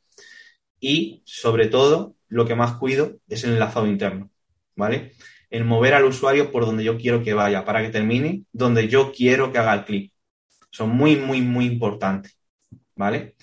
Y, 0.80 1.22
sobre 1.26 1.68
todo, 1.68 2.16
lo 2.28 2.46
que 2.46 2.56
más 2.56 2.74
cuido 2.74 3.18
es 3.28 3.44
el 3.44 3.54
enlazado 3.54 3.88
interno, 3.88 4.30
¿vale? 4.76 5.14
El 5.50 5.66
mover 5.66 5.94
al 5.94 6.06
usuario 6.06 6.52
por 6.52 6.66
donde 6.66 6.84
yo 6.84 6.98
quiero 6.98 7.24
que 7.24 7.34
vaya 7.34 7.66
para 7.66 7.82
que 7.82 7.90
termine 7.90 8.44
donde 8.52 8.88
yo 8.88 9.12
quiero 9.12 9.52
que 9.52 9.60
haga 9.60 9.74
el 9.74 9.86
clic 9.86 10.14
son 10.70 10.90
muy, 10.90 11.16
muy, 11.16 11.42
muy 11.42 11.66
importantes, 11.66 12.38
¿vale? 12.96 13.36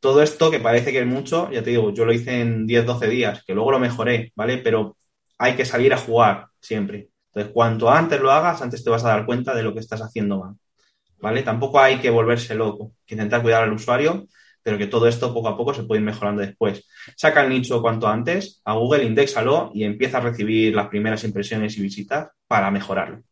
Todo 0.00 0.22
esto 0.22 0.50
que 0.50 0.60
parece 0.60 0.92
que 0.92 1.00
es 1.00 1.06
mucho, 1.06 1.50
ya 1.50 1.62
te 1.62 1.70
digo, 1.70 1.92
yo 1.92 2.04
lo 2.04 2.12
hice 2.12 2.40
en 2.40 2.66
10, 2.66 2.86
12 2.86 3.08
días, 3.08 3.44
que 3.44 3.54
luego 3.54 3.72
lo 3.72 3.78
mejoré, 3.78 4.32
¿vale? 4.36 4.58
Pero 4.58 4.96
hay 5.38 5.54
que 5.56 5.64
salir 5.64 5.92
a 5.94 5.98
jugar 5.98 6.48
siempre. 6.60 7.08
Entonces, 7.28 7.52
cuanto 7.52 7.90
antes 7.90 8.20
lo 8.20 8.30
hagas, 8.30 8.62
antes 8.62 8.84
te 8.84 8.90
vas 8.90 9.04
a 9.04 9.08
dar 9.08 9.26
cuenta 9.26 9.54
de 9.54 9.62
lo 9.62 9.72
que 9.74 9.80
estás 9.80 10.02
haciendo 10.02 10.38
mal, 10.40 10.56
¿vale? 11.20 11.42
Tampoco 11.42 11.80
hay 11.80 11.98
que 11.98 12.10
volverse 12.10 12.54
loco, 12.54 12.92
que 13.06 13.14
intentar 13.14 13.42
cuidar 13.42 13.62
al 13.62 13.72
usuario, 13.72 14.26
pero 14.62 14.78
que 14.78 14.86
todo 14.86 15.08
esto 15.08 15.32
poco 15.32 15.48
a 15.48 15.56
poco 15.56 15.72
se 15.72 15.84
puede 15.84 16.00
ir 16.00 16.06
mejorando 16.06 16.42
después. 16.42 16.86
Saca 17.16 17.42
el 17.42 17.50
nicho 17.50 17.80
cuanto 17.80 18.06
antes, 18.08 18.60
a 18.64 18.74
Google, 18.74 19.04
indexalo 19.04 19.70
y 19.74 19.84
empieza 19.84 20.18
a 20.18 20.22
recibir 20.22 20.74
las 20.74 20.88
primeras 20.88 21.24
impresiones 21.24 21.76
y 21.78 21.82
visitas 21.82 22.28
para 22.46 22.70
mejorarlo. 22.70 23.22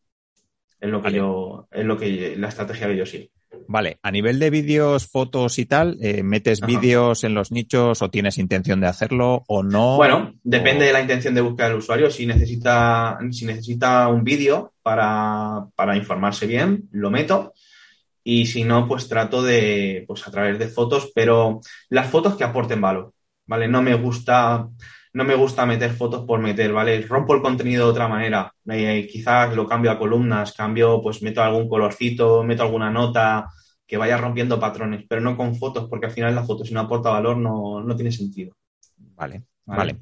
Es 0.80 0.90
lo 0.90 1.02
que 1.02 1.12
yo, 1.12 1.68
es 1.70 1.84
lo 1.84 1.98
que 1.98 2.36
la 2.36 2.48
estrategia 2.48 2.86
que 2.86 2.96
yo 2.96 3.06
sigo. 3.06 3.26
Vale, 3.68 3.98
a 4.02 4.10
nivel 4.10 4.38
de 4.38 4.50
vídeos, 4.50 5.08
fotos 5.08 5.58
y 5.58 5.66
tal, 5.66 5.98
eh, 6.00 6.22
¿metes 6.22 6.60
vídeos 6.60 7.24
en 7.24 7.34
los 7.34 7.50
nichos 7.50 8.00
o 8.02 8.10
tienes 8.10 8.38
intención 8.38 8.80
de 8.80 8.86
hacerlo 8.86 9.44
o 9.48 9.62
no? 9.62 9.96
Bueno, 9.96 10.34
depende 10.42 10.86
de 10.86 10.92
la 10.92 11.00
intención 11.00 11.34
de 11.34 11.40
búsqueda 11.40 11.68
del 11.68 11.78
usuario. 11.78 12.10
Si 12.10 12.26
necesita, 12.26 13.18
si 13.30 13.44
necesita 13.44 14.08
un 14.08 14.22
vídeo 14.24 14.72
para, 14.82 15.66
para 15.74 15.96
informarse 15.96 16.46
bien, 16.46 16.88
lo 16.92 17.10
meto. 17.10 17.54
Y 18.28 18.46
si 18.46 18.64
no, 18.64 18.88
pues 18.88 19.08
trato 19.08 19.40
de, 19.40 20.04
pues 20.04 20.26
a 20.26 20.32
través 20.32 20.58
de 20.58 20.66
fotos, 20.66 21.12
pero 21.14 21.60
las 21.90 22.08
fotos 22.10 22.34
que 22.34 22.42
aporten 22.42 22.80
valor, 22.80 23.12
¿vale? 23.46 23.68
No 23.68 23.82
me 23.82 23.94
gusta, 23.94 24.68
no 25.12 25.24
me 25.24 25.36
gusta 25.36 25.64
meter 25.64 25.92
fotos 25.92 26.24
por 26.26 26.40
meter, 26.40 26.72
¿vale? 26.72 27.00
Rompo 27.02 27.36
el 27.36 27.40
contenido 27.40 27.84
de 27.84 27.90
otra 27.92 28.08
manera. 28.08 28.52
Eh, 28.68 29.06
quizás 29.08 29.54
lo 29.54 29.68
cambio 29.68 29.92
a 29.92 29.98
columnas, 30.00 30.54
cambio, 30.54 31.00
pues 31.00 31.22
meto 31.22 31.40
algún 31.40 31.68
colorcito, 31.68 32.42
meto 32.42 32.64
alguna 32.64 32.90
nota 32.90 33.46
que 33.86 33.96
vaya 33.96 34.16
rompiendo 34.16 34.58
patrones, 34.58 35.04
pero 35.08 35.20
no 35.20 35.36
con 35.36 35.54
fotos, 35.54 35.86
porque 35.88 36.06
al 36.06 36.12
final 36.12 36.34
la 36.34 36.42
foto, 36.42 36.64
si 36.64 36.74
no 36.74 36.80
aporta 36.80 37.10
valor, 37.10 37.36
no, 37.36 37.80
no 37.80 37.94
tiene 37.94 38.10
sentido. 38.10 38.56
Vale, 39.14 39.44
vale. 39.66 39.98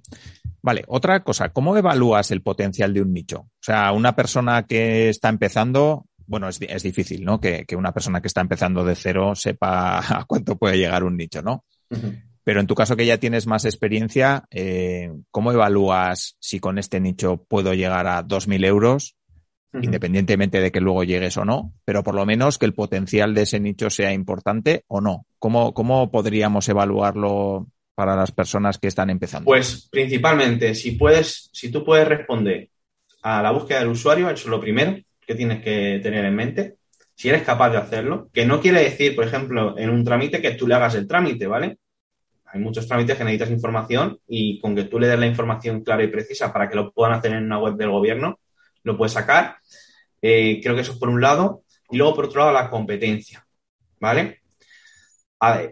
Vale, 0.63 0.83
otra 0.89 1.23
cosa, 1.23 1.51
¿cómo 1.51 1.77
evalúas 1.77 2.31
el 2.31 2.41
potencial 2.41 2.95
de 2.95 3.03
un 3.03 3.13
nicho? 3.13 3.41
O 3.41 3.61
sea, 3.61 3.93
una 3.93 4.17
persona 4.17 4.63
que 4.63 5.11
está 5.11 5.29
empezando, 5.29 6.07
bueno, 6.27 6.49
es, 6.49 6.61
es 6.61 6.83
difícil, 6.83 7.25
¿no? 7.25 7.41
Que, 7.41 7.65
que, 7.67 7.77
una 7.77 7.93
persona 7.93 8.21
que 8.21 8.29
está 8.29 8.41
empezando 8.41 8.85
de 8.85 8.95
cero 8.95 9.35
sepa 9.35 9.99
a 10.21 10.25
cuánto 10.25 10.57
puede 10.57 10.79
llegar 10.79 11.05
un 11.05 11.17
nicho, 11.17 11.43
¿no? 11.43 11.65
Pero 12.45 12.61
en 12.61 12.67
tu 12.67 12.75
caso 12.75 12.97
que 12.97 13.07
ya 13.07 13.19
tienes 13.19 13.47
más 13.47 13.65
experiencia, 13.65 14.45
eh, 14.51 15.11
¿cómo 15.31 15.53
evalúas 15.53 16.37
si 16.41 16.61
con 16.61 16.79
este 16.79 17.01
nicho 17.01 17.45
puedo 17.49 17.73
llegar 17.73 18.07
a 18.07 18.23
2.000 18.23 18.67
euros, 18.67 19.17
uh 19.73 19.79
-huh. 19.79 19.85
independientemente 19.85 20.61
de 20.61 20.71
que 20.71 20.81
luego 20.81 21.05
llegues 21.05 21.37
o 21.37 21.45
no, 21.45 21.73
pero 21.85 22.03
por 22.03 22.15
lo 22.15 22.27
menos 22.27 22.59
que 22.59 22.67
el 22.67 22.75
potencial 22.75 23.33
de 23.35 23.43
ese 23.43 23.61
nicho 23.61 23.89
sea 23.89 24.13
importante 24.13 24.85
o 24.89 25.01
no? 25.01 25.25
¿Cómo, 25.39 25.73
cómo 25.73 26.11
podríamos 26.11 26.69
evaluarlo 26.69 27.69
para 27.95 28.17
las 28.17 28.33
personas 28.33 28.79
que 28.79 28.89
están 28.89 29.09
empezando? 29.09 29.47
Pues 29.47 29.89
principalmente, 29.91 30.75
si 30.75 30.93
puedes, 30.93 31.49
si 31.53 31.71
tú 31.71 31.85
puedes 31.85 32.09
responder 32.09 32.69
a 33.23 33.41
la 33.41 33.53
búsqueda 33.53 33.79
del 33.79 33.89
usuario, 33.89 34.29
eso 34.29 34.45
es 34.45 34.51
lo 34.51 34.61
primero 34.61 34.99
que 35.27 35.35
tienes 35.35 35.63
que 35.63 36.01
tener 36.03 36.25
en 36.25 36.35
mente. 36.35 36.77
Si 37.15 37.29
eres 37.29 37.43
capaz 37.43 37.71
de 37.71 37.79
hacerlo, 37.79 38.29
que 38.33 38.45
no 38.45 38.61
quiere 38.61 38.83
decir, 38.83 39.15
por 39.15 39.25
ejemplo, 39.25 39.79
en 39.79 39.91
un 39.91 40.05
trámite 40.05 40.43
que 40.43 40.53
tú 40.53 40.67
le 40.67 40.75
hagas 40.75 40.95
el 40.95 41.07
trámite, 41.07 41.47
¿vale? 41.47 41.79
hay 42.55 42.61
muchos 42.61 42.87
trámites 42.87 43.19
que 43.19 43.25
necesitas 43.25 43.51
información 43.51 44.21
y 44.29 44.61
con 44.61 44.77
que 44.77 44.85
tú 44.85 45.01
le 45.01 45.09
des 45.09 45.19
la 45.19 45.27
información 45.27 45.83
clara 45.83 46.05
y 46.05 46.09
precisa 46.09 46.53
para 46.53 46.69
que 46.69 46.77
lo 46.77 46.93
puedan 46.93 47.15
hacer 47.15 47.33
en 47.33 47.45
una 47.45 47.59
web 47.59 47.75
del 47.75 47.91
gobierno, 47.91 48.39
lo 48.85 48.97
puedes 48.97 49.13
sacar. 49.13 49.57
Eh, 50.23 50.61
creo 50.63 50.77
que 50.77 50.83
eso 50.83 50.93
es 50.93 50.99
por 50.99 51.09
un 51.09 51.21
lado. 51.21 51.65
Y 51.91 51.97
luego, 51.97 52.15
por 52.15 52.27
otro 52.27 52.43
lado, 52.43 52.53
la 52.53 52.71
competencia. 52.71 53.45
¿Vale? 53.99 54.43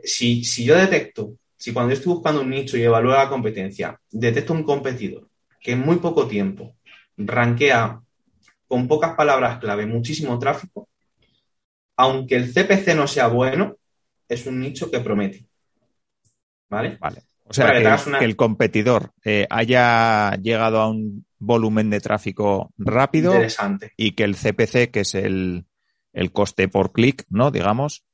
Si, 0.02 0.44
si 0.44 0.64
yo 0.64 0.76
detecto, 0.76 1.34
si 1.56 1.72
cuando 1.72 1.90
yo 1.92 1.98
estoy 1.98 2.14
buscando 2.14 2.40
un 2.40 2.50
nicho 2.50 2.76
y 2.76 2.82
evalúo 2.82 3.12
la 3.12 3.28
competencia, 3.28 3.98
detecto 4.10 4.52
un 4.52 4.64
competidor 4.64 5.28
que 5.60 5.72
en 5.72 5.80
muy 5.80 5.96
poco 5.96 6.26
tiempo 6.26 6.74
rankea 7.16 8.01
con 8.72 8.88
pocas 8.88 9.14
palabras 9.14 9.58
clave 9.58 9.84
muchísimo 9.84 10.38
tráfico, 10.38 10.88
aunque 11.98 12.36
el 12.36 12.54
CPC 12.54 12.96
no 12.96 13.06
sea 13.06 13.26
bueno, 13.26 13.76
es 14.26 14.46
un 14.46 14.60
nicho 14.60 14.90
que 14.90 15.00
promete. 15.00 15.44
¿Vale? 16.70 16.96
Vale. 16.98 17.20
O 17.44 17.52
sea, 17.52 17.66
que, 17.66 17.82
que, 17.82 18.08
una... 18.08 18.18
que, 18.20 18.24
el 18.24 18.34
competidor 18.34 19.12
eh, 19.26 19.46
haya 19.50 20.36
llegado 20.36 20.80
a 20.80 20.88
un 20.88 21.26
volumen 21.38 21.90
de 21.90 22.00
tráfico 22.00 22.72
rápido 22.78 23.34
y 23.94 24.12
que 24.12 24.24
el 24.24 24.36
CPC, 24.36 24.90
que 24.90 25.00
es 25.00 25.16
el, 25.16 25.66
el 26.14 26.32
coste 26.32 26.66
por 26.66 26.92
clic, 26.92 27.26
¿no? 27.28 27.50
Digamos, 27.50 28.06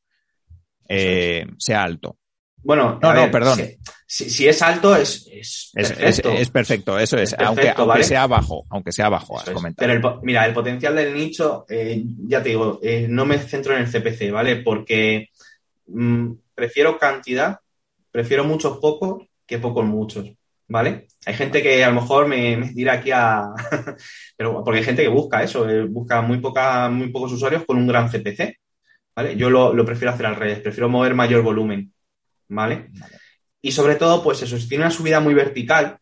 eh, 0.89 1.47
sea 1.59 1.85
alto. 1.85 2.19
Bueno, 2.63 2.99
no, 3.01 3.15
no, 3.15 3.21
ver, 3.23 3.31
perdón. 3.31 3.59
Si, 3.59 3.79
si, 4.07 4.31
si, 4.31 4.49
es 4.49 4.61
alto, 4.63 4.97
es, 4.97 5.29
es 5.33 5.71
perfecto. 5.73 6.31
Es, 6.33 6.41
es, 6.41 6.51
perfecto, 6.51 6.99
eso 6.99 7.17
es. 7.19 7.35
perfecto, 7.35 7.83
aunque, 7.83 8.05
sea 8.05 8.27
bajo, 8.27 8.67
aunque 8.69 8.93
sea 8.93 9.09
bajo, 9.09 9.39
has 9.39 9.51
comentado. 9.51 9.87
Pero 9.87 9.93
el, 9.93 10.21
mira, 10.23 10.45
el 10.45 10.53
potencial 10.53 10.97
del 10.97 11.15
nicho, 11.15 11.65
eh, 11.69 12.03
ya 12.27 12.43
te 12.43 12.51
digo, 12.51 12.81
eh, 12.83 13.07
no 13.09 13.25
me 13.25 13.39
centro 13.39 13.75
en 13.75 13.83
el 13.83 13.91
CPC, 13.91 14.33
¿vale? 14.33 14.57
Porque 14.57 15.29
mmm, 15.87 16.33
prefiero 16.55 16.99
cantidad 16.99 17.59
prefiero 18.11 18.45
muchos 18.45 18.79
pocos 18.79 19.27
que 19.47 19.59
pocos 19.59 19.85
muchos, 19.85 20.29
¿vale? 20.67 21.07
Hay 21.25 21.35
gente 21.35 21.63
que 21.63 21.85
a 21.85 21.89
lo 21.89 22.01
mejor 22.01 22.27
me, 22.27 22.57
me 22.57 22.73
dirá 22.73 22.95
aquí 22.95 23.11
a... 23.13 23.45
Pero 24.37 24.65
porque 24.65 24.81
hay 24.81 24.85
gente 24.85 25.03
que 25.03 25.09
busca 25.09 25.43
eso, 25.43 25.69
eh, 25.69 25.85
busca 25.85 26.21
muy, 26.21 26.39
poca, 26.39 26.89
muy 26.89 27.11
pocos 27.11 27.33
usuarios 27.33 27.65
con 27.65 27.77
un 27.77 27.87
gran 27.87 28.09
CPC, 28.11 28.59
¿vale? 29.15 29.37
Yo 29.37 29.51
lo, 29.51 29.73
lo 29.73 29.85
prefiero 29.85 30.13
hacer 30.13 30.27
al 30.27 30.37
revés, 30.37 30.61
prefiero 30.61 30.89
mover 30.89 31.15
mayor 31.15 31.43
volumen, 31.43 31.93
¿vale? 32.49 32.89
vale. 32.93 33.17
Y 33.61 33.73
sobre 33.73 33.97
todo, 33.97 34.23
pues 34.23 34.43
eso, 34.43 34.59
si 34.59 34.69
tiene 34.69 34.85
una 34.85 34.91
subida 34.91 35.21
muy 35.21 35.35
vertical, 35.35 35.99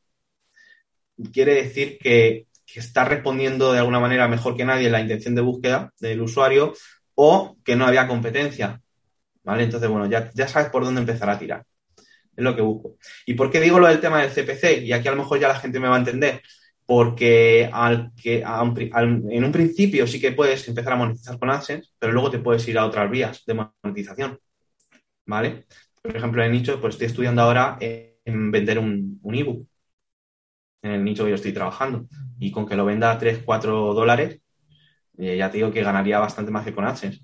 quiere 1.33 1.55
decir 1.55 1.99
que, 1.99 2.47
que 2.67 2.81
está 2.81 3.05
respondiendo 3.05 3.73
de 3.73 3.79
alguna 3.79 4.01
manera 4.01 4.29
mejor 4.29 4.57
que 4.57 4.65
nadie 4.65 4.91
la 4.91 5.01
intención 5.01 5.35
de 5.35 5.43
búsqueda 5.43 5.93
del 5.99 6.21
usuario 6.21 6.75
o 7.15 7.57
que 7.65 7.77
no 7.77 7.87
había 7.87 8.09
competencia, 8.09 8.81
¿vale? 9.43 9.65
Entonces, 9.65 9.89
bueno, 9.89 10.07
ya, 10.07 10.31
ya 10.35 10.49
sabes 10.49 10.71
por 10.71 10.85
dónde 10.85 11.01
empezar 11.01 11.31
a 11.31 11.39
tirar 11.39 11.65
es 12.37 12.45
lo 12.45 12.55
que 12.55 12.63
busco. 12.63 12.97
¿Y 13.25 13.35
por 13.35 13.51
qué 13.51 13.61
digo 13.61 13.79
lo 13.79 13.89
del 13.89 14.01
tema 14.01 14.23
del 14.23 14.31
CPC? 14.31 14.83
Y 14.83 14.93
aquí 14.93 15.09
a 15.09 15.13
lo 15.13 15.17
mejor 15.19 15.41
ya 15.41 15.49
la 15.49 15.59
gente 15.59 15.81
me 15.81 15.89
va 15.89 15.97
a 15.97 16.01
entender. 16.01 16.43
Porque 16.85 17.69
al 17.73 18.13
que, 18.15 18.45
a 18.45 18.63
un, 18.63 18.91
al, 18.93 19.25
en 19.29 19.45
un 19.45 19.51
principio 19.51 20.07
sí 20.07 20.21
que 20.21 20.33
puedes 20.33 20.69
empezar 20.69 20.93
a 20.93 20.97
monetizar 20.97 21.37
con 21.39 21.51
AdSense, 21.51 21.91
pero 21.99 22.13
luego 22.13 22.31
te 22.31 22.39
puedes 22.39 22.67
ir 22.69 22.79
a 22.79 22.87
otras 22.87 23.11
vías 23.11 23.43
de 23.45 23.69
monetización. 23.83 24.39
¿Vale? 25.25 25.67
Por 26.07 26.17
ejemplo, 26.17 26.43
en 26.43 26.47
el 26.47 26.59
nicho, 26.59 26.81
pues 26.81 26.95
estoy 26.95 27.09
estudiando 27.09 27.43
ahora 27.43 27.79
en 27.81 28.51
vender 28.51 28.79
un, 28.79 29.19
un 29.23 29.35
ebook. 29.35 29.67
En 30.83 30.93
el 30.93 31.05
nicho 31.05 31.25
que 31.25 31.31
yo 31.31 31.37
estoy 31.37 31.53
trabajando. 31.53 32.07
Y 32.39 32.51
con 32.51 32.67
que 32.67 32.77
lo 32.77 32.85
venda 32.85 33.11
a 33.11 33.19
3, 33.19 33.43
4 33.45 33.93
dólares, 33.93 34.41
eh, 35.19 35.37
ya 35.37 35.51
te 35.51 35.59
digo 35.59 35.73
que 35.73 35.83
ganaría 35.83 36.19
bastante 36.19 36.51
más 36.51 36.65
que 36.65 36.75
con 36.75 36.85
AdSense. 36.85 37.21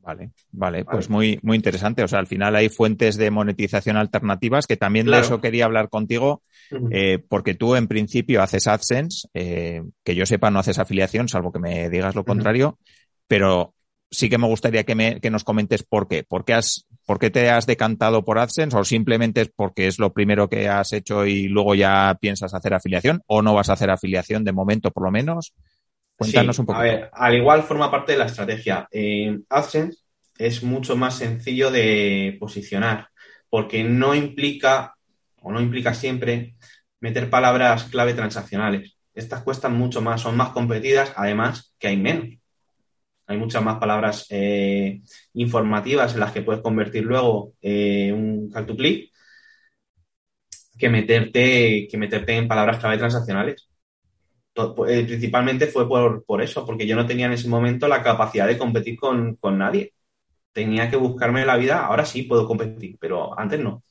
Vale, 0.00 0.30
vale, 0.52 0.84
pues 0.84 1.10
muy, 1.10 1.40
muy 1.42 1.56
interesante. 1.56 2.04
O 2.04 2.08
sea, 2.08 2.20
al 2.20 2.28
final 2.28 2.54
hay 2.54 2.68
fuentes 2.68 3.16
de 3.16 3.30
monetización 3.32 3.96
alternativas 3.96 4.66
que 4.68 4.76
también 4.76 5.06
claro. 5.06 5.20
de 5.20 5.26
eso 5.26 5.40
quería 5.40 5.64
hablar 5.64 5.88
contigo, 5.88 6.42
eh, 6.92 7.18
porque 7.28 7.54
tú 7.54 7.74
en 7.74 7.88
principio 7.88 8.40
haces 8.40 8.68
AdSense, 8.68 9.28
eh, 9.34 9.82
que 10.04 10.14
yo 10.14 10.24
sepa 10.24 10.52
no 10.52 10.60
haces 10.60 10.78
afiliación, 10.78 11.28
salvo 11.28 11.52
que 11.52 11.58
me 11.58 11.90
digas 11.90 12.14
lo 12.14 12.24
contrario, 12.24 12.78
pero 13.26 13.74
sí 14.10 14.28
que 14.28 14.38
me 14.38 14.46
gustaría 14.46 14.84
que, 14.84 14.94
me, 14.94 15.20
que 15.20 15.30
nos 15.30 15.44
comentes 15.44 15.82
por 15.82 16.08
qué. 16.08 16.24
¿Por 16.24 16.44
qué, 16.44 16.54
has, 16.54 16.86
¿Por 17.04 17.18
qué 17.18 17.30
te 17.30 17.50
has 17.50 17.66
decantado 17.66 18.24
por 18.24 18.38
AdSense 18.38 18.76
o 18.76 18.84
simplemente 18.84 19.42
es 19.42 19.50
porque 19.54 19.86
es 19.86 19.98
lo 19.98 20.12
primero 20.12 20.48
que 20.48 20.68
has 20.68 20.92
hecho 20.92 21.26
y 21.26 21.48
luego 21.48 21.74
ya 21.74 22.16
piensas 22.20 22.54
hacer 22.54 22.74
afiliación 22.74 23.22
o 23.26 23.42
no 23.42 23.54
vas 23.54 23.68
a 23.68 23.74
hacer 23.74 23.90
afiliación 23.90 24.44
de 24.44 24.52
momento 24.52 24.90
por 24.90 25.04
lo 25.04 25.10
menos? 25.10 25.52
Cuéntanos 26.16 26.56
sí, 26.56 26.62
un 26.62 26.66
poco. 26.66 26.78
A 26.78 26.82
ver, 26.82 27.10
al 27.12 27.34
igual 27.34 27.62
forma 27.62 27.90
parte 27.90 28.12
de 28.12 28.18
la 28.18 28.26
estrategia. 28.26 28.88
Eh, 28.90 29.38
AdSense 29.48 29.98
es 30.38 30.62
mucho 30.62 30.96
más 30.96 31.16
sencillo 31.16 31.70
de 31.70 32.36
posicionar 32.38 33.08
porque 33.48 33.84
no 33.84 34.14
implica 34.14 34.94
o 35.42 35.52
no 35.52 35.60
implica 35.60 35.94
siempre 35.94 36.56
meter 37.00 37.30
palabras 37.30 37.84
clave 37.84 38.14
transaccionales. 38.14 38.96
Estas 39.14 39.42
cuestan 39.42 39.76
mucho 39.76 40.02
más, 40.02 40.20
son 40.20 40.36
más 40.36 40.50
competidas, 40.50 41.12
además 41.16 41.74
que 41.78 41.88
hay 41.88 41.96
menos. 41.96 42.38
Hay 43.26 43.38
muchas 43.38 43.62
más 43.62 43.78
palabras 43.78 44.26
eh, 44.30 45.02
informativas 45.34 46.14
en 46.14 46.20
las 46.20 46.32
que 46.32 46.42
puedes 46.42 46.62
convertir 46.62 47.04
luego 47.04 47.54
eh, 47.60 48.12
un 48.12 48.50
call 48.50 48.66
to 48.66 48.76
click 48.76 49.10
que 50.78 50.88
meterte, 50.88 51.88
que 51.90 51.98
meterte 51.98 52.36
en 52.36 52.48
palabras 52.48 52.78
clave 52.78 52.98
transaccionales. 52.98 53.68
Eh, 54.88 55.04
principalmente 55.04 55.66
fue 55.66 55.86
por, 55.88 56.42
eso, 56.42 56.64
porque 56.64 56.86
yo 56.86 56.96
no 56.96 57.06
tenía 57.06 57.26
en 57.26 57.32
ese 57.32 57.48
momento 57.48 57.88
la 57.88 58.02
capacidad 58.02 58.46
de 58.46 58.58
competir 58.58 58.96
con, 58.96 59.38
nadie. 59.58 59.92
Tenía 60.52 60.90
que 60.90 60.96
buscarme 60.96 61.44
la 61.46 61.56
vida, 61.56 61.84
ahora 61.86 62.06
sí 62.06 62.24
puedo 62.24 62.46
competir, 62.46 62.96
pero 63.00 63.38
antes 63.38 63.60
no. 63.60 63.84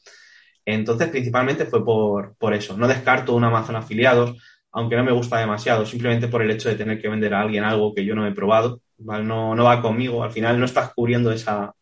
Entonces, 0.66 1.10
principalmente 1.10 1.66
fue 1.66 1.86
por, 1.86 2.36
por 2.38 2.54
eso. 2.54 2.78
No 2.78 2.88
descarto 2.88 3.36
un 3.36 3.44
Amazon 3.44 3.76
afiliados, 3.76 4.38
aunque 4.72 4.96
no 4.96 5.04
me 5.04 5.12
gusta 5.12 5.40
demasiado, 5.40 5.86
simplemente 5.86 6.28
por 6.28 6.42
el 6.42 6.52
hecho 6.52 6.70
de 6.70 6.76
tener 6.76 7.02
que 7.02 7.10
vender 7.10 7.34
a 7.34 7.42
alguien 7.42 7.64
algo 7.64 7.94
que 7.94 8.06
yo 8.06 8.16
no 8.16 8.28
he 8.28 8.32
probado, 8.34 8.82
No, 8.98 9.56
no 9.56 9.64
va 9.64 9.82
conmigo, 9.82 10.24
al 10.24 10.32
final 10.32 10.60
no 10.60 10.66
estás 10.66 10.94
cubriendo 10.94 11.32
esa, 11.32 11.74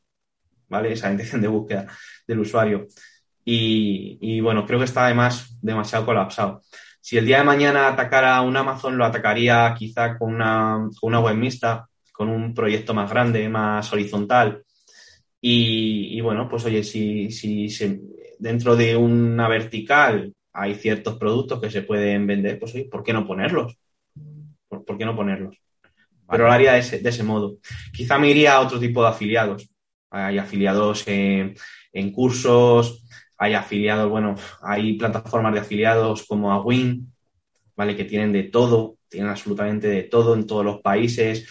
¿vale? 0.70 0.94
Esa 0.94 1.12
intención 1.12 1.42
de 1.42 1.48
búsqueda 1.48 1.88
del 2.28 2.40
usuario. 2.40 2.88
Y, 3.46 4.40
bueno, 4.42 4.66
creo 4.66 4.80
que 4.80 4.86
está 4.86 5.06
además 5.06 5.58
demasiado 5.62 6.06
colapsado. 6.06 6.62
Si 7.02 7.18
el 7.18 7.26
día 7.26 7.40
de 7.40 7.44
mañana 7.44 7.90
atacara 7.90 8.42
un 8.42 8.56
Amazon, 8.56 8.98
lo 8.98 9.06
atacaría 9.06 9.74
quizá 9.78 10.18
con 10.18 10.36
una, 10.36 10.90
con 11.00 11.10
una 11.10 11.20
web 11.20 11.36
mixta, 11.36 11.88
con 12.14 12.30
un 12.30 12.54
proyecto 12.54 12.94
más 12.94 13.10
grande, 13.10 13.50
más 13.50 13.92
horizontal. 13.92 14.64
Y, 15.42 16.22
bueno, 16.22 16.48
pues 16.50 16.64
oye, 16.66 16.84
si, 16.84 17.30
si, 17.32 17.68
dentro 18.40 18.76
de 18.78 18.96
una 18.96 19.50
vertical 19.50 20.34
hay 20.54 20.76
ciertos 20.76 21.18
productos 21.18 21.60
que 21.60 21.70
se 21.70 21.82
pueden 21.82 22.26
vender, 22.28 22.60
pues 22.60 22.74
oye, 22.76 22.86
¿por 22.86 23.04
qué 23.04 23.12
no 23.12 23.28
ponerlos? 23.28 23.78
¿Por, 24.70 24.98
qué 24.98 25.06
no 25.06 25.16
ponerlos? 25.16 25.58
Pero 26.30 26.46
lo 26.46 26.52
haría 26.52 26.74
de 26.74 26.80
ese, 26.80 27.00
de 27.00 27.10
ese 27.10 27.24
modo. 27.24 27.58
Quizá 27.92 28.18
me 28.18 28.30
iría 28.30 28.54
a 28.54 28.62
otro 28.62 28.80
tipo 28.80 29.02
de 29.02 29.10
afiliados. 29.10 29.70
Hay 30.10 30.38
afiliados 30.38 31.08
en, 31.08 31.56
en 31.92 32.12
cursos, 32.12 33.04
hay 33.38 33.54
afiliados, 33.54 34.10
bueno, 34.10 34.36
hay 34.62 34.94
plataformas 34.94 35.54
de 35.54 35.60
afiliados 35.60 36.24
como 36.24 36.52
Awin, 36.52 37.12
¿vale? 37.76 37.96
Que 37.96 38.06
tienen 38.06 38.32
de 38.32 38.44
todo, 38.44 38.98
tienen 39.10 39.30
absolutamente 39.30 39.88
de 39.88 40.04
todo 40.04 40.34
en 40.36 40.48
todos 40.48 40.64
los 40.64 40.82
países, 40.82 41.48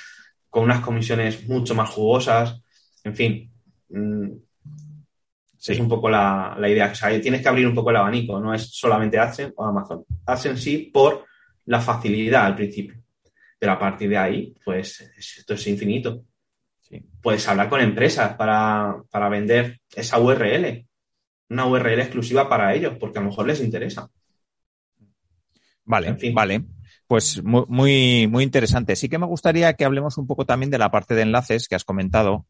con 0.49 0.65
unas 0.65 0.81
comisiones 0.81 1.47
mucho 1.49 1.75
más 1.75 1.91
jugosas. 1.91 2.63
En 3.05 3.15
fin, 3.15 3.53
mm, 3.89 4.31
es 5.71 5.79
un 5.79 5.89
poco 5.89 6.09
la, 6.09 6.57
idea. 6.61 6.91
O 6.91 6.95
sea, 6.95 7.21
tienes 7.21 7.43
que 7.43 7.49
abrir 7.49 7.67
un 7.67 7.75
poco 7.75 7.91
el 7.91 7.97
abanico, 7.97 8.41
no 8.41 8.55
es 8.55 8.71
solamente 8.71 9.19
AdSense 9.19 9.55
o 9.57 9.65
Amazon. 9.65 10.05
AdSense 10.27 10.63
sí 10.63 10.91
por 10.93 11.25
la 11.67 11.81
facilidad 11.81 12.47
al 12.47 12.57
principio, 12.57 13.02
pero 13.63 13.75
a 13.75 13.79
partir 13.79 14.11
de 14.11 14.19
ahí, 14.19 14.53
pues 14.65 15.01
esto 15.17 15.55
es 15.55 15.65
infinito. 15.69 16.25
Puedes 17.21 17.47
hablar 17.47 17.69
con 17.69 17.81
empresas 17.81 18.35
para, 18.35 18.97
para 19.09 19.29
vender 19.29 19.79
esa 19.95 20.19
URL 20.19 20.85
una 21.49 21.67
URL 21.67 22.01
exclusiva 22.01 22.49
para 22.49 22.75
ellos, 22.75 22.97
porque 22.99 23.21
a 23.21 23.23
lo 23.23 23.29
mejor 23.29 23.47
les 23.47 23.61
interesa. 23.61 24.11
Vale, 25.85 26.17
vale. 26.35 26.65
Pues 27.07 27.41
muy, 27.45 28.27
muy 28.27 28.43
interesante. 28.43 28.97
Sí 28.97 29.09
que 29.09 29.19
me 29.21 29.27
gustaría 29.27 29.75
que 29.75 29.85
hablemos 29.85 30.19
un 30.19 30.27
poco 30.27 30.45
también 30.45 30.71
de 30.73 30.79
la 30.79 30.91
parte 30.91 31.15
de 31.15 31.23
enlaces 31.23 31.69
que 31.69 31.77
has 31.77 31.85
comentado. 31.85 32.47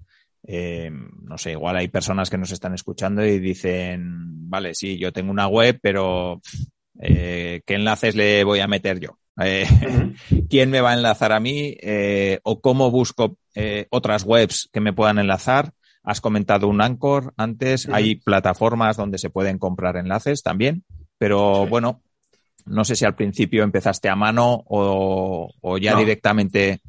Eh, 0.47 0.91
no 0.91 1.37
sé, 1.37 1.51
igual 1.51 1.77
hay 1.77 1.89
personas 1.89 2.31
que 2.31 2.39
nos 2.39 2.53
están 2.53 2.73
escuchando 2.73 3.23
y 3.23 3.39
dicen, 3.39 4.49
vale, 4.49 4.75
sí, 4.75 4.99
yo 4.99 5.13
tengo 5.13 5.31
una 5.31 5.47
web, 5.47 5.79
pero 5.83 6.41
eh, 6.99 7.61
¿qué 7.67 7.75
enlaces 7.75 8.15
le 8.15 8.45
voy 8.45 8.61
a 8.61 8.67
meter 8.67 8.99
yo? 8.99 9.19
Eh, 9.41 9.67
¿Quién 10.51 10.71
me 10.71 10.81
va 10.81 10.91
a 10.91 10.95
enlazar 10.95 11.33
a 11.33 11.41
mí? 11.41 11.77
¿O 12.43 12.61
cómo 12.61 12.91
busco 12.91 13.37
otras 13.91 14.25
webs 14.25 14.69
que 14.73 14.81
me 14.81 14.93
puedan 14.93 15.19
enlazar? 15.19 15.73
Has 16.05 16.21
comentado 16.21 16.67
un 16.67 16.81
Anchor 16.81 17.33
antes, 17.37 17.89
hay 17.89 18.17
plataformas 18.17 18.97
donde 18.97 19.19
se 19.19 19.31
pueden 19.31 19.59
comprar 19.59 19.97
enlaces 19.97 20.43
también, 20.43 20.85
pero 21.17 21.67
bueno, 21.69 22.03
no 22.67 22.85
sé 22.85 22.97
si 22.97 23.05
al 23.05 23.15
principio 23.15 23.63
empezaste 23.63 24.09
a 24.09 24.17
mano 24.17 24.65
o, 24.67 25.79
ya 25.81 25.97
directamente. 25.97 26.81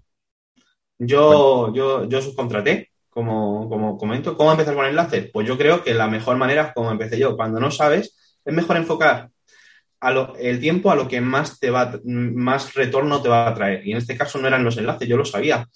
Yo, 0.97 1.73
yo, 1.73 2.07
yo 2.07 2.21
subcontraté, 2.21 2.91
como, 3.09 3.69
como 3.69 3.97
comento. 3.97 4.35
¿Cómo 4.35 4.51
empezar 4.51 4.75
con 4.75 4.85
enlaces? 4.85 5.29
Pues 5.31 5.47
yo 5.47 5.57
creo 5.57 5.83
que 5.83 5.93
la 5.93 6.07
mejor 6.07 6.37
manera 6.37 6.67
es 6.67 6.73
como 6.73 6.91
empecé 6.91 7.19
yo. 7.19 7.35
Cuando 7.35 7.59
no 7.59 7.71
sabes, 7.71 8.15
es 8.43 8.53
mejor 8.53 8.77
enfocar 8.77 9.29
el 10.39 10.59
tiempo 10.59 10.91
a 10.91 10.95
lo 10.95 11.07
que 11.07 11.21
más 11.21 11.59
te 11.59 11.69
va, 11.69 11.99
más 12.03 12.73
retorno 12.73 13.21
te 13.21 13.29
va 13.29 13.47
a 13.47 13.53
traer. 13.53 13.85
Y 13.87 13.91
en 13.91 13.97
este 13.97 14.17
caso 14.17 14.39
no 14.39 14.47
eran 14.47 14.63
los 14.63 14.77
enlaces, 14.77 15.07
yo 15.07 15.17
lo 15.17 15.25
sabía 15.25 15.67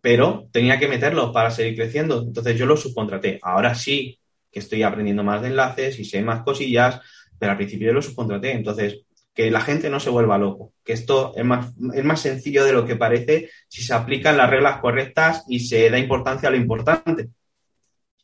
pero 0.00 0.48
tenía 0.52 0.78
que 0.78 0.88
meterlo 0.88 1.32
para 1.32 1.50
seguir 1.50 1.76
creciendo. 1.76 2.22
Entonces 2.22 2.56
yo 2.58 2.66
lo 2.66 2.76
subcontraté. 2.76 3.38
Ahora 3.42 3.74
sí 3.74 4.18
que 4.50 4.60
estoy 4.60 4.82
aprendiendo 4.82 5.22
más 5.22 5.42
de 5.42 5.48
enlaces 5.48 5.98
y 5.98 6.04
sé 6.04 6.22
más 6.22 6.42
cosillas, 6.42 7.00
pero 7.38 7.52
al 7.52 7.58
principio 7.58 7.88
yo 7.88 7.92
lo 7.92 8.02
subcontraté. 8.02 8.52
Entonces, 8.52 9.02
que 9.32 9.50
la 9.50 9.60
gente 9.60 9.88
no 9.88 10.00
se 10.00 10.10
vuelva 10.10 10.36
loco, 10.36 10.72
que 10.84 10.94
esto 10.94 11.32
es 11.36 11.44
más, 11.44 11.72
es 11.94 12.04
más 12.04 12.20
sencillo 12.20 12.64
de 12.64 12.72
lo 12.72 12.84
que 12.84 12.96
parece 12.96 13.50
si 13.68 13.82
se 13.82 13.94
aplican 13.94 14.36
las 14.36 14.50
reglas 14.50 14.80
correctas 14.80 15.44
y 15.48 15.60
se 15.60 15.88
da 15.90 15.98
importancia 15.98 16.48
a 16.48 16.52
lo 16.52 16.58
importante. 16.58 17.28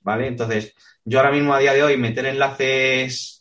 ¿Vale? 0.01 0.27
Entonces, 0.27 0.75
yo 1.05 1.21
ahora 1.21 1.31
mismo 1.31 1.55
a 1.55 1.61
día 1.61 1.73
de 1.73 1.85
hoy 1.85 1.97
meter 1.97 2.27
enlaces, 2.27 3.34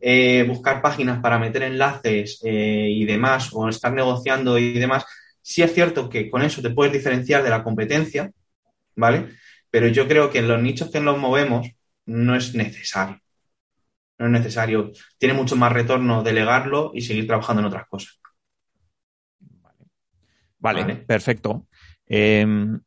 eh, 0.00 0.44
buscar 0.48 0.80
páginas 0.82 1.20
para 1.20 1.38
meter 1.38 1.62
enlaces 1.62 2.40
eh, 2.44 2.88
y 2.90 3.04
demás, 3.04 3.50
o 3.52 3.68
estar 3.68 3.92
negociando 3.92 4.58
y 4.58 4.72
demás, 4.72 5.04
Sí 5.42 5.62
es 5.62 5.72
cierto 5.74 6.08
que 6.08 6.30
con 6.30 6.42
eso 6.42 6.62
te 6.62 6.70
puedes 6.70 6.92
diferenciar 6.92 7.42
de 7.42 7.50
la 7.50 7.64
competencia, 7.64 8.30
¿vale? 8.94 9.30
Pero 9.70 9.88
yo 9.88 10.06
creo 10.06 10.30
que 10.30 10.38
en 10.38 10.48
los 10.48 10.60
nichos 10.60 10.90
que 10.90 11.00
nos 11.00 11.18
movemos 11.18 11.68
no 12.06 12.36
es 12.36 12.54
necesario. 12.54 13.20
No 14.18 14.26
es 14.26 14.32
necesario. 14.32 14.92
Tiene 15.18 15.34
mucho 15.34 15.56
más 15.56 15.72
retorno 15.72 16.22
delegarlo 16.22 16.92
y 16.94 17.00
seguir 17.00 17.26
trabajando 17.26 17.60
en 17.60 17.66
otras 17.66 17.88
cosas. 17.88 18.20
Vale, 20.58 20.96
perfecto. 20.96 21.66
Em, 22.06 22.78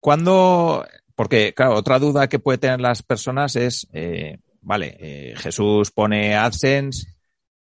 ¿Cuándo? 0.00 0.86
Porque, 1.14 1.52
claro, 1.52 1.74
otra 1.74 1.98
duda 1.98 2.28
que 2.28 2.38
puede 2.38 2.58
tener 2.58 2.80
las 2.80 3.02
personas 3.02 3.54
es, 3.56 3.86
eh, 3.92 4.38
vale, 4.68 4.96
eh, 5.00 5.34
Jesús 5.38 5.90
pone 5.90 6.36
AdSense, 6.36 7.08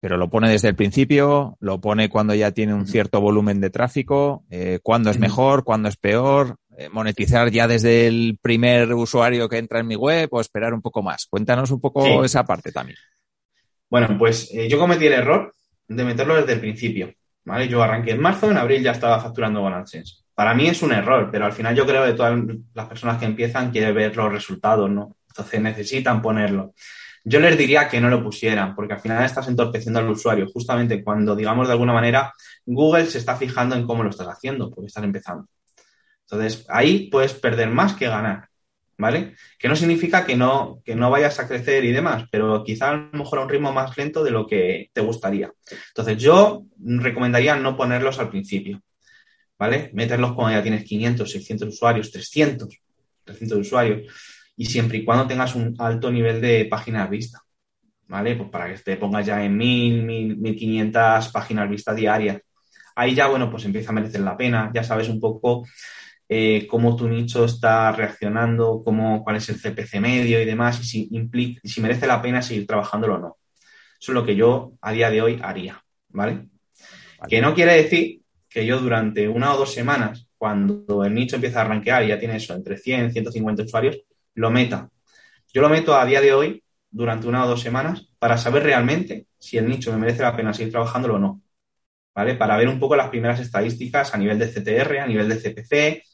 pero 0.01 0.17
lo 0.17 0.31
pone 0.31 0.49
desde 0.49 0.69
el 0.69 0.77
principio, 0.77 1.57
lo 1.59 1.81
pone 1.81 2.09
cuando 2.09 2.35
ya 2.35 2.53
tiene 2.53 2.73
un 2.73 2.87
cierto 2.87 3.21
volumen 3.21 3.61
de 3.61 3.71
tráfico, 3.71 4.45
eh, 4.49 4.79
cuándo 4.81 5.11
es 5.11 5.19
mejor, 5.19 5.65
cuándo 5.65 5.89
es 5.89 5.97
peor, 5.97 6.57
eh, 6.77 6.89
monetizar 6.89 7.51
ya 7.51 7.67
desde 7.67 8.07
el 8.07 8.39
primer 8.41 8.95
usuario 8.95 9.49
que 9.49 9.59
entra 9.59 9.81
en 9.81 9.89
mi 9.89 9.97
web 9.97 10.29
o 10.31 10.41
esperar 10.41 10.73
un 10.73 10.83
poco 10.83 11.03
más. 11.03 11.27
Cuéntanos 11.27 11.73
un 11.73 11.81
poco 11.81 12.25
esa 12.25 12.45
parte 12.45 12.71
también. 12.71 12.99
Bueno, 13.91 14.17
pues 14.17 14.55
eh, 14.55 14.69
yo 14.69 14.79
cometí 14.79 15.07
el 15.07 15.15
error 15.15 15.53
de 15.89 16.05
meterlo 16.05 16.37
desde 16.37 16.53
el 16.53 16.61
principio. 16.61 17.13
¿vale? 17.45 17.67
Yo 17.67 17.83
arranqué 17.83 18.13
en 18.13 18.21
marzo, 18.21 18.51
en 18.51 18.57
abril 18.57 18.85
ya 18.85 18.93
estaba 18.93 19.19
facturando 19.19 19.63
con 19.63 19.75
AdSense. 19.75 20.23
Para 20.33 20.55
mí 20.55 20.69
es 20.69 20.81
un 20.83 20.93
error, 20.93 21.29
pero 21.33 21.45
al 21.45 21.53
final 21.53 21.75
yo 21.75 21.87
creo 21.87 22.05
que 22.05 22.13
todas 22.13 22.39
las 22.73 22.87
personas 22.87 23.19
que 23.19 23.25
empiezan 23.25 23.73
quieren 23.73 23.95
ver 23.95 24.17
los 24.17 24.33
resultados, 24.33 24.89
¿no? 24.89 25.17
Entonces 25.37 25.61
necesitan 25.61 26.23
ponerlo. 26.23 26.75
Yo 27.25 27.41
les 27.41 27.59
diría 27.59 27.89
que 27.89 28.01
no 28.01 28.09
lo 28.09 28.23
pusieran, 28.23 28.75
porque 28.77 28.95
al 28.95 29.01
final 29.01 29.25
estás 29.25 29.49
entorpeciendo 29.49 29.99
al 29.99 30.09
usuario, 30.11 30.47
justamente 30.53 31.03
cuando, 31.03 31.35
digamos, 31.35 31.67
de 31.67 31.73
alguna 31.73 31.93
manera, 31.93 32.33
Google 32.67 33.07
se 33.07 33.19
está 33.19 33.35
fijando 33.37 33.75
en 33.75 33.87
cómo 33.87 34.05
lo 34.05 34.11
estás 34.11 34.29
haciendo, 34.29 34.71
porque 34.71 34.89
estás 34.89 35.03
empezando. 35.03 35.49
Entonces, 36.21 36.67
ahí 36.69 37.09
puedes 37.11 37.33
perder 37.33 37.71
más 37.71 37.95
que 37.95 38.09
ganar, 38.09 38.49
¿vale? 38.97 39.35
Que 39.59 39.69
no 39.69 39.75
significa 39.75 40.25
que 40.25 40.37
no, 40.37 40.83
que 40.85 40.95
no 40.95 41.11
vayas 41.11 41.41
a 41.41 41.49
crecer 41.49 41.85
y 41.85 41.93
demás, 41.93 42.27
pero 42.31 42.63
quizá 42.63 42.91
a 42.91 42.97
lo 42.97 43.19
mejor 43.19 43.39
a 43.41 43.43
un 43.43 43.49
ritmo 43.49 43.73
más 43.73 43.97
lento 43.97 44.23
de 44.23 44.31
lo 44.31 44.47
que 44.47 44.91
te 44.93 45.01
gustaría. 45.01 45.51
Entonces, 45.89 46.19
yo 46.19 46.65
recomendaría 46.79 47.57
no 47.57 47.77
ponerlos 47.77 48.19
al 48.21 48.29
principio, 48.29 48.83
¿vale? 49.59 49.91
Meterlos 49.95 50.35
cuando 50.35 50.59
ya 50.59 50.63
tienes 50.63 50.85
500, 50.85 51.29
600 51.29 51.69
usuarios, 51.69 52.13
300, 52.13 52.69
300 53.25 53.59
usuarios 53.59 54.13
y 54.57 54.67
siempre 54.67 54.99
y 54.99 55.05
cuando 55.05 55.27
tengas 55.27 55.55
un 55.55 55.75
alto 55.79 56.11
nivel 56.11 56.41
de 56.41 56.67
páginas 56.67 57.11
vistas, 57.11 57.43
¿vale? 58.07 58.37
Pues 58.37 58.49
para 58.51 58.73
que 58.73 58.81
te 58.81 58.97
pongas 58.97 59.27
ya 59.27 59.45
en 59.45 59.57
1000, 59.57 60.37
1500 60.37 61.29
páginas 61.29 61.69
vistas 61.69 61.97
diarias. 61.97 62.41
Ahí 62.97 63.15
ya, 63.15 63.27
bueno, 63.27 63.51
pues 63.51 63.65
empieza 63.65 63.91
a 63.91 63.95
merecer 63.95 64.21
la 64.21 64.37
pena, 64.37 64.71
ya 64.73 64.85
sabes 64.85 65.09
un 65.09 65.19
poco 65.19 65.67
eh, 66.29 66.67
cómo 66.69 66.95
tu 66.97 67.09
nicho 67.09 67.45
está 67.45 67.91
reaccionando, 67.93 68.83
cómo, 68.85 69.25
cuál 69.25 69.37
es 69.37 69.49
el 69.49 69.61
CPC 69.61 70.01
medio 70.01 70.41
y 70.41 70.45
demás, 70.45 70.81
y 70.81 70.85
si, 70.85 71.09
implica, 71.11 71.61
si 71.65 71.81
merece 71.81 72.07
la 72.07 72.23
pena 72.23 72.41
seguir 72.41 72.67
trabajándolo 72.67 73.17
o 73.17 73.19
no. 73.19 73.37
Eso 74.01 74.13
es 74.13 74.15
lo 74.15 74.25
que 74.25 74.37
yo 74.37 74.75
a 74.81 74.93
día 74.93 75.11
de 75.11 75.23
hoy 75.23 75.41
haría, 75.43 75.83
¿vale? 76.11 76.47
Que 77.29 77.41
no 77.41 77.55
quiere 77.55 77.75
decir 77.75 78.21
que 78.49 78.65
yo 78.65 78.79
durante 78.79 79.29
una 79.29 79.55
o 79.55 79.59
dos 79.59 79.73
semanas, 79.73 80.29
cuando 80.37 81.05
el 81.05 81.15
nicho 81.15 81.37
empieza 81.37 81.61
a 81.61 81.63
arranquear 81.63 82.05
y 82.05 82.09
ya 82.09 82.19
tiene 82.19 82.37
eso, 82.37 82.55
entre 82.55 82.77
100 82.77 83.07
y 83.07 83.13
150 83.13 83.63
usuarios, 83.65 83.99
lo 84.35 84.51
meta. 84.51 84.91
Yo 85.53 85.63
lo 85.63 85.69
meto 85.69 85.95
a 85.95 86.05
día 86.05 86.21
de 86.21 86.35
hoy 86.35 86.65
durante 86.91 87.27
una 87.27 87.45
o 87.45 87.49
dos 87.49 87.61
semanas 87.61 88.09
para 88.19 88.37
saber 88.37 88.63
realmente 88.63 89.27
si 89.39 89.59
el 89.59 89.69
nicho 89.69 89.93
me 89.93 89.99
merece 89.99 90.23
la 90.23 90.37
pena 90.37 90.53
seguir 90.53 90.73
trabajándolo 90.73 91.17
o 91.17 91.19
no. 91.19 91.43
¿vale? 92.15 92.35
Para 92.35 92.57
ver 92.57 92.69
un 92.69 92.79
poco 92.79 92.97
las 92.97 93.11
primeras 93.11 93.41
estadísticas 93.41 94.15
a 94.15 94.19
nivel 94.19 94.39
de 94.39 94.49
CTR, 94.49 95.01
a 95.01 95.07
nivel 95.07 95.29
de 95.29 95.37
CPC, 95.37 96.05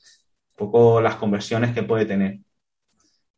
un 0.51 0.57
poco 0.57 1.01
las 1.01 1.17
conversiones 1.17 1.73
que 1.75 1.83
puede 1.83 2.07
tener. 2.07 2.39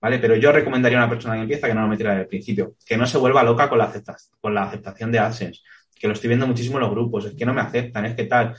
¿Vale? 0.01 0.19
Pero 0.19 0.37
yo 0.37 0.51
recomendaría 0.51 0.99
a 0.99 1.05
una 1.05 1.11
persona 1.11 1.35
que 1.35 1.43
empieza 1.43 1.69
que 1.69 1.75
no 1.75 1.83
lo 1.83 1.89
metiera 1.89 2.13
desde 2.13 2.23
el 2.23 2.29
principio, 2.29 2.75
que 2.85 2.97
no 2.97 3.07
se 3.07 3.19
vuelva 3.19 3.43
loca 3.43 3.69
con 3.69 3.79
la, 3.79 3.93
con 4.41 4.55
la 4.55 4.65
aceptación 4.65 5.13
de 5.13 5.19
AdSense, 5.21 5.61
que 5.95 6.09
lo 6.09 6.15
estoy 6.15 6.29
viendo 6.29 6.47
muchísimo 6.47 6.79
en 6.79 6.83
los 6.83 6.91
grupos, 6.91 7.27
es 7.27 7.35
que 7.35 7.47
no 7.47 7.55
me 7.55 7.61
aceptan, 7.61 8.07
es 8.07 8.17
que 8.17 8.25
tal. 8.25 8.57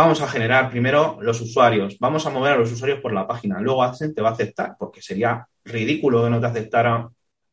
Vamos 0.00 0.22
a 0.22 0.28
generar 0.28 0.70
primero 0.70 1.18
los 1.20 1.42
usuarios, 1.42 1.98
vamos 1.98 2.24
a 2.24 2.30
mover 2.30 2.54
a 2.54 2.56
los 2.56 2.72
usuarios 2.72 3.00
por 3.00 3.12
la 3.12 3.28
página, 3.28 3.60
luego 3.60 3.82
AdSense 3.82 4.14
te 4.14 4.22
va 4.22 4.30
a 4.30 4.32
aceptar, 4.32 4.74
porque 4.78 5.02
sería 5.02 5.46
ridículo 5.62 6.24
que 6.24 6.30
no 6.30 6.40
te 6.40 6.46
aceptara, 6.46 7.06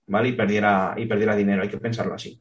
¿vale? 0.06 0.30
Y 0.30 0.32
perdiera, 0.32 0.96
y 0.96 1.06
perdiera 1.08 1.36
dinero, 1.36 1.64
hay 1.64 1.68
que 1.68 1.78
pensarlo 1.78 2.14
así. 2.14 2.40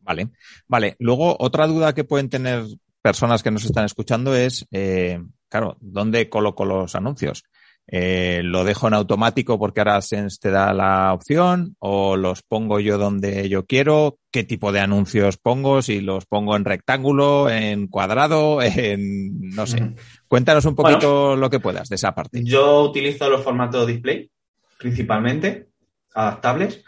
Vale, 0.00 0.28
vale. 0.66 0.94
Luego, 0.98 1.34
otra 1.40 1.66
duda 1.66 1.94
que 1.94 2.04
pueden 2.04 2.28
tener 2.28 2.64
personas 3.00 3.42
que 3.42 3.50
nos 3.50 3.64
están 3.64 3.86
escuchando 3.86 4.36
es, 4.36 4.66
eh, 4.72 5.22
claro, 5.48 5.78
¿dónde 5.80 6.28
coloco 6.28 6.66
los 6.66 6.94
anuncios? 6.94 7.44
Eh, 7.90 8.42
¿Lo 8.44 8.64
dejo 8.64 8.86
en 8.86 8.94
automático 8.94 9.58
porque 9.58 9.80
ahora 9.80 10.02
Sense 10.02 10.38
te 10.40 10.50
da 10.50 10.74
la 10.74 11.14
opción? 11.14 11.74
¿O 11.78 12.16
los 12.16 12.42
pongo 12.42 12.80
yo 12.80 12.98
donde 12.98 13.48
yo 13.48 13.64
quiero? 13.64 14.18
¿Qué 14.30 14.44
tipo 14.44 14.72
de 14.72 14.80
anuncios 14.80 15.38
pongo? 15.38 15.80
Si 15.80 16.02
los 16.02 16.26
pongo 16.26 16.54
en 16.54 16.66
rectángulo, 16.66 17.48
en 17.48 17.86
cuadrado, 17.88 18.60
en 18.62 19.40
no 19.50 19.66
sé. 19.66 19.94
Cuéntanos 20.28 20.66
un 20.66 20.74
poquito 20.74 21.34
lo 21.34 21.48
que 21.48 21.60
puedas 21.60 21.88
de 21.88 21.96
esa 21.96 22.14
parte. 22.14 22.42
Yo 22.44 22.82
utilizo 22.82 23.30
los 23.30 23.42
formatos 23.42 23.86
display 23.86 24.30
principalmente, 24.78 25.68
adaptables 26.14 26.84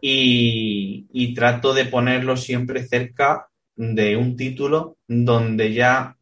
y, 0.00 1.34
trato 1.34 1.72
de 1.72 1.86
ponerlo 1.86 2.36
siempre 2.36 2.86
cerca 2.86 3.48
de 3.74 4.16
un 4.16 4.36
título 4.36 4.98
donde 5.08 5.72
ya, 5.72 6.16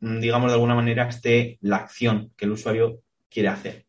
digamos, 0.00 0.48
de 0.48 0.54
alguna 0.54 0.74
manera 0.74 1.08
esté 1.08 1.58
la 1.60 1.76
acción 1.76 2.32
que 2.36 2.46
el 2.46 2.52
usuario 2.52 3.00
quiere 3.30 3.48
hacer. 3.48 3.86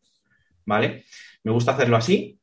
¿Vale? 0.64 1.04
Me 1.44 1.52
gusta 1.52 1.72
hacerlo 1.72 1.96
así 1.96 2.38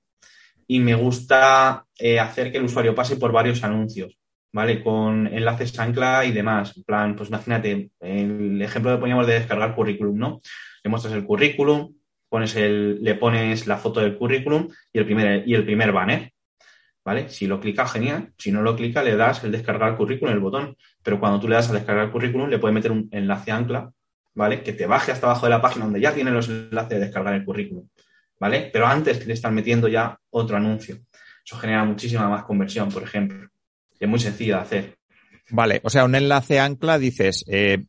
y 0.67 0.79
me 0.79 0.95
gusta 0.95 1.85
eh, 1.97 2.19
hacer 2.19 2.51
que 2.51 2.57
el 2.57 2.65
usuario 2.65 2.95
pase 2.95 3.17
por 3.17 3.31
varios 3.31 3.63
anuncios, 3.63 4.17
¿vale? 4.51 4.83
Con 4.83 5.27
enlaces 5.27 5.77
ancla 5.77 6.25
y 6.25 6.31
demás. 6.31 6.75
En 6.75 6.83
plan, 6.83 7.15
pues 7.15 7.29
imagínate, 7.29 7.91
el 7.99 8.61
ejemplo 8.61 8.95
que 8.95 8.99
poníamos 8.99 9.27
de 9.27 9.35
descargar 9.35 9.75
currículum, 9.75 10.17
¿no? 10.17 10.41
Le 10.83 10.89
muestras 10.89 11.13
el 11.13 11.25
currículum, 11.25 11.93
pones 12.29 12.55
el, 12.55 13.03
le 13.03 13.15
pones 13.15 13.67
la 13.67 13.77
foto 13.77 13.99
del 13.99 14.17
currículum 14.17 14.69
y 14.91 14.99
el 14.99 15.05
primer, 15.05 15.47
y 15.47 15.53
el 15.53 15.65
primer 15.65 15.91
banner. 15.91 16.31
¿vale? 17.05 17.29
Si 17.29 17.45
lo 17.47 17.59
clica, 17.59 17.87
genial. 17.87 18.33
Si 18.37 18.51
no 18.51 18.61
lo 18.63 18.75
clica, 18.75 19.03
le 19.03 19.15
das 19.15 19.43
el 19.43 19.51
descargar 19.51 19.95
currículum, 19.95 20.33
el 20.33 20.39
botón. 20.39 20.75
Pero 21.03 21.19
cuando 21.19 21.39
tú 21.39 21.47
le 21.47 21.55
das 21.55 21.69
a 21.69 21.73
descargar 21.73 22.11
currículum, 22.11 22.49
le 22.49 22.57
puedes 22.57 22.73
meter 22.73 22.91
un 22.91 23.07
enlace 23.11 23.51
ancla, 23.51 23.91
¿vale? 24.35 24.61
Que 24.61 24.73
te 24.73 24.85
baje 24.85 25.11
hasta 25.11 25.25
abajo 25.25 25.47
de 25.47 25.49
la 25.49 25.61
página 25.61 25.85
donde 25.85 26.01
ya 26.01 26.13
tiene 26.13 26.29
los 26.29 26.47
enlaces 26.47 26.89
de 26.89 26.99
descargar 26.99 27.33
el 27.33 27.45
currículum, 27.45 27.87
¿vale? 28.39 28.69
Pero 28.71 28.85
antes 28.85 29.25
le 29.25 29.33
están 29.33 29.55
metiendo 29.55 29.87
ya 29.87 30.19
otro 30.29 30.57
anuncio. 30.57 30.99
Eso 31.43 31.57
genera 31.57 31.83
muchísima 31.83 32.29
más 32.29 32.43
conversión, 32.43 32.89
por 32.89 33.03
ejemplo. 33.03 33.49
es 33.99 34.07
muy 34.07 34.19
sencillo 34.19 34.55
de 34.55 34.61
hacer. 34.61 34.97
Vale, 35.49 35.79
o 35.83 35.89
sea, 35.89 36.05
un 36.05 36.15
enlace 36.15 36.59
ancla 36.59 36.97
dices, 36.97 37.45
eh, 37.47 37.85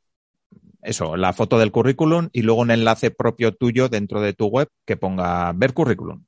eso, 0.82 1.16
la 1.16 1.32
foto 1.32 1.59
del 1.59 1.72
currículum 1.72 2.28
y 2.32 2.42
luego 2.42 2.61
un 2.61 2.70
enlace 2.70 3.11
propio 3.11 3.53
tuyo 3.53 3.88
dentro 3.88 4.20
de 4.20 4.34
tu 4.34 4.47
web 4.47 4.68
que 4.84 4.97
ponga 4.97 5.53
ver 5.53 5.72
currículum. 5.72 6.24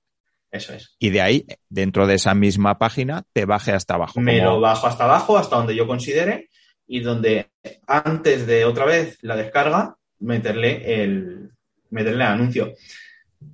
Eso 0.50 0.72
es. 0.72 0.96
Y 0.98 1.10
de 1.10 1.20
ahí, 1.20 1.46
dentro 1.68 2.06
de 2.06 2.14
esa 2.14 2.34
misma 2.34 2.78
página, 2.78 3.22
te 3.34 3.44
baje 3.44 3.72
hasta 3.72 3.94
abajo. 3.94 4.18
Me 4.18 4.40
lo 4.40 4.60
bajo 4.60 4.86
hasta 4.86 5.04
abajo, 5.04 5.36
hasta 5.36 5.56
donde 5.56 5.76
yo 5.76 5.86
considere, 5.86 6.48
y 6.86 7.00
donde 7.00 7.50
antes 7.86 8.46
de 8.46 8.64
otra 8.64 8.86
vez 8.86 9.18
la 9.20 9.36
descarga, 9.36 9.97
meterle 10.20 11.02
el, 11.02 11.50
meterle 11.90 12.24
el 12.24 12.30
anuncio. 12.30 12.74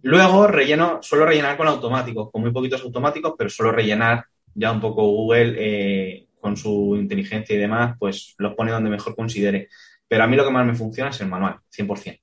Luego 0.02 0.46
relleno, 0.46 0.98
suelo 1.02 1.26
rellenar 1.26 1.56
con 1.56 1.68
automáticos, 1.68 2.30
con 2.30 2.42
muy 2.42 2.52
poquitos 2.52 2.82
automáticos, 2.82 3.34
pero 3.36 3.50
suelo 3.50 3.72
rellenar 3.72 4.24
ya 4.54 4.72
un 4.72 4.80
poco 4.80 5.02
Google 5.02 5.54
eh, 5.58 6.26
con 6.40 6.56
su 6.56 6.96
inteligencia 6.96 7.54
y 7.54 7.58
demás, 7.58 7.96
pues 7.98 8.34
los 8.38 8.54
pone 8.54 8.70
donde 8.70 8.90
mejor 8.90 9.14
considere. 9.14 9.68
Pero 10.06 10.24
a 10.24 10.26
mí 10.26 10.36
lo 10.36 10.44
que 10.44 10.52
más 10.52 10.66
me 10.66 10.74
funciona 10.74 11.10
es 11.10 11.20
el 11.20 11.28
manual, 11.28 11.58
100%. 11.76 12.20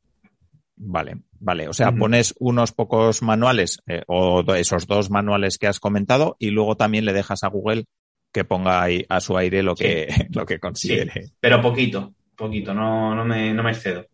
Vale, 0.83 1.17
vale. 1.39 1.67
O 1.67 1.73
sea, 1.73 1.91
pones 1.91 2.33
unos 2.39 2.71
pocos 2.71 3.21
manuales 3.21 3.79
eh, 3.85 4.01
o 4.07 4.43
esos 4.55 4.87
dos 4.87 5.11
manuales 5.11 5.59
que 5.59 5.67
has 5.67 5.79
comentado 5.79 6.35
y 6.39 6.49
luego 6.49 6.75
también 6.75 7.05
le 7.05 7.13
dejas 7.13 7.43
a 7.43 7.49
Google 7.49 7.85
que 8.31 8.45
ponga 8.45 8.81
ahí 8.81 9.05
a 9.09 9.19
su 9.19 9.37
aire 9.37 9.61
lo 9.61 9.75
que, 9.75 10.07
lo 10.33 10.45
que 10.45 10.59
considere. 10.59 11.31
pero 11.39 11.61
poquito, 11.61 12.13
poquito, 12.35 12.73
no, 12.73 13.13
no, 13.13 13.25
me, 13.25 13.53
no 13.53 13.61
me 13.61 13.71
excedo. 13.71 14.07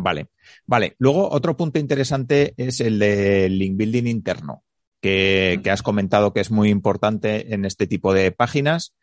Vale, 0.00 0.28
vale. 0.64 0.94
Luego, 0.98 1.28
otro 1.28 1.56
punto 1.56 1.80
interesante 1.80 2.54
es 2.56 2.80
el 2.80 3.00
de 3.00 3.48
link 3.48 3.76
building 3.76 4.06
interno, 4.06 4.62
que, 5.00 5.58
que 5.64 5.72
has 5.72 5.82
comentado 5.82 6.32
que 6.32 6.38
es 6.38 6.52
muy 6.52 6.68
importante 6.68 7.52
en 7.52 7.64
este 7.64 7.88
tipo 7.88 8.14
de 8.14 8.30
páginas 8.30 8.94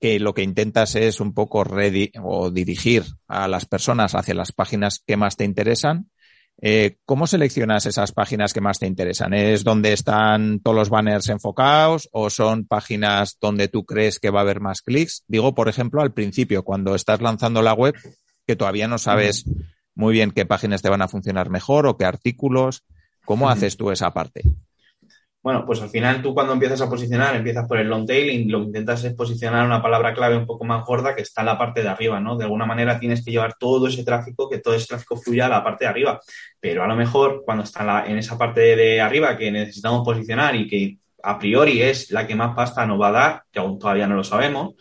que 0.00 0.20
lo 0.20 0.32
que 0.32 0.44
intentas 0.44 0.94
es 0.94 1.18
un 1.20 1.34
poco 1.34 1.64
o 2.22 2.50
dirigir 2.50 3.02
a 3.26 3.48
las 3.48 3.66
personas 3.66 4.14
hacia 4.14 4.34
las 4.34 4.52
páginas 4.52 5.02
que 5.04 5.16
más 5.16 5.36
te 5.36 5.44
interesan. 5.44 6.08
Eh, 6.62 6.98
¿Cómo 7.04 7.26
seleccionas 7.26 7.86
esas 7.86 8.12
páginas 8.12 8.52
que 8.52 8.60
más 8.60 8.78
te 8.78 8.86
interesan? 8.86 9.34
¿Es 9.34 9.64
donde 9.64 9.92
están 9.92 10.60
todos 10.60 10.76
los 10.76 10.90
banners 10.90 11.28
enfocados 11.28 12.08
o 12.12 12.30
son 12.30 12.66
páginas 12.66 13.36
donde 13.40 13.66
tú 13.66 13.84
crees 13.84 14.20
que 14.20 14.30
va 14.30 14.40
a 14.40 14.42
haber 14.42 14.60
más 14.60 14.80
clics? 14.80 15.24
Digo, 15.26 15.54
por 15.56 15.68
ejemplo, 15.68 16.00
al 16.00 16.12
principio, 16.12 16.62
cuando 16.62 16.94
estás 16.94 17.20
lanzando 17.20 17.62
la 17.62 17.74
web, 17.74 17.94
que 18.46 18.56
todavía 18.56 18.88
no 18.88 18.98
sabes 18.98 19.44
muy 20.00 20.14
bien 20.14 20.32
qué 20.32 20.46
páginas 20.46 20.80
te 20.80 20.88
van 20.88 21.02
a 21.02 21.08
funcionar 21.08 21.50
mejor 21.50 21.86
o 21.86 21.96
qué 21.98 22.06
artículos. 22.06 22.84
¿Cómo 23.26 23.50
haces 23.50 23.76
tú 23.76 23.90
esa 23.90 24.12
parte? 24.12 24.42
Bueno, 25.42 25.64
pues 25.66 25.80
al 25.82 25.90
final 25.90 26.22
tú 26.22 26.34
cuando 26.34 26.54
empiezas 26.54 26.80
a 26.80 26.88
posicionar, 26.88 27.36
empiezas 27.36 27.66
por 27.68 27.78
el 27.78 27.88
long 27.88 28.06
tail 28.06 28.30
y 28.30 28.44
lo 28.44 28.60
que 28.60 28.66
intentas 28.66 29.04
es 29.04 29.12
posicionar 29.12 29.64
una 29.64 29.82
palabra 29.82 30.14
clave 30.14 30.36
un 30.36 30.46
poco 30.46 30.64
más 30.64 30.84
gorda 30.86 31.14
que 31.14 31.22
está 31.22 31.42
en 31.42 31.46
la 31.46 31.58
parte 31.58 31.82
de 31.82 31.88
arriba, 31.88 32.18
¿no? 32.18 32.36
De 32.36 32.44
alguna 32.44 32.64
manera 32.64 32.98
tienes 32.98 33.22
que 33.22 33.30
llevar 33.30 33.56
todo 33.58 33.88
ese 33.88 34.02
tráfico, 34.02 34.48
que 34.48 34.58
todo 34.58 34.74
ese 34.74 34.86
tráfico 34.86 35.16
fluya 35.18 35.46
a 35.46 35.50
la 35.50 35.62
parte 35.62 35.84
de 35.84 35.90
arriba. 35.90 36.20
Pero 36.58 36.82
a 36.82 36.86
lo 36.86 36.96
mejor 36.96 37.42
cuando 37.44 37.64
está 37.64 38.06
en 38.06 38.16
esa 38.16 38.38
parte 38.38 38.74
de 38.74 39.00
arriba 39.02 39.36
que 39.36 39.50
necesitamos 39.50 40.02
posicionar 40.02 40.56
y 40.56 40.66
que 40.66 40.98
a 41.22 41.38
priori 41.38 41.82
es 41.82 42.10
la 42.10 42.26
que 42.26 42.34
más 42.34 42.54
pasta 42.54 42.86
nos 42.86 43.00
va 43.00 43.08
a 43.08 43.12
dar, 43.12 43.42
que 43.52 43.58
aún 43.58 43.78
todavía 43.78 44.06
no 44.06 44.16
lo 44.16 44.24
sabemos, 44.24 44.74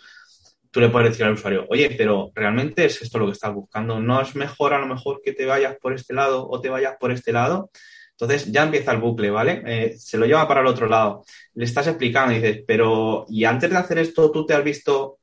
tú 0.71 0.79
le 0.79 0.89
puedes 0.89 1.09
decir 1.09 1.25
al 1.25 1.33
usuario, 1.33 1.65
oye, 1.69 1.89
pero 1.97 2.31
realmente 2.35 2.85
es 2.85 3.01
esto 3.01 3.19
lo 3.19 3.25
que 3.25 3.33
estás 3.33 3.53
buscando. 3.53 3.99
¿No 3.99 4.21
es 4.21 4.35
mejor 4.35 4.73
a 4.73 4.79
lo 4.79 4.87
mejor 4.87 5.21
que 5.23 5.33
te 5.33 5.45
vayas 5.45 5.77
por 5.81 5.93
este 5.93 6.13
lado 6.13 6.47
o 6.47 6.61
te 6.61 6.69
vayas 6.69 6.95
por 6.99 7.11
este 7.11 7.31
lado? 7.31 7.71
Entonces 8.19 8.51
ya 8.51 8.63
empieza 8.63 8.91
el 8.91 8.99
bucle, 8.99 9.31
¿vale? 9.31 9.63
Eh, 9.65 9.95
se 9.97 10.17
lo 10.17 10.25
lleva 10.25 10.47
para 10.47 10.59
el 10.59 10.67
otro 10.67 10.87
lado. 10.87 11.23
Le 11.53 11.65
estás 11.65 11.87
explicando 11.87 12.33
y 12.33 12.35
dices, 12.39 12.63
pero, 12.67 13.25
¿y 13.29 13.45
antes 13.45 13.69
de 13.69 13.77
hacer 13.77 13.97
esto 13.99 14.29
tú 14.29 14.45
te 14.45 14.53
has 14.53 14.63
visto? 14.63 15.19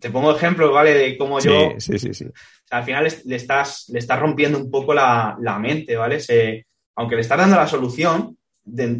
Te 0.00 0.10
pongo 0.10 0.34
ejemplo, 0.34 0.72
¿vale? 0.72 0.92
De 0.92 1.16
cómo 1.16 1.38
yo. 1.38 1.74
Sí, 1.78 1.98
sí, 1.98 2.12
sí. 2.12 2.26
al 2.70 2.84
final 2.84 3.08
le, 3.24 3.36
estás, 3.36 3.88
le 3.90 4.00
estás 4.00 4.18
rompiendo 4.18 4.58
un 4.58 4.68
poco 4.68 4.92
la, 4.92 5.58
mente, 5.60 5.96
¿vale? 5.96 6.18
Se, 6.18 6.66
aunque 6.96 7.14
le 7.14 7.20
estás 7.22 7.38
dando 7.38 7.56
la 7.56 7.68
solución 7.68 8.36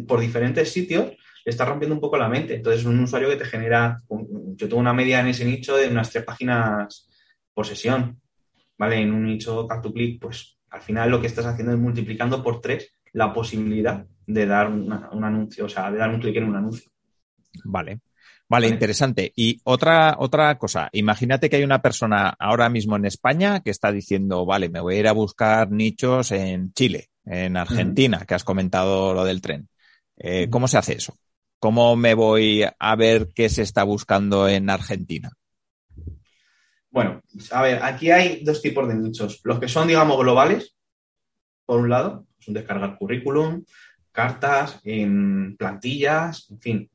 por 0.07 0.21
diferentes 0.21 0.71
sitios, 0.71 1.11
le 1.43 1.49
estás 1.49 1.67
rompiendo 1.67 1.95
un 1.95 2.01
poco 2.01 2.17
la 2.17 2.29
mente. 2.29 2.55
Entonces, 2.55 2.85
un 2.85 2.99
usuario 2.99 3.29
que 3.29 3.37
te 3.37 3.45
genera. 3.45 3.97
Yo 4.09 4.67
tengo 4.67 4.79
una 4.79 4.93
media 4.93 5.19
en 5.19 5.27
ese 5.27 5.45
nicho 5.45 5.75
de 5.75 5.87
unas 5.87 6.09
tres 6.09 6.23
páginas 6.23 7.07
por 7.53 7.65
sesión, 7.65 8.19
¿vale? 8.77 9.01
En 9.01 9.13
un 9.13 9.25
nicho 9.25 9.67
click, 9.93 10.21
pues 10.21 10.57
al 10.69 10.81
final 10.81 11.09
lo 11.09 11.19
que 11.19 11.27
estás 11.27 11.45
haciendo 11.45 11.73
es 11.73 11.79
multiplicando 11.79 12.41
por 12.41 12.61
tres 12.61 12.93
la 13.13 13.33
posibilidad 13.33 14.05
de 14.25 14.45
dar 14.45 14.69
un 14.69 15.23
anuncio, 15.23 15.65
o 15.65 15.69
sea, 15.69 15.91
de 15.91 15.97
dar 15.97 16.09
un 16.09 16.21
clic 16.21 16.37
en 16.37 16.45
un 16.45 16.55
anuncio. 16.55 16.89
Vale. 17.65 17.99
Vale, 18.51 18.67
interesante. 18.67 19.31
Y 19.33 19.61
otra, 19.63 20.17
otra 20.19 20.57
cosa, 20.57 20.89
imagínate 20.91 21.49
que 21.49 21.55
hay 21.55 21.63
una 21.63 21.81
persona 21.81 22.35
ahora 22.37 22.67
mismo 22.67 22.97
en 22.97 23.05
España 23.05 23.61
que 23.61 23.71
está 23.71 23.93
diciendo, 23.93 24.45
vale, 24.45 24.67
me 24.67 24.81
voy 24.81 24.95
a 24.95 24.99
ir 24.99 25.07
a 25.07 25.13
buscar 25.13 25.71
nichos 25.71 26.33
en 26.33 26.73
Chile, 26.73 27.07
en 27.25 27.55
Argentina, 27.55 28.25
que 28.27 28.33
has 28.33 28.43
comentado 28.43 29.13
lo 29.13 29.23
del 29.23 29.39
tren. 29.41 29.69
Eh, 30.17 30.49
¿Cómo 30.49 30.67
se 30.67 30.77
hace 30.77 30.95
eso? 30.95 31.17
¿Cómo 31.61 31.95
me 31.95 32.15
voy 32.15 32.65
a 32.79 32.95
ver 32.95 33.29
qué 33.35 33.47
se 33.47 33.61
está 33.61 33.83
buscando 33.83 34.49
en 34.49 34.67
Argentina? 34.67 35.31
Bueno, 36.89 37.21
a 37.51 37.61
ver, 37.61 37.83
aquí 37.83 38.09
hay 38.09 38.43
dos 38.43 38.63
tipos 38.63 38.87
de 38.87 38.95
nichos. 38.95 39.41
Los 39.43 39.59
que 39.59 39.67
son, 39.67 39.87
digamos, 39.87 40.17
globales, 40.17 40.75
por 41.63 41.79
un 41.79 41.89
lado, 41.89 42.25
son 42.39 42.55
descargar 42.55 42.97
currículum, 42.97 43.63
cartas, 44.11 44.79
en 44.83 45.55
plantillas, 45.55 46.49
en 46.49 46.59
fin, 46.59 46.91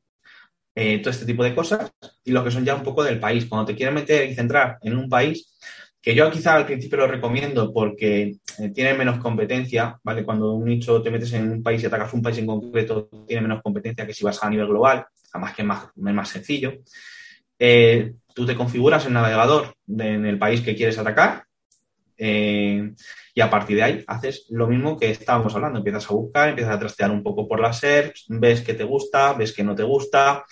eh, 0.75 0.99
todo 0.99 1.11
este 1.11 1.25
tipo 1.25 1.45
de 1.45 1.55
cosas. 1.55 1.89
Y 2.25 2.31
los 2.31 2.43
que 2.43 2.51
son 2.51 2.65
ya 2.65 2.75
un 2.75 2.83
poco 2.83 3.05
del 3.05 3.21
país. 3.21 3.45
Cuando 3.45 3.67
te 3.67 3.75
quieres 3.75 3.95
meter 3.95 4.29
y 4.29 4.35
centrar 4.35 4.79
en 4.81 4.97
un 4.97 5.07
país, 5.07 5.57
que 6.01 6.15
yo 6.15 6.29
quizá 6.31 6.55
al 6.55 6.65
principio 6.65 6.99
lo 6.99 7.07
recomiendo 7.07 7.73
porque 7.73 8.37
eh, 8.59 8.69
tiene 8.73 8.93
menos 8.93 9.19
competencia, 9.19 9.99
¿vale? 10.03 10.23
Cuando 10.23 10.53
un 10.53 10.65
nicho 10.65 11.01
te 11.01 11.11
metes 11.11 11.33
en 11.33 11.51
un 11.51 11.63
país 11.63 11.81
y 11.83 11.85
atacas 11.85 12.13
un 12.13 12.21
país 12.21 12.37
en 12.37 12.45
concreto, 12.45 13.09
tiene 13.27 13.41
menos 13.41 13.61
competencia 13.61 14.05
que 14.05 14.13
si 14.13 14.23
vas 14.23 14.41
a 14.43 14.49
nivel 14.49 14.67
global, 14.67 15.05
además 15.33 15.55
que 15.55 15.61
es 15.63 15.67
más, 15.67 15.89
más 15.95 16.29
sencillo. 16.29 16.73
Eh, 17.59 18.13
tú 18.33 18.45
te 18.45 18.55
configuras 18.55 19.05
el 19.05 19.13
navegador 19.13 19.75
en 19.87 20.25
el 20.25 20.37
país 20.37 20.61
que 20.61 20.75
quieres 20.75 20.97
atacar 20.99 21.43
eh, 22.15 22.93
y 23.33 23.41
a 23.41 23.49
partir 23.49 23.77
de 23.77 23.83
ahí 23.83 24.03
haces 24.07 24.45
lo 24.49 24.67
mismo 24.67 24.97
que 24.97 25.09
estábamos 25.09 25.55
hablando. 25.55 25.79
Empiezas 25.79 26.09
a 26.09 26.13
buscar, 26.13 26.49
empiezas 26.49 26.75
a 26.75 26.79
trastear 26.79 27.11
un 27.11 27.23
poco 27.23 27.47
por 27.47 27.59
las 27.59 27.79
SERPs, 27.79 28.27
ves 28.29 28.61
que 28.61 28.75
te 28.75 28.83
gusta, 28.83 29.33
ves 29.33 29.53
que 29.53 29.63
no 29.63 29.75
te 29.75 29.83
gusta 29.83 30.45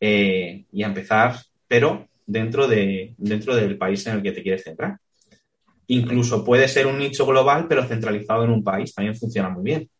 y 0.00 0.82
a 0.82 0.86
empezar, 0.86 1.36
pero 1.66 2.07
dentro, 2.28 2.68
de, 2.68 3.14
dentro 3.16 3.56
del 3.56 3.78
país 3.78 4.06
en 4.06 4.16
el 4.16 4.22
que 4.22 4.32
te 4.32 4.42
quieres 4.42 4.62
centrar. 4.62 4.98
Incluso 5.88 6.44
puede 6.44 6.68
ser 6.68 6.86
un 6.86 6.98
nicho 6.98 7.24
global, 7.24 7.66
pero 7.66 7.84
centralizado 7.84 8.44
en 8.44 8.50
un 8.50 8.62
país. 8.62 8.94
También 8.94 9.16
funciona 9.16 9.48
muy 9.48 9.64
bien. 9.64 9.90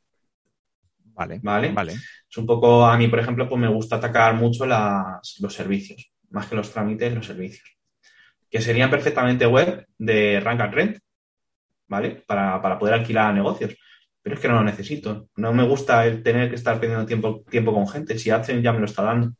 Vale. 1.14 1.40
Vale. 1.42 1.72
Vale. 1.72 1.92
Es 1.94 2.36
un 2.36 2.46
poco, 2.46 2.84
a 2.84 2.96
mí, 2.98 3.08
por 3.08 3.18
ejemplo, 3.18 3.48
pues 3.48 3.60
me 3.60 3.68
gusta 3.68 3.96
atacar 3.96 4.34
mucho 4.34 4.66
las, 4.66 5.36
los 5.40 5.54
servicios, 5.54 6.12
más 6.30 6.46
que 6.46 6.54
los 6.54 6.70
trámites, 6.70 7.14
los 7.14 7.26
servicios. 7.26 7.76
Que 8.50 8.60
serían 8.60 8.90
perfectamente 8.90 9.46
web 9.46 9.86
de 9.96 10.38
Rank 10.40 10.60
and 10.60 10.74
Rent, 10.74 10.98
¿vale? 11.88 12.22
Para, 12.26 12.60
para 12.60 12.78
poder 12.78 12.94
alquilar 12.94 13.34
negocios. 13.34 13.74
Pero 14.20 14.34
es 14.34 14.40
que 14.40 14.48
no 14.48 14.56
lo 14.56 14.64
necesito. 14.64 15.30
No 15.36 15.54
me 15.54 15.66
gusta 15.66 16.06
el 16.06 16.22
tener 16.22 16.50
que 16.50 16.56
estar 16.56 16.78
perdiendo 16.78 17.06
tiempo, 17.06 17.42
tiempo 17.50 17.72
con 17.72 17.88
gente. 17.88 18.18
Si 18.18 18.28
hacen 18.28 18.62
ya 18.62 18.72
me 18.72 18.80
lo 18.80 18.84
está 18.84 19.02
dando. 19.02 19.32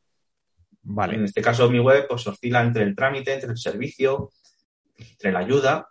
Vale. 0.83 1.17
En 1.17 1.25
este 1.25 1.43
caso, 1.43 1.71
mi 1.71 1.79
web 1.79 2.07
pues 2.09 2.27
oscila 2.27 2.63
entre 2.63 2.85
el 2.85 2.95
trámite, 2.95 3.35
entre 3.35 3.51
el 3.51 3.59
servicio, 3.59 4.31
entre 4.97 5.33
la 5.33 5.41
ayuda 5.41 5.89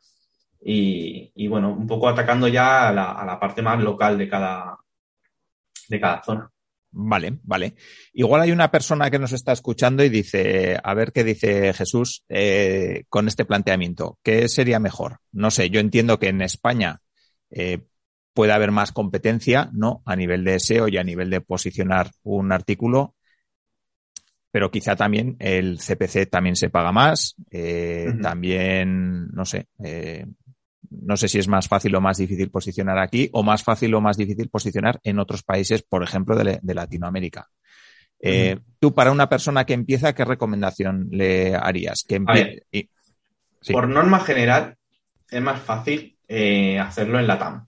y, 0.62 1.32
y 1.36 1.48
bueno, 1.48 1.72
un 1.72 1.88
poco 1.88 2.10
atacando 2.10 2.48
ya 2.48 2.90
a 2.90 2.94
la, 2.94 3.12
a 3.12 3.26
la, 3.26 3.40
parte 3.40 3.62
más 3.62 3.82
local 3.82 4.18
de 4.18 4.28
cada, 4.28 4.78
de 5.88 6.00
cada 6.00 6.24
zona. 6.24 6.52
Vale, 6.92 7.40
vale. 7.44 7.76
Igual 8.14 8.42
hay 8.42 8.52
una 8.52 8.72
persona 8.72 9.12
que 9.12 9.20
nos 9.20 9.32
está 9.32 9.52
escuchando 9.52 10.04
y 10.04 10.10
dice, 10.10 10.80
a 10.82 10.94
ver 10.94 11.12
qué 11.12 11.24
dice 11.24 11.74
Jesús 11.74 12.24
eh, 12.30 13.04
con 13.10 13.28
este 13.28 13.46
planteamiento. 13.46 14.18
¿Qué 14.24 14.48
sería 14.50 14.80
mejor? 14.80 15.20
No 15.32 15.52
sé, 15.52 15.70
yo 15.70 15.80
entiendo 15.80 16.18
que 16.18 16.30
en 16.30 16.42
España 16.42 17.02
eh, 17.52 17.86
puede 18.34 18.54
haber 18.54 18.72
más 18.72 18.92
competencia, 18.92 19.70
¿no? 19.74 20.02
A 20.06 20.16
nivel 20.16 20.44
de 20.44 20.60
SEO 20.60 20.88
y 20.88 20.98
a 20.98 21.04
nivel 21.04 21.30
de 21.30 21.42
posicionar 21.42 22.12
un 22.24 22.52
artículo, 22.52 23.16
pero 24.52 24.72
quizá 24.72 24.96
también 24.96 25.36
el 25.40 25.80
CPC 25.80 26.30
también 26.30 26.56
se 26.56 26.70
paga 26.70 26.92
más, 26.92 27.36
eh, 27.52 28.06
uh 28.08 28.12
-huh. 28.12 28.22
también, 28.22 29.28
no 29.30 29.46
sé, 29.46 29.68
eh, 29.84 30.26
no 30.90 31.18
sé 31.18 31.28
si 31.28 31.38
es 31.40 31.48
más 31.48 31.68
fácil 31.68 31.94
o 31.96 32.02
más 32.02 32.18
difícil 32.18 32.50
posicionar 32.50 32.98
aquí 32.98 33.30
o 33.34 33.44
más 33.44 33.64
fácil 33.64 33.94
o 33.94 34.02
más 34.02 34.18
difícil 34.18 34.50
posicionar 34.50 35.00
en 35.04 35.20
otros 35.20 35.44
países, 35.44 35.84
por 35.84 36.04
ejemplo, 36.04 36.36
de, 36.36 36.60
de 36.62 36.74
Latinoamérica. 36.74 37.48
Eh, 38.20 38.56
uh 38.56 38.60
-huh. 38.60 38.64
Tú, 38.80 38.94
para 38.94 39.12
una 39.12 39.28
persona 39.28 39.66
que 39.66 39.74
empieza, 39.74 40.14
¿qué 40.14 40.26
recomendación 40.26 41.08
le 41.12 41.56
harías? 41.56 42.04
Que 42.08 42.20
ver, 42.20 42.64
y, 42.72 42.90
sí. 43.62 43.74
Por 43.74 43.88
norma 43.88 44.20
general, 44.20 44.76
es 45.30 45.42
más 45.42 45.60
fácil 45.60 46.18
eh, 46.28 46.80
hacerlo 46.80 47.20
en 47.20 47.28
la 47.28 47.38
TAM. 47.38 47.68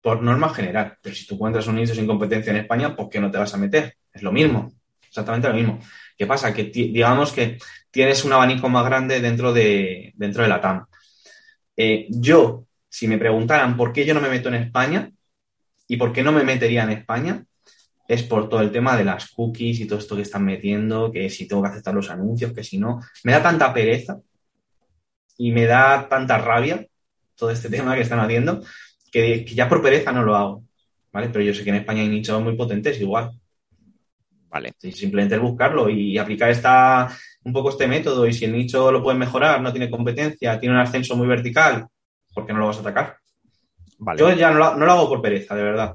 Por 0.00 0.22
norma 0.22 0.48
general. 0.50 0.96
Pero 1.02 1.14
si 1.14 1.26
tú 1.26 1.34
encuentras 1.34 1.66
un 1.66 1.76
nicho 1.76 1.94
sin 1.94 2.06
competencia 2.06 2.50
en 2.50 2.58
España, 2.58 2.94
¿por 2.96 3.08
qué 3.08 3.20
no 3.20 3.30
te 3.30 3.38
vas 3.38 3.54
a 3.54 3.58
meter? 3.58 3.94
Es 4.12 4.22
lo 4.22 4.32
mismo. 4.32 4.72
Exactamente 5.18 5.48
lo 5.48 5.54
mismo. 5.54 5.80
¿Qué 6.16 6.26
pasa? 6.26 6.54
Que 6.54 6.64
digamos 6.64 7.32
que 7.32 7.58
tienes 7.90 8.24
un 8.24 8.32
abanico 8.32 8.68
más 8.68 8.84
grande 8.84 9.20
dentro 9.20 9.52
de, 9.52 10.12
dentro 10.14 10.44
de 10.44 10.48
la 10.48 10.60
TAM. 10.60 10.86
Eh, 11.76 12.06
yo, 12.08 12.66
si 12.88 13.08
me 13.08 13.18
preguntaran 13.18 13.76
por 13.76 13.92
qué 13.92 14.06
yo 14.06 14.14
no 14.14 14.20
me 14.20 14.28
meto 14.28 14.48
en 14.48 14.54
España 14.54 15.10
y 15.88 15.96
por 15.96 16.12
qué 16.12 16.22
no 16.22 16.30
me 16.30 16.44
metería 16.44 16.84
en 16.84 16.90
España, 16.90 17.44
es 18.06 18.22
por 18.22 18.48
todo 18.48 18.60
el 18.60 18.70
tema 18.70 18.96
de 18.96 19.04
las 19.04 19.30
cookies 19.30 19.80
y 19.80 19.86
todo 19.86 19.98
esto 19.98 20.14
que 20.14 20.22
están 20.22 20.44
metiendo, 20.44 21.10
que 21.10 21.28
si 21.30 21.48
tengo 21.48 21.62
que 21.62 21.68
aceptar 21.68 21.94
los 21.94 22.10
anuncios, 22.10 22.52
que 22.52 22.62
si 22.62 22.78
no. 22.78 23.00
Me 23.24 23.32
da 23.32 23.42
tanta 23.42 23.74
pereza 23.74 24.20
y 25.36 25.50
me 25.50 25.66
da 25.66 26.08
tanta 26.08 26.38
rabia 26.38 26.86
todo 27.34 27.50
este 27.50 27.68
tema 27.74 27.96
que 27.96 28.02
están 28.02 28.20
haciendo 28.20 28.62
que, 29.10 29.44
que 29.44 29.54
ya 29.54 29.68
por 29.68 29.82
pereza 29.82 30.12
no 30.12 30.22
lo 30.22 30.36
hago. 30.36 30.64
¿Vale? 31.12 31.28
Pero 31.30 31.44
yo 31.44 31.54
sé 31.54 31.64
que 31.64 31.70
en 31.70 31.76
España 31.76 32.02
hay 32.02 32.08
nichos 32.08 32.40
muy 32.40 32.54
potentes 32.54 33.00
igual. 33.00 33.32
Vale. 34.50 34.72
Simplemente 34.78 35.34
el 35.34 35.40
buscarlo 35.40 35.90
y 35.90 36.16
aplicar 36.16 36.50
esta, 36.50 37.08
un 37.44 37.52
poco 37.52 37.70
este 37.70 37.86
método 37.86 38.26
y 38.26 38.32
si 38.32 38.46
el 38.46 38.52
nicho 38.52 38.90
lo 38.90 39.02
puedes 39.02 39.18
mejorar, 39.18 39.60
no 39.60 39.72
tiene 39.72 39.90
competencia, 39.90 40.58
tiene 40.58 40.74
un 40.74 40.80
ascenso 40.80 41.16
muy 41.16 41.26
vertical, 41.26 41.86
¿por 42.32 42.46
qué 42.46 42.52
no 42.52 42.60
lo 42.60 42.66
vas 42.68 42.78
a 42.78 42.80
atacar? 42.80 43.16
Vale. 43.98 44.20
Yo 44.20 44.32
ya 44.32 44.50
no 44.50 44.58
lo, 44.58 44.76
no 44.76 44.86
lo 44.86 44.92
hago 44.92 45.08
por 45.08 45.22
pereza, 45.22 45.54
de 45.54 45.62
verdad. 45.62 45.94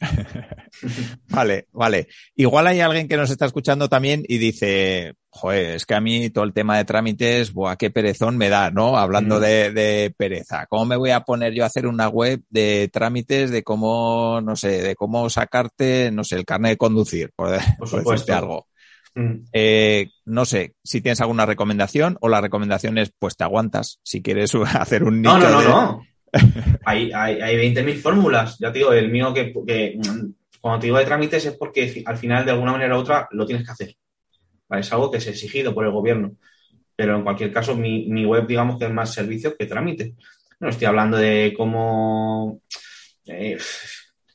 vale, 1.28 1.66
vale. 1.72 2.08
Igual 2.34 2.66
hay 2.66 2.80
alguien 2.80 3.08
que 3.08 3.16
nos 3.16 3.30
está 3.30 3.46
escuchando 3.46 3.88
también 3.88 4.24
y 4.26 4.38
dice, 4.38 5.14
joder, 5.36 5.76
es 5.76 5.86
que 5.86 5.94
a 5.94 6.00
mí 6.00 6.30
todo 6.30 6.44
el 6.44 6.52
tema 6.52 6.76
de 6.76 6.84
trámites, 6.84 7.52
buah, 7.52 7.76
qué 7.76 7.90
perezón 7.90 8.36
me 8.36 8.48
da, 8.48 8.70
¿no? 8.70 8.96
Hablando 8.96 9.38
mm. 9.38 9.40
de, 9.40 9.70
de, 9.70 10.14
pereza. 10.16 10.66
¿Cómo 10.66 10.86
me 10.86 10.96
voy 10.96 11.10
a 11.10 11.20
poner 11.20 11.54
yo 11.54 11.62
a 11.62 11.68
hacer 11.68 11.86
una 11.86 12.08
web 12.08 12.42
de 12.50 12.90
trámites 12.92 13.50
de 13.50 13.62
cómo, 13.62 14.40
no 14.40 14.56
sé, 14.56 14.82
de 14.82 14.96
cómo 14.96 15.30
sacarte, 15.30 16.10
no 16.10 16.24
sé, 16.24 16.36
el 16.36 16.44
carnet 16.44 16.72
de 16.72 16.76
conducir, 16.76 17.30
por, 17.36 17.56
por, 17.78 17.90
por 18.02 18.12
decirte 18.12 18.32
algo? 18.32 18.66
Mm. 19.14 19.44
Eh, 19.52 20.10
no 20.26 20.44
sé 20.44 20.74
si 20.84 21.00
tienes 21.00 21.20
alguna 21.20 21.46
recomendación 21.46 22.18
o 22.20 22.28
la 22.28 22.40
recomendación 22.40 22.98
es, 22.98 23.12
pues 23.18 23.36
te 23.36 23.44
aguantas 23.44 23.98
si 24.02 24.22
quieres 24.22 24.54
hacer 24.74 25.04
un 25.04 25.22
nicho 25.22 25.38
No, 25.38 25.40
no, 25.40 25.50
no, 25.50 25.60
de... 25.60 25.68
no 25.68 26.06
hay, 26.84 27.12
hay, 27.12 27.40
hay 27.40 27.74
20.000 27.74 28.00
fórmulas. 28.00 28.58
Ya 28.58 28.72
te 28.72 28.78
digo, 28.78 28.92
el 28.92 29.10
mío 29.10 29.32
que, 29.32 29.52
que, 29.66 29.98
cuando 30.60 30.80
te 30.80 30.86
digo 30.86 30.98
de 30.98 31.04
trámites 31.04 31.46
es 31.46 31.56
porque 31.56 32.02
al 32.04 32.16
final 32.16 32.44
de 32.44 32.52
alguna 32.52 32.72
manera 32.72 32.96
u 32.96 33.00
otra 33.00 33.28
lo 33.30 33.46
tienes 33.46 33.64
que 33.64 33.72
hacer. 33.72 33.96
Es 34.70 34.92
algo 34.92 35.10
que 35.10 35.18
es 35.18 35.26
exigido 35.26 35.74
por 35.74 35.84
el 35.84 35.92
gobierno. 35.92 36.32
Pero 36.94 37.16
en 37.16 37.22
cualquier 37.22 37.52
caso, 37.52 37.76
mi, 37.76 38.06
mi 38.08 38.24
web, 38.24 38.46
digamos 38.46 38.78
que 38.78 38.86
es 38.86 38.92
más 38.92 39.12
servicio 39.12 39.56
que 39.56 39.66
trámite. 39.66 40.14
No 40.60 40.68
estoy 40.68 40.86
hablando 40.86 41.16
de 41.16 41.52
cómo. 41.56 42.62
Eh, 43.26 43.58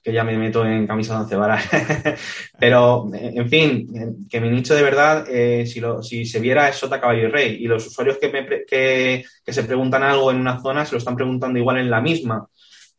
que 0.03 0.11
ya 0.11 0.23
me 0.23 0.38
meto 0.38 0.65
en 0.65 0.88
camisa 0.88 1.13
de 1.13 1.21
once 1.21 1.36
varas. 1.36 1.63
Pero, 2.59 3.07
en 3.13 3.47
fin, 3.49 4.27
que 4.29 4.41
mi 4.41 4.49
nicho 4.49 4.73
de 4.73 4.82
verdad, 4.82 5.25
eh, 5.29 5.65
si, 5.67 5.79
lo, 5.79 6.01
si 6.01 6.25
se 6.25 6.39
viera 6.39 6.69
es 6.69 6.77
Sota, 6.77 6.99
Caballo 6.99 7.27
y 7.27 7.32
Rey. 7.32 7.57
Y 7.63 7.67
los 7.67 7.86
usuarios 7.86 8.17
que, 8.17 8.29
me, 8.29 8.47
que, 8.65 9.23
que 9.45 9.53
se 9.53 9.63
preguntan 9.63 10.03
algo 10.03 10.32
en 10.32 10.38
una 10.38 10.59
zona 10.59 10.86
se 10.86 10.93
lo 10.93 10.97
están 10.97 11.15
preguntando 11.15 11.59
igual 11.59 11.77
en 11.77 11.91
la 11.91 12.01
misma. 12.01 12.47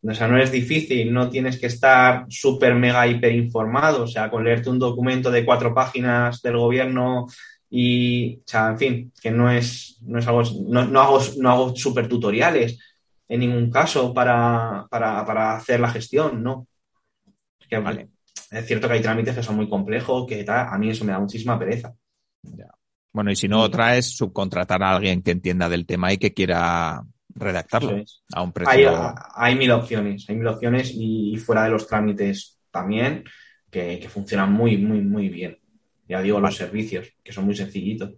O 0.04 0.14
sea, 0.14 0.26
no 0.26 0.36
es 0.36 0.50
difícil, 0.50 1.12
no 1.12 1.30
tienes 1.30 1.60
que 1.60 1.66
estar 1.66 2.26
súper, 2.28 2.74
mega, 2.74 3.06
hiper 3.06 3.32
informado. 3.32 4.04
O 4.04 4.06
sea, 4.06 4.28
con 4.30 4.42
leerte 4.42 4.70
un 4.70 4.78
documento 4.78 5.30
de 5.30 5.44
cuatro 5.44 5.72
páginas 5.72 6.42
del 6.42 6.56
gobierno 6.56 7.26
y, 7.70 8.36
o 8.36 8.42
sea, 8.44 8.70
en 8.70 8.78
fin, 8.78 9.12
que 9.20 9.30
no 9.30 9.50
es, 9.50 9.98
no 10.02 10.18
es 10.18 10.26
algo, 10.26 10.42
no, 10.68 10.84
no 10.84 11.00
hago, 11.00 11.20
no 11.38 11.50
hago 11.50 11.76
súper 11.76 12.08
tutoriales 12.08 12.78
en 13.28 13.40
ningún 13.40 13.70
caso 13.70 14.12
para, 14.12 14.86
para, 14.90 15.24
para 15.24 15.56
hacer 15.56 15.80
la 15.80 15.88
gestión, 15.88 16.42
¿no? 16.42 16.66
Que, 17.68 17.78
vale. 17.78 18.10
Es 18.50 18.66
cierto 18.66 18.88
que 18.88 18.94
hay 18.94 19.00
trámites 19.00 19.34
que 19.34 19.42
son 19.42 19.56
muy 19.56 19.68
complejos, 19.70 20.26
que 20.26 20.44
tal, 20.44 20.66
a 20.68 20.76
mí 20.76 20.90
eso 20.90 21.04
me 21.06 21.12
da 21.12 21.18
muchísima 21.18 21.58
pereza. 21.58 21.94
Ya. 22.42 22.66
Bueno, 23.12 23.30
y 23.30 23.36
si 23.36 23.48
no, 23.48 23.60
otra 23.60 23.96
es 23.96 24.16
subcontratar 24.16 24.82
a 24.82 24.94
alguien 24.94 25.22
que 25.22 25.30
entienda 25.30 25.68
del 25.68 25.86
tema 25.86 26.12
y 26.12 26.18
que 26.18 26.34
quiera 26.34 27.02
redactarlo 27.34 27.96
es. 27.96 28.22
a 28.32 28.42
un 28.42 28.52
precio. 28.52 28.72
Hay, 28.72 29.14
hay, 29.34 29.54
mil 29.54 29.70
opciones, 29.70 30.24
hay 30.28 30.36
mil 30.36 30.46
opciones 30.46 30.92
y, 30.94 31.36
fuera 31.36 31.64
de 31.64 31.70
los 31.70 31.86
trámites 31.86 32.58
también, 32.70 33.24
que, 33.70 33.98
que 33.98 34.08
funcionan 34.08 34.52
muy, 34.52 34.76
muy, 34.76 35.00
muy 35.00 35.28
bien. 35.28 35.58
Ya 36.08 36.20
digo, 36.20 36.40
los 36.40 36.56
servicios, 36.56 37.08
que 37.22 37.32
son 37.32 37.46
muy 37.46 37.56
sencillitos. 37.56 38.14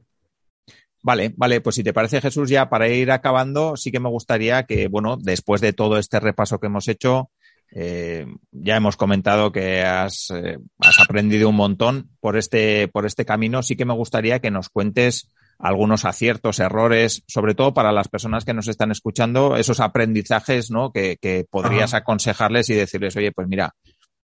Vale, 1.02 1.34
vale, 1.36 1.60
pues 1.60 1.76
si 1.76 1.84
te 1.84 1.92
parece 1.92 2.22
Jesús, 2.22 2.48
ya 2.48 2.70
para 2.70 2.88
ir 2.88 3.10
acabando, 3.10 3.76
sí 3.76 3.92
que 3.92 4.00
me 4.00 4.08
gustaría 4.08 4.64
que, 4.64 4.88
bueno, 4.88 5.18
después 5.20 5.60
de 5.60 5.74
todo 5.74 5.98
este 5.98 6.18
repaso 6.18 6.58
que 6.58 6.68
hemos 6.68 6.88
hecho, 6.88 7.30
eh, 7.76 8.26
ya 8.52 8.76
hemos 8.76 8.96
comentado 8.96 9.52
que 9.52 9.82
has, 9.82 10.30
eh, 10.30 10.58
has, 10.78 11.00
aprendido 11.00 11.48
un 11.50 11.56
montón 11.56 12.08
por 12.20 12.38
este, 12.38 12.88
por 12.88 13.04
este 13.04 13.24
camino. 13.24 13.62
Sí 13.62 13.76
que 13.76 13.84
me 13.84 13.92
gustaría 13.92 14.38
que 14.38 14.50
nos 14.50 14.70
cuentes 14.70 15.28
algunos 15.58 16.04
aciertos, 16.04 16.58
errores, 16.58 17.22
sobre 17.26 17.54
todo 17.54 17.74
para 17.74 17.92
las 17.92 18.08
personas 18.08 18.44
que 18.44 18.54
nos 18.54 18.68
están 18.68 18.90
escuchando, 18.90 19.56
esos 19.56 19.80
aprendizajes 19.80 20.70
¿no? 20.70 20.92
que, 20.92 21.16
que 21.20 21.46
podrías 21.48 21.94
Ajá. 21.94 21.98
aconsejarles 21.98 22.70
y 22.70 22.74
decirles, 22.74 23.16
oye, 23.16 23.32
pues 23.32 23.48
mira, 23.48 23.74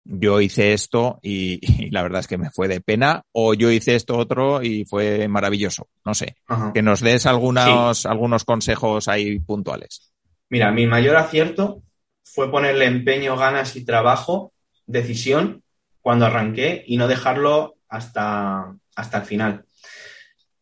yo 0.03 0.41
hice 0.41 0.73
esto 0.73 1.19
y, 1.21 1.59
y, 1.61 1.89
la 1.91 2.03
verdad 2.03 2.21
es 2.21 2.27
que 2.27 2.37
me 2.37 2.49
fue 2.49 2.67
de 2.67 2.81
pena, 2.81 3.23
o 3.31 3.53
yo 3.53 3.71
hice 3.71 3.95
esto 3.95 4.17
otro 4.17 4.63
y 4.63 4.85
fue 4.85 5.27
maravilloso. 5.27 5.87
No 6.05 6.13
sé, 6.13 6.35
Ajá. 6.47 6.73
que 6.73 6.81
nos 6.81 7.01
des 7.01 7.25
algunos, 7.25 7.99
sí. 7.99 8.07
algunos 8.07 8.43
consejos 8.43 9.07
ahí 9.07 9.39
puntuales. 9.39 10.11
Mira, 10.49 10.71
mi 10.71 10.87
mayor 10.87 11.15
acierto 11.15 11.81
fue 12.23 12.51
ponerle 12.51 12.85
empeño, 12.85 13.37
ganas 13.37 13.75
y 13.75 13.85
trabajo, 13.85 14.53
decisión, 14.85 15.63
cuando 16.01 16.25
arranqué 16.25 16.83
y 16.87 16.97
no 16.97 17.07
dejarlo 17.07 17.75
hasta, 17.87 18.73
hasta 18.95 19.17
el 19.17 19.23
final. 19.23 19.65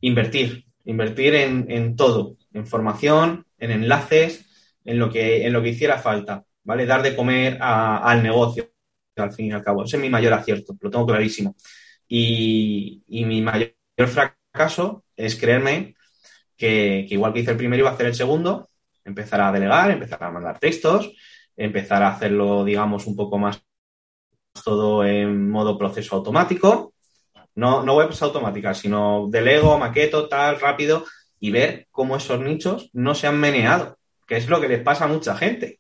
Invertir, 0.01 0.65
invertir 0.85 1.35
en, 1.35 1.69
en 1.69 1.95
todo, 1.95 2.37
en 2.53 2.65
formación, 2.65 3.45
en 3.57 3.71
enlaces, 3.71 4.45
en 4.85 4.99
lo 4.99 5.11
que, 5.11 5.45
en 5.45 5.53
lo 5.53 5.61
que 5.61 5.69
hiciera 5.69 5.99
falta, 5.99 6.45
¿vale? 6.63 6.85
Dar 6.85 7.01
de 7.01 7.15
comer 7.15 7.57
a, 7.61 7.97
al 7.97 8.23
negocio, 8.23 8.71
al 9.17 9.33
fin 9.33 9.47
y 9.47 9.51
al 9.51 9.63
cabo. 9.63 9.83
Ese 9.83 9.97
es 9.97 10.01
mi 10.01 10.09
mayor 10.09 10.33
acierto, 10.33 10.77
lo 10.79 10.89
tengo 10.89 11.05
clarísimo. 11.05 11.55
Y, 12.07 13.03
y 13.07 13.25
mi 13.25 13.41
mayor 13.41 13.73
fracaso 14.07 15.03
es 15.15 15.35
creerme 15.35 15.95
que, 16.57 17.05
que, 17.07 17.15
igual 17.15 17.33
que 17.33 17.39
hice 17.41 17.51
el 17.51 17.57
primero 17.57 17.81
iba 17.81 17.89
a 17.89 17.93
hacer 17.93 18.07
el 18.07 18.15
segundo, 18.15 18.69
empezar 19.03 19.41
a 19.41 19.51
delegar, 19.51 19.91
empezar 19.91 20.23
a 20.23 20.31
mandar 20.31 20.59
textos, 20.59 21.11
empezar 21.55 22.01
a 22.03 22.09
hacerlo, 22.09 22.63
digamos, 22.63 23.05
un 23.05 23.15
poco 23.15 23.37
más 23.37 23.61
todo 24.63 25.05
en 25.05 25.49
modo 25.49 25.77
proceso 25.77 26.15
automático. 26.15 26.93
No, 27.59 27.83
no 27.83 27.95
webs 27.95 28.21
automáticas, 28.21 28.77
sino 28.77 29.27
delego, 29.29 29.77
maqueto, 29.77 30.29
tal, 30.29 30.59
rápido, 30.61 31.03
y 31.41 31.51
ver 31.51 31.87
cómo 31.91 32.15
esos 32.15 32.39
nichos 32.39 32.89
no 32.93 33.13
se 33.15 33.27
han 33.27 33.37
meneado, 33.37 33.97
que 34.25 34.37
es 34.37 34.47
lo 34.47 34.61
que 34.61 34.69
les 34.69 34.81
pasa 34.81 35.05
a 35.05 35.07
mucha 35.07 35.35
gente. 35.35 35.79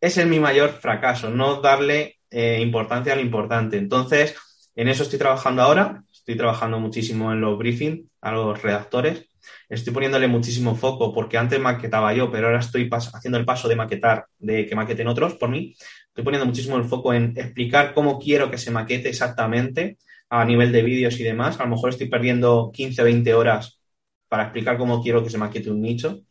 Ese 0.00 0.22
es 0.22 0.26
mi 0.26 0.40
mayor 0.40 0.70
fracaso, 0.70 1.30
no 1.30 1.60
darle 1.60 2.18
eh, 2.30 2.58
importancia 2.60 3.12
a 3.12 3.16
lo 3.16 3.22
importante. 3.22 3.76
Entonces, 3.76 4.34
en 4.74 4.88
eso 4.88 5.04
estoy 5.04 5.20
trabajando 5.20 5.62
ahora, 5.62 6.02
estoy 6.12 6.36
trabajando 6.36 6.80
muchísimo 6.80 7.32
en 7.32 7.40
los 7.40 7.56
briefings 7.56 8.08
a 8.20 8.32
los 8.32 8.60
redactores, 8.60 9.28
estoy 9.68 9.92
poniéndole 9.92 10.26
muchísimo 10.26 10.74
foco 10.74 11.12
porque 11.14 11.38
antes 11.38 11.60
maquetaba 11.60 12.12
yo, 12.12 12.30
pero 12.30 12.48
ahora 12.48 12.58
estoy 12.58 12.90
haciendo 12.90 13.38
el 13.38 13.44
paso 13.44 13.68
de 13.68 13.76
maquetar, 13.76 14.26
de 14.38 14.66
que 14.66 14.74
maqueten 14.74 15.06
otros 15.06 15.34
por 15.34 15.48
mí. 15.48 15.76
Estoy 16.08 16.24
poniendo 16.24 16.46
muchísimo 16.46 16.76
el 16.76 16.84
foco 16.84 17.14
en 17.14 17.34
explicar 17.36 17.94
cómo 17.94 18.18
quiero 18.18 18.50
que 18.50 18.58
se 18.58 18.72
maquete 18.72 19.08
exactamente 19.08 19.98
a 20.32 20.46
nivel 20.46 20.72
de 20.72 20.82
vídeos 20.82 21.20
y 21.20 21.24
demás. 21.24 21.60
A 21.60 21.64
lo 21.64 21.70
mejor 21.70 21.90
estoy 21.90 22.08
perdiendo 22.08 22.70
15, 22.72 23.02
20 23.02 23.34
horas 23.34 23.80
para 24.28 24.44
explicar 24.44 24.78
cómo 24.78 25.02
quiero 25.02 25.22
que 25.22 25.28
se 25.28 25.36
maquete 25.36 25.70
un 25.70 25.82
nicho. 25.82 26.22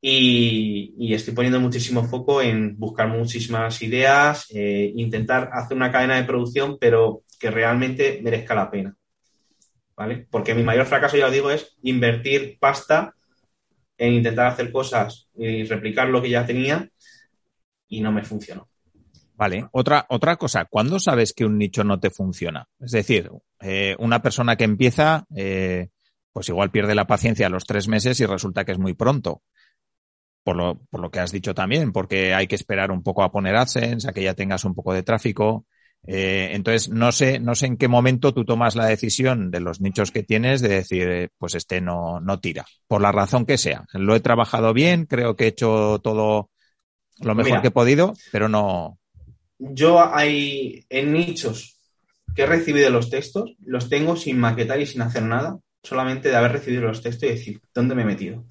Y, 0.00 1.12
estoy 1.12 1.34
poniendo 1.34 1.58
muchísimo 1.58 2.04
foco 2.04 2.40
en 2.40 2.78
buscar 2.78 3.08
muchísimas 3.08 3.82
ideas, 3.82 4.46
eh, 4.54 4.92
intentar 4.94 5.50
hacer 5.52 5.76
una 5.76 5.90
cadena 5.90 6.16
de 6.16 6.24
producción, 6.24 6.78
pero 6.78 7.24
que 7.40 7.50
realmente 7.50 8.20
merezca 8.22 8.54
la 8.54 8.70
pena. 8.70 8.96
¿Vale? 9.96 10.28
Porque 10.30 10.54
mi 10.54 10.62
mayor 10.62 10.86
fracaso, 10.86 11.16
ya 11.16 11.26
os 11.26 11.32
digo, 11.32 11.50
es 11.50 11.76
invertir 11.82 12.56
pasta 12.60 13.14
en 13.98 14.12
intentar 14.12 14.46
hacer 14.46 14.70
cosas 14.70 15.28
y 15.36 15.64
replicar 15.64 16.08
lo 16.08 16.22
que 16.22 16.30
ya 16.30 16.46
tenía 16.46 16.88
y 17.88 18.00
no 18.00 18.12
me 18.12 18.22
funcionó. 18.22 18.68
Vale, 19.36 19.68
otra, 19.72 20.06
otra 20.08 20.36
cosa, 20.36 20.64
¿cuándo 20.64 20.98
sabes 20.98 21.34
que 21.34 21.44
un 21.44 21.58
nicho 21.58 21.84
no 21.84 22.00
te 22.00 22.10
funciona? 22.10 22.66
Es 22.80 22.92
decir, 22.92 23.30
eh, 23.60 23.94
una 23.98 24.22
persona 24.22 24.56
que 24.56 24.64
empieza, 24.64 25.26
eh, 25.36 25.90
pues 26.32 26.48
igual 26.48 26.70
pierde 26.70 26.94
la 26.94 27.06
paciencia 27.06 27.46
a 27.46 27.50
los 27.50 27.66
tres 27.66 27.86
meses 27.86 28.18
y 28.20 28.26
resulta 28.26 28.64
que 28.64 28.72
es 28.72 28.78
muy 28.78 28.94
pronto. 28.94 29.42
Por 30.42 30.56
lo, 30.56 30.80
por 30.90 31.00
lo 31.00 31.10
que 31.10 31.20
has 31.20 31.32
dicho 31.32 31.54
también, 31.54 31.92
porque 31.92 32.32
hay 32.32 32.46
que 32.46 32.54
esperar 32.54 32.90
un 32.90 33.02
poco 33.02 33.22
a 33.24 33.32
poner 33.32 33.56
AdSense, 33.56 34.08
a 34.08 34.12
que 34.12 34.22
ya 34.22 34.34
tengas 34.34 34.64
un 34.64 34.74
poco 34.74 34.94
de 34.94 35.02
tráfico. 35.02 35.66
Eh, 36.06 36.50
entonces, 36.52 36.88
no 36.88 37.10
sé, 37.10 37.40
no 37.40 37.54
sé 37.54 37.66
en 37.66 37.76
qué 37.76 37.88
momento 37.88 38.32
tú 38.32 38.44
tomas 38.44 38.76
la 38.76 38.86
decisión 38.86 39.50
de 39.50 39.60
los 39.60 39.80
nichos 39.80 40.12
que 40.12 40.22
tienes 40.22 40.60
de 40.60 40.68
decir, 40.68 41.30
pues 41.36 41.56
este 41.56 41.80
no, 41.80 42.20
no 42.20 42.38
tira, 42.38 42.64
por 42.86 43.02
la 43.02 43.12
razón 43.12 43.44
que 43.44 43.58
sea. 43.58 43.84
Lo 43.92 44.14
he 44.14 44.20
trabajado 44.20 44.72
bien, 44.72 45.04
creo 45.06 45.36
que 45.36 45.44
he 45.44 45.48
hecho 45.48 45.98
todo 46.02 46.50
lo 47.20 47.34
mejor 47.34 47.60
que 47.60 47.68
he 47.68 47.72
podido, 47.72 48.14
pero 48.30 48.48
no. 48.48 48.98
Yo 49.58 50.14
hay 50.14 50.84
en 50.88 51.12
nichos 51.12 51.78
que 52.34 52.42
he 52.42 52.46
recibido 52.46 52.90
los 52.90 53.08
textos, 53.08 53.54
los 53.64 53.88
tengo 53.88 54.16
sin 54.16 54.38
maquetar 54.38 54.80
y 54.80 54.86
sin 54.86 55.02
hacer 55.02 55.22
nada, 55.22 55.58
solamente 55.82 56.28
de 56.28 56.36
haber 56.36 56.52
recibido 56.52 56.82
los 56.82 57.02
textos 57.02 57.28
y 57.28 57.32
decir, 57.32 57.60
¿dónde 57.74 57.94
me 57.94 58.02
he 58.02 58.06
metido? 58.06 58.44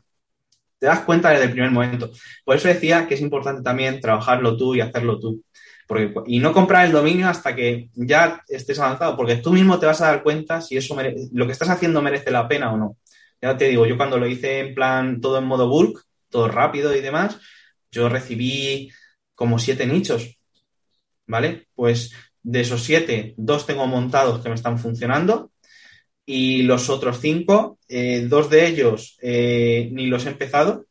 Te 0.80 0.88
das 0.88 1.02
cuenta 1.02 1.30
desde 1.30 1.46
el 1.46 1.52
primer 1.52 1.72
momento. 1.72 2.12
Por 2.44 2.56
eso 2.56 2.68
decía 2.68 3.08
que 3.08 3.14
es 3.14 3.22
importante 3.22 3.62
también 3.62 4.02
trabajarlo 4.02 4.58
tú 4.58 4.76
y 4.76 4.82
hacerlo 4.82 5.20
tú. 5.20 5.44
Porque, 5.88 6.14
y 6.26 6.40
no 6.40 6.52
comprar 6.52 6.86
el 6.86 6.92
dominio 6.92 7.30
hasta 7.30 7.56
que 7.56 7.90
ya 7.94 8.42
estés 8.48 8.80
avanzado, 8.80 9.16
porque 9.16 9.38
tú 9.38 9.52
mismo 9.54 9.78
te 9.78 9.86
vas 9.86 10.02
a 10.02 10.08
dar 10.08 10.24
cuenta 10.24 10.60
si 10.62 10.78
eso 10.78 10.98
lo 11.32 11.46
que 11.46 11.52
estás 11.52 11.70
haciendo 11.70 12.02
merece 12.02 12.32
la 12.32 12.48
pena 12.48 12.74
o 12.74 12.78
no. 12.78 12.98
Ya 13.42 13.56
te 13.56 13.68
digo, 13.68 13.86
yo 13.86 13.96
cuando 13.98 14.18
lo 14.18 14.28
hice 14.28 14.60
en 14.60 14.74
plan 14.74 15.22
todo 15.22 15.38
en 15.38 15.46
modo 15.46 15.70
bulk, 15.70 16.04
todo 16.30 16.48
rápido 16.48 16.96
y 16.96 17.02
demás, 17.02 17.40
yo 17.92 18.10
recibí 18.10 18.92
como 19.36 19.60
siete 19.60 19.86
nichos, 19.86 20.35
¿vale? 21.28 21.68
Pues 21.76 22.12
de 22.44 22.62
esos 22.62 22.84
siete, 22.84 23.34
dos 23.38 23.66
tengo 23.66 23.88
montados 23.88 24.42
que 24.42 24.50
me 24.50 24.56
están 24.56 24.78
funcionando 24.78 25.52
y 26.26 26.64
los 26.64 26.90
otros 26.90 27.20
cinco, 27.20 27.80
eh, 27.88 28.26
dos 28.28 28.50
de 28.50 28.68
ellos 28.68 29.18
eh, 29.22 29.90
ni 29.92 30.08
los 30.08 30.26
he 30.26 30.30
empezado 30.30 30.86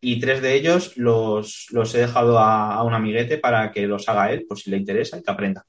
y 0.00 0.18
tres 0.18 0.40
de 0.40 0.54
ellos 0.54 0.96
los, 0.96 1.66
los 1.70 1.94
he 1.94 1.98
dejado 1.98 2.38
a, 2.38 2.82
un 2.82 2.94
amiguete 2.94 3.38
para 3.38 3.70
que 3.70 3.86
los 3.86 4.08
haga 4.08 4.32
él, 4.32 4.46
por 4.48 4.58
si 4.58 4.70
le 4.70 4.78
interesa 4.78 5.18
y 5.18 5.22
que 5.22 5.30
aprenda. 5.30 5.64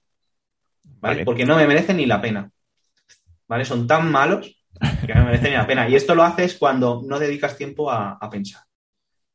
¿Vale? 1.00 1.26
Porque 1.26 1.46
no 1.46 1.58
me 1.58 1.68
merecen 1.68 1.98
ni 1.98 2.06
la 2.06 2.22
pena. 2.22 2.50
¿Vale? 3.48 3.66
Son 3.66 3.88
tan 3.88 4.10
malos 4.10 4.64
que 5.06 5.14
no 5.14 5.22
me 5.22 5.32
merecen 5.32 5.52
ni 5.52 5.58
la 5.58 5.68
pena. 5.68 5.90
Y 5.90 5.96
esto 5.96 6.16
lo 6.16 6.24
haces 6.24 6.56
cuando 6.56 7.02
no 7.06 7.20
dedicas 7.20 7.58
tiempo 7.58 7.92
a 7.92 8.30
pensar. 8.30 8.62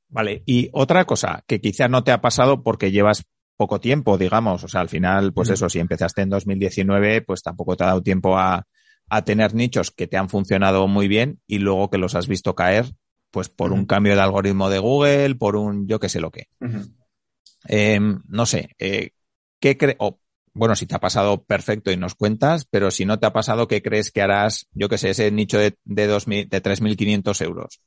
Vale, 0.09 0.43
y 0.47 0.69
otra 0.73 1.05
cosa 1.05 1.43
que 1.47 1.61
quizá 1.61 1.89
no 1.89 2.05
te 2.05 2.13
ha 2.13 2.21
pasado 2.21 2.63
porque 2.63 2.91
llevas 2.91 3.25
poco 3.57 3.81
tiempo, 3.81 4.19
digamos, 4.19 4.65
o 4.65 4.69
sea, 4.69 4.81
al 4.81 4.89
final, 4.89 5.33
pues 5.33 5.51
eso, 5.51 5.69
si 5.69 5.79
empezaste 5.79 6.23
en 6.23 6.31
2019, 6.31 7.23
pues 7.23 7.43
tampoco 7.43 7.77
te 7.77 7.85
ha 7.85 7.89
dado 7.89 8.03
tiempo 8.03 8.37
a, 8.39 8.67
a 9.09 9.25
tener 9.25 9.55
nichos 9.55 9.91
que 9.91 10.07
te 10.07 10.17
han 10.17 10.29
funcionado 10.29 10.89
muy 10.89 11.09
bien 11.09 11.41
y 11.47 11.59
luego 11.59 11.91
que 11.91 11.99
los 11.99 12.15
has 12.15 12.29
visto 12.29 12.55
caer, 12.55 12.95
pues 13.31 13.49
por 13.49 13.73
un 13.73 13.87
cambio 13.87 14.15
de 14.15 14.21
algoritmo 14.21 14.71
de 14.71 14.79
Google, 14.79 15.35
por 15.37 15.57
un 15.57 15.87
yo 15.87 15.99
qué 16.01 16.09
sé 16.09 16.21
lo 16.21 16.31
que. 16.31 16.49
Em, 17.69 18.23
no 18.29 18.47
sé, 18.47 18.71
eh, 18.79 19.11
¿qué 19.61 19.77
crees? 19.77 19.97
bueno, 20.53 20.75
si 20.75 20.87
te 20.87 20.95
ha 20.95 21.01
pasado, 21.01 21.45
perfecto 21.45 21.91
y 21.93 21.99
nos 21.99 22.15
cuentas, 22.15 22.67
pero 22.71 22.91
si 22.91 23.05
no 23.05 23.19
te 23.19 23.27
ha 23.27 23.33
pasado, 23.33 23.69
¿qué 23.69 23.83
crees 23.83 24.11
que 24.11 24.23
harás, 24.23 24.67
yo 24.73 24.89
qué 24.89 24.97
sé, 24.97 25.11
ese 25.11 25.31
nicho 25.31 25.59
de, 25.59 25.77
de, 25.85 26.07
de 26.07 26.63
3.500 26.63 27.45
euros? 27.45 27.83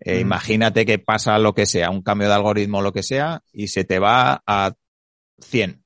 Eh, 0.00 0.20
imagínate 0.20 0.86
que 0.86 0.98
pasa 0.98 1.38
lo 1.38 1.54
que 1.54 1.66
sea, 1.66 1.90
un 1.90 2.02
cambio 2.02 2.28
de 2.28 2.34
algoritmo 2.34 2.78
o 2.78 2.82
lo 2.82 2.92
que 2.92 3.02
sea, 3.02 3.42
y 3.52 3.68
se 3.68 3.84
te 3.84 3.98
va 3.98 4.42
a 4.46 4.72
100. 5.40 5.82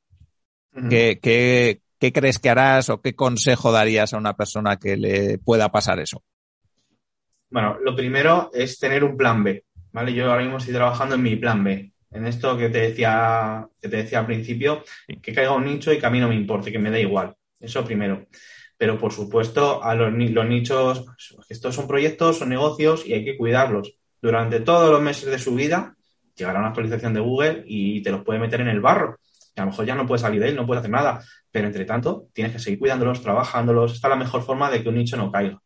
¿Qué, 0.88 1.18
qué, 1.20 2.12
crees 2.12 2.38
que 2.38 2.51
harás 2.51 2.88
o 2.90 3.01
qué 3.01 3.14
consejo 3.14 3.72
darías 3.72 4.14
a 4.14 4.18
una 4.18 4.36
persona 4.36 4.76
que 4.76 4.96
le 4.96 5.38
pueda 5.38 5.70
pasar 5.70 5.99
eso? 5.99 6.22
Bueno, 7.51 7.78
lo 7.82 7.96
primero 7.96 8.51
es 8.53 8.78
tener 8.78 9.03
un 9.03 9.16
plan 9.16 9.42
B, 9.42 9.64
¿vale? 9.92 10.12
Yo 10.12 10.30
ahora 10.30 10.42
mismo 10.42 10.59
estoy 10.59 10.74
trabajando 10.74 11.16
en 11.16 11.22
mi 11.22 11.36
plan 11.36 11.64
B. 11.64 11.92
En 12.11 12.26
esto 12.26 12.57
que 12.57 12.68
te 12.68 12.80
decía, 12.80 13.66
que 13.80 13.88
te 13.88 13.96
decía 13.99 14.20
al 14.20 14.26
principio, 14.26 14.84
que 15.20 15.32
caiga 15.32 15.53
un 15.53 15.64
nicho 15.64 15.92
y 15.92 15.99
que 15.99 16.07
a 16.07 16.11
mí 16.11 16.20
no 16.20 16.28
me 16.28 16.36
importe, 16.36 16.70
que 16.70 16.78
me 16.78 16.90
da 16.90 17.01
igual. 17.01 17.34
Eso 17.59 17.84
primero. 17.84 18.26
Pero 18.76 18.99
por 18.99 19.12
supuesto, 19.12 19.82
a 19.82 19.94
los, 19.94 20.12
los 20.12 20.46
nichos, 20.46 21.05
estos 21.49 21.74
son 21.74 21.88
proyectos, 21.88 22.38
son 22.38 22.51
negocios 22.51 23.05
y 23.05 23.14
hay 23.14 23.24
que 23.24 23.36
cuidarlos 23.36 23.99
durante 24.20 24.61
todos 24.61 24.90
los 24.90 25.01
meses 25.01 25.30
de 25.30 25.38
su 25.38 25.55
vida, 25.55 25.96
llegará 26.34 26.59
una 26.59 26.68
actualización 26.68 27.14
de 27.14 27.20
Google 27.20 27.64
y 27.66 28.03
te 28.03 28.11
los 28.11 28.24
puede 28.24 28.38
meter 28.38 28.61
en 28.61 28.68
el 28.68 28.80
barro. 28.80 29.18
Y 29.59 29.61
a 29.61 29.64
lo 29.64 29.70
mejor 29.70 29.86
ya 29.86 29.96
no 29.96 30.06
puedes 30.06 30.22
salir 30.22 30.40
de 30.40 30.50
él, 30.50 30.56
no 30.56 30.66
puedes 30.66 30.80
hacer 30.80 30.92
nada. 30.92 31.20
Pero 31.50 31.66
entre 31.66 31.84
tanto, 31.84 32.28
tienes 32.32 32.52
que 32.52 32.59
seguir 32.61 32.78
cuidándolos, 32.78 33.20
trabajándolos. 33.20 33.94
Esta 33.94 34.06
es 34.06 34.11
la 34.11 34.16
mejor 34.16 34.42
forma 34.42 34.70
de 34.70 34.82
que 34.82 34.88
un 34.88 34.94
nicho 34.94 35.16
no 35.16 35.32
caiga. 35.32 35.61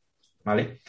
¿Vale? 0.45 0.80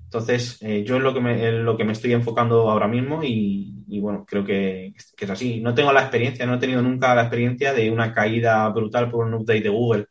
Entonces, 0.00 0.58
eh, 0.62 0.84
yo 0.84 0.96
es 0.96 1.02
lo 1.02 1.12
que, 1.12 1.20
me, 1.20 1.52
lo 1.52 1.76
que 1.76 1.84
me 1.84 1.92
estoy 1.92 2.12
enfocando 2.12 2.70
ahora 2.70 2.86
mismo 2.86 3.20
y, 3.24 3.98
bueno, 4.00 4.24
creo 4.24 4.44
que, 4.44 4.94
que, 5.16 5.24
es 5.24 5.30
así. 5.30 5.60
No 5.60 5.74
tengo 5.74 5.92
la 5.92 6.02
experiencia, 6.02 6.46
no 6.46 6.54
he 6.54 6.58
tenido 6.58 6.82
nunca 6.82 7.14
la 7.14 7.22
experiencia 7.22 7.72
de 7.72 7.90
una 7.90 8.12
caída 8.12 8.68
brutal 8.68 9.10
por 9.10 9.26
un 9.26 9.34
update 9.34 9.62
de 9.62 9.68
Google. 9.70 10.06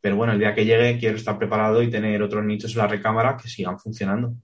Pero 0.00 0.16
bueno, 0.16 0.32
el 0.32 0.38
día 0.38 0.54
que 0.54 0.64
llegue 0.64 0.98
quiero 0.98 1.16
estar 1.16 1.36
preparado 1.36 1.82
y 1.82 1.90
tener 1.90 2.22
otros 2.22 2.44
nichos 2.44 2.72
en 2.72 2.78
la 2.78 2.86
recámara 2.86 3.36
que 3.36 3.48
sigan 3.48 3.78
funcionando. 3.78 4.34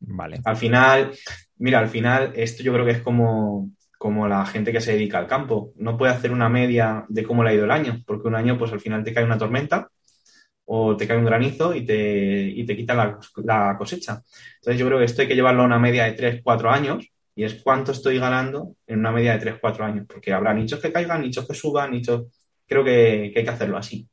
Vale. 0.00 0.40
Al 0.44 0.56
final, 0.56 1.12
mira, 1.58 1.78
al 1.78 1.88
final 1.88 2.32
esto 2.34 2.62
yo 2.62 2.72
creo 2.72 2.84
que 2.84 2.92
es 2.92 3.00
como, 3.02 3.70
como 4.06 4.28
la 4.28 4.46
gente 4.46 4.70
que 4.70 4.80
se 4.80 4.92
dedica 4.92 5.18
al 5.18 5.26
campo. 5.26 5.72
No 5.78 5.98
puede 5.98 6.12
hacer 6.12 6.30
una 6.30 6.48
media 6.48 7.04
de 7.08 7.24
cómo 7.24 7.42
le 7.42 7.50
ha 7.50 7.54
ido 7.54 7.64
el 7.64 7.72
año, 7.72 8.04
porque 8.06 8.28
un 8.28 8.36
año 8.36 8.56
pues 8.56 8.72
al 8.72 8.78
final 8.78 9.02
te 9.02 9.12
cae 9.12 9.24
una 9.24 9.36
tormenta 9.36 9.90
o 10.66 10.96
te 10.96 11.08
cae 11.08 11.18
un 11.18 11.24
granizo 11.24 11.74
y 11.74 11.84
te, 11.84 12.42
y 12.42 12.64
te 12.64 12.76
quita 12.76 12.94
la, 12.94 13.76
cosecha. 13.76 14.22
Entonces 14.60 14.78
yo 14.78 14.86
creo 14.86 15.00
que 15.00 15.06
esto 15.06 15.22
hay 15.22 15.28
que 15.28 15.34
llevarlo 15.34 15.62
a 15.62 15.66
una 15.66 15.80
media 15.80 16.04
de 16.04 16.12
3, 16.12 16.40
4 16.44 16.70
años 16.70 17.04
y 17.34 17.42
es 17.42 17.54
cuánto 17.64 17.90
estoy 17.90 18.20
ganando 18.20 18.76
en 18.86 19.00
una 19.00 19.10
media 19.10 19.32
de 19.32 19.40
3, 19.40 19.56
4 19.60 19.84
años, 19.84 20.06
porque 20.08 20.32
habrá 20.32 20.54
nichos 20.54 20.78
que 20.78 20.92
caigan, 20.92 21.22
nichos 21.22 21.44
que 21.48 21.54
suban, 21.54 21.90
nichos... 21.90 22.26
Creo 22.64 22.84
que, 22.84 23.32
hay 23.34 23.44
que 23.44 23.50
hacerlo 23.50 23.76
así. 23.76 24.08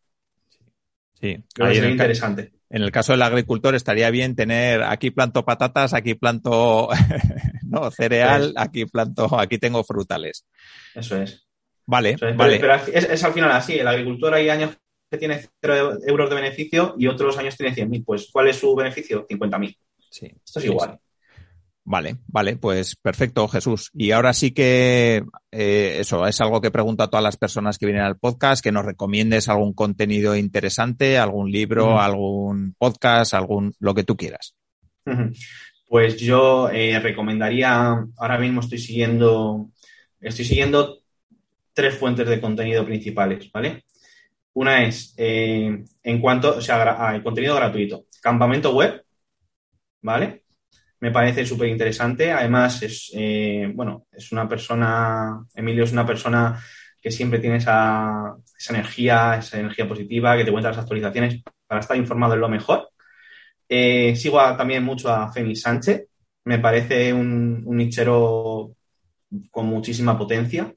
Sí, 1.22 1.38
creo 1.54 1.68
que 1.68 1.76
sería 1.76 1.91
interesante 1.91 2.52
en 2.74 2.82
el 2.82 2.92
caso 2.92 3.14
del 3.14 3.22
agricultor 3.22 3.76
estaría 3.76 4.10
bien 4.10 4.36
tener 4.36 4.82
aquí 4.82 5.12
planto 5.12 5.46
patatas, 5.46 5.94
aquí 5.94 6.16
planto 6.16 6.90
no, 7.68 7.92
cereal, 7.92 8.52
aquí 8.58 8.86
planto, 8.86 9.40
aquí 9.40 9.60
tengo 9.60 9.84
frutales. 9.84 10.48
Eso 10.96 11.22
es. 11.22 11.46
Vale, 11.86 12.16
vale. 12.36 12.60
Pero, 12.60 12.74
es, 12.74 13.24
al 13.24 13.34
final 13.34 13.52
así, 13.52 13.78
el 13.78 13.88
agricultor 13.88 14.34
hay 14.34 14.50
años 14.50 14.76
que 15.08 15.20
tiene 15.20 15.40
0 15.62 16.00
euros 16.08 16.30
de 16.32 16.36
beneficio 16.36 16.96
y 16.98 17.06
otros 17.06 17.38
años 17.38 17.56
tiene 17.56 17.76
100.000. 17.76 18.04
Pues, 18.04 18.30
¿cuál 18.34 18.48
es 18.48 18.56
su 18.56 18.74
beneficio? 18.74 19.28
50.000. 19.28 19.78
Sí. 20.10 20.34
Esto 20.44 20.58
es 20.58 20.66
igual. 20.66 21.00
Vale, 21.86 22.18
vale, 22.28 22.56
pues 22.56 22.96
perfecto, 22.96 23.48
Jesús. 23.50 23.92
Y 23.94 24.12
ahora 24.12 24.34
sí 24.34 24.52
que 24.52 25.24
eh, 25.52 25.98
eso 26.00 26.26
es 26.26 26.40
algo 26.40 26.62
que 26.62 26.72
pregunto 26.72 27.04
a 27.04 27.10
todas 27.10 27.24
las 27.24 27.36
personas 27.36 27.78
que 27.78 27.86
vienen 27.86 28.06
al 28.06 28.18
podcast, 28.18 28.64
que 28.64 28.72
nos 28.72 28.86
recomiendes 28.86 29.50
algún 29.50 29.74
contenido 29.74 30.36
interesante, 30.36 31.18
algún 31.18 31.52
libro, 31.52 32.00
algún 32.00 32.74
podcast, 32.78 33.34
algún 33.34 33.74
lo 33.80 33.94
que 33.94 34.06
tú 34.06 34.16
quieras. 34.16 34.56
Pues 35.90 36.18
yo 36.18 36.70
eh, 36.70 36.98
recomendaría, 37.00 38.06
ahora 38.18 38.38
mismo 38.38 38.62
estoy 38.62 38.78
siguiendo, 38.78 39.70
estoy 40.22 40.46
siguiendo 40.46 41.00
tres 41.74 41.98
fuentes 41.98 42.28
de 42.30 42.40
contenido 42.40 42.86
principales, 42.86 43.52
¿vale? 43.52 43.84
Una 44.54 44.84
es, 44.84 45.14
eh, 45.18 45.84
en 46.04 46.22
cuanto, 46.22 46.58
o 46.58 46.62
sea, 46.62 46.82
al 46.82 47.22
contenido 47.24 47.56
gratuito, 47.56 48.06
campamento 48.22 48.74
web, 48.74 49.04
¿vale? 50.02 50.43
Me 51.04 51.12
parece 51.12 51.45
súper 51.45 51.68
interesante. 51.68 52.32
Además, 52.32 52.82
es, 52.82 53.12
eh, 53.14 53.70
bueno, 53.76 54.06
es 54.10 54.32
una 54.32 54.47
persona, 54.47 55.45
Emilio 55.54 55.84
es 55.84 55.91
una 55.91 56.06
persona 56.06 56.58
que 57.01 57.12
siempre 57.12 57.39
tiene 57.39 57.58
esa, 57.58 58.34
esa, 58.58 58.74
energía, 58.74 59.36
esa 59.36 59.60
energía 59.60 59.86
positiva, 59.86 60.38
que 60.38 60.45
te 60.45 60.51
cuenta 60.51 60.70
las 60.70 60.78
actualizaciones 60.78 61.43
para 61.68 61.82
estar 61.82 61.97
informado 61.97 62.36
en 62.36 62.39
lo 62.39 62.47
mejor. 62.47 62.89
Eh, 63.68 64.16
sigo 64.16 64.38
también 64.56 64.86
mucho 64.86 65.10
a 65.10 65.30
Femi 65.30 65.58
Sánchez, 65.58 66.08
me 66.45 66.60
parece 66.60 67.12
un, 67.12 67.64
un 67.66 67.76
nichero 67.76 68.72
con 69.51 69.66
muchísima 69.66 70.18
potencia 70.18 70.74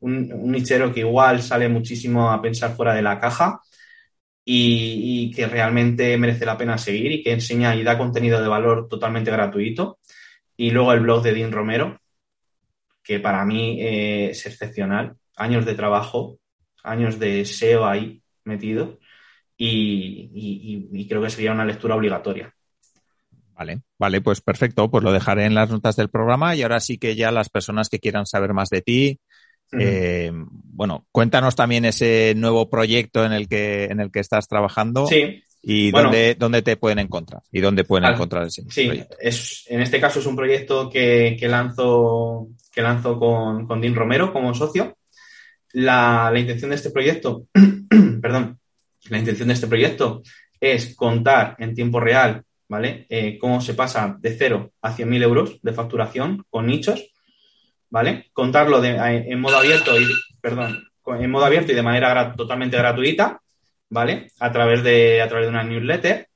un, 0.00 0.50
nichero 0.50 0.92
que 0.92 1.00
igual 1.00 1.42
sale 1.42 1.68
muchísimo 1.70 2.30
a 2.30 2.42
pensar 2.42 2.76
fuera 2.76 2.94
de 2.94 3.00
la 3.00 3.18
caja 3.18 3.60
y, 4.44 5.30
que 5.32 5.46
realmente 5.46 6.16
merece 6.18 6.44
la 6.44 6.58
pena 6.58 6.78
seguir 6.78 7.12
y 7.12 7.22
que 7.22 7.32
enseña 7.32 7.74
y 7.74 7.82
da 7.82 7.98
contenido 7.98 8.40
de 8.40 8.48
valor 8.48 8.88
totalmente 8.88 9.30
gratuito. 9.30 9.98
Y 10.56 10.70
luego 10.70 10.92
el 10.92 11.00
blog 11.00 11.22
de 11.22 11.32
Dean 11.32 11.52
Romero, 11.52 12.00
que 13.02 13.20
para 13.20 13.44
mí 13.44 13.80
eh, 13.80 14.30
es 14.30 14.46
excepcional. 14.46 15.16
Años 15.36 15.64
de 15.64 15.74
trabajo, 15.74 16.38
años 16.82 17.18
de 17.18 17.44
SEO 17.44 17.86
ahí 17.86 18.22
metido 18.44 18.98
y, 19.56 20.30
y 20.92 21.08
creo 21.08 21.22
que 21.22 21.30
sería 21.30 21.52
una 21.52 21.64
lectura 21.64 21.96
obligatoria. 21.96 22.54
Vale, 23.54 23.82
vale, 23.98 24.20
pues 24.20 24.40
perfecto. 24.40 24.90
Pues 24.90 25.04
lo 25.04 25.12
dejaré 25.12 25.44
en 25.44 25.54
las 25.54 25.70
notas 25.70 25.96
del 25.96 26.10
programa 26.10 26.56
y 26.56 26.62
ahora 26.62 26.80
sí 26.80 26.98
que 26.98 27.14
ya 27.14 27.30
las 27.30 27.48
personas 27.48 27.88
que 27.88 28.00
quieran 28.00 28.26
saber 28.26 28.52
más 28.52 28.68
de 28.68 28.82
ti, 28.82 29.20
eh, 29.78 30.30
bueno, 30.32 31.06
cuéntanos 31.12 31.54
también 31.54 31.84
ese 31.84 32.34
nuevo 32.36 32.68
proyecto 32.68 33.24
en 33.24 33.32
el 33.32 33.48
que, 33.48 33.84
en 33.84 34.00
el 34.00 34.10
que 34.10 34.20
estás 34.20 34.48
trabajando. 34.48 35.06
Sí. 35.06 35.42
Y 35.66 35.92
dónde, 35.92 36.36
dónde 36.38 36.60
te 36.60 36.76
pueden 36.76 36.98
encontrar 36.98 37.42
y 37.50 37.60
dónde 37.60 37.84
pueden 37.84 38.12
encontrar 38.12 38.46
ese 38.46 38.64
sí, 38.68 39.02
Es, 39.18 39.64
en 39.68 39.80
este 39.80 39.98
caso 39.98 40.18
es 40.18 40.26
un 40.26 40.36
proyecto 40.36 40.90
que, 40.90 41.38
que 41.40 41.48
lanzo, 41.48 42.48
que 42.70 42.82
lanzo 42.82 43.18
con, 43.18 43.66
con 43.66 43.80
Dean 43.80 43.94
Romero 43.94 44.30
como 44.30 44.52
socio. 44.52 44.98
La, 45.72 46.30
la 46.30 46.38
intención 46.38 46.68
de 46.68 46.76
este 46.76 46.90
proyecto, 46.90 47.46
perdón, 48.20 48.58
la 49.08 49.18
intención 49.18 49.48
de 49.48 49.54
este 49.54 49.66
proyecto 49.66 50.22
es 50.60 50.94
contar 50.94 51.56
en 51.58 51.74
tiempo 51.74 51.98
real, 51.98 52.42
¿vale? 52.68 53.06
Eh, 53.08 53.38
cómo 53.38 53.60
se 53.60 53.74
pasa 53.74 54.16
de 54.20 54.36
cero 54.36 54.72
a 54.82 54.94
100.000 54.94 55.22
euros 55.22 55.58
de 55.62 55.72
facturación 55.72 56.44
con 56.50 56.66
nichos 56.66 57.10
¿vale? 57.94 58.26
Contarlo 58.32 58.82
en 58.82 59.40
modo 59.40 59.56
abierto 59.56 59.96
y, 59.96 60.04
perdón, 60.40 60.82
en 61.06 61.30
modo 61.30 61.44
abierto 61.44 61.70
y 61.70 61.76
de 61.76 61.82
manera 61.84 62.34
totalmente 62.34 62.76
gratuita, 62.76 63.40
¿vale? 63.88 64.32
A 64.40 64.50
través 64.50 64.82
de, 64.82 65.22
a 65.22 65.28
través 65.28 65.46
de 65.46 65.50
una 65.50 65.62
newsletter, 65.62 66.26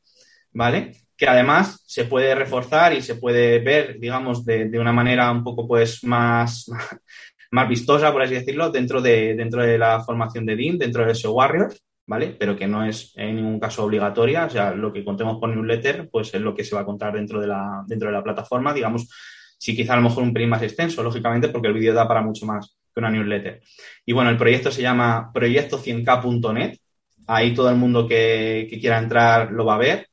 ¿vale? 0.53 0.93
Que 1.17 1.27
además 1.27 1.83
se 1.85 2.05
puede 2.05 2.37
reforzar 2.37 2.93
y 2.93 3.03
se 3.03 3.17
puede 3.17 3.59
ver, 3.59 3.99
digamos, 3.99 4.45
de, 4.45 4.71
una 4.79 4.93
manera 4.93 5.33
un 5.33 5.43
poco, 5.43 5.67
pues, 5.67 6.05
más, 6.05 6.71
más 7.51 7.69
vistosa, 7.69 8.13
por 8.13 8.23
así 8.23 8.35
decirlo, 8.35 8.71
dentro 8.71 9.03
de, 9.03 9.35
dentro 9.35 9.61
de 9.61 9.79
la 9.79 10.01
formación 10.05 10.47
de 10.47 10.55
DIN, 10.55 10.79
dentro 10.79 11.05
de 11.05 11.17
SEO 11.17 11.33
Warriors, 11.33 11.83
¿vale? 12.07 12.37
Pero 12.39 12.55
que 12.55 12.69
no 12.69 12.85
es 12.85 13.13
en 13.17 13.35
ningún 13.35 13.59
caso 13.59 13.83
obligatoria, 13.83 14.45
o 14.45 14.51
sea, 14.51 14.71
lo 14.71 14.93
que 14.93 15.05
contemos 15.05 15.41
por 15.41 15.49
newsletter, 15.49 16.09
pues 16.09 16.33
es 16.33 16.41
lo 16.41 16.55
que 16.55 16.63
se 16.63 16.77
va 16.77 16.83
a 16.83 16.87
contar 16.87 17.15
dentro 17.15 17.41
de 17.41 17.49
la, 17.49 17.83
dentro 17.85 18.11
de 18.11 18.15
la 18.15 18.23
plataforma, 18.23 18.73
digamos, 18.73 19.09
Sí, 19.59 19.75
quizá 19.75 19.95
a 19.95 19.97
lo 19.97 20.03
mejor 20.03 20.23
un 20.23 20.33
pelín 20.33 20.51
más 20.51 20.63
extenso, 20.63 21.03
lógicamente, 21.03 21.49
porque 21.49 21.69
el 21.69 21.75
vídeo 21.75 21.93
da 21.93 22.07
para 22.07 22.23
mucho 22.23 22.47
más 22.47 22.77
que 22.95 23.01
una 23.01 23.11
newsletter. 23.11 23.61
Y 24.07 24.13
bueno, 24.13 24.31
el 24.31 24.39
proyecto 24.39 24.71
se 24.71 24.83
llama 24.83 25.33
proyecto100k.net. 25.35 26.79
Ahí 27.27 27.55
todo 27.55 27.69
el 27.69 27.77
mundo 27.77 28.07
que, 28.07 28.69
quiera 28.81 28.99
entrar 28.99 29.51
lo 29.51 29.65
va 29.65 29.75
a 29.75 29.79
ver. 29.79 30.09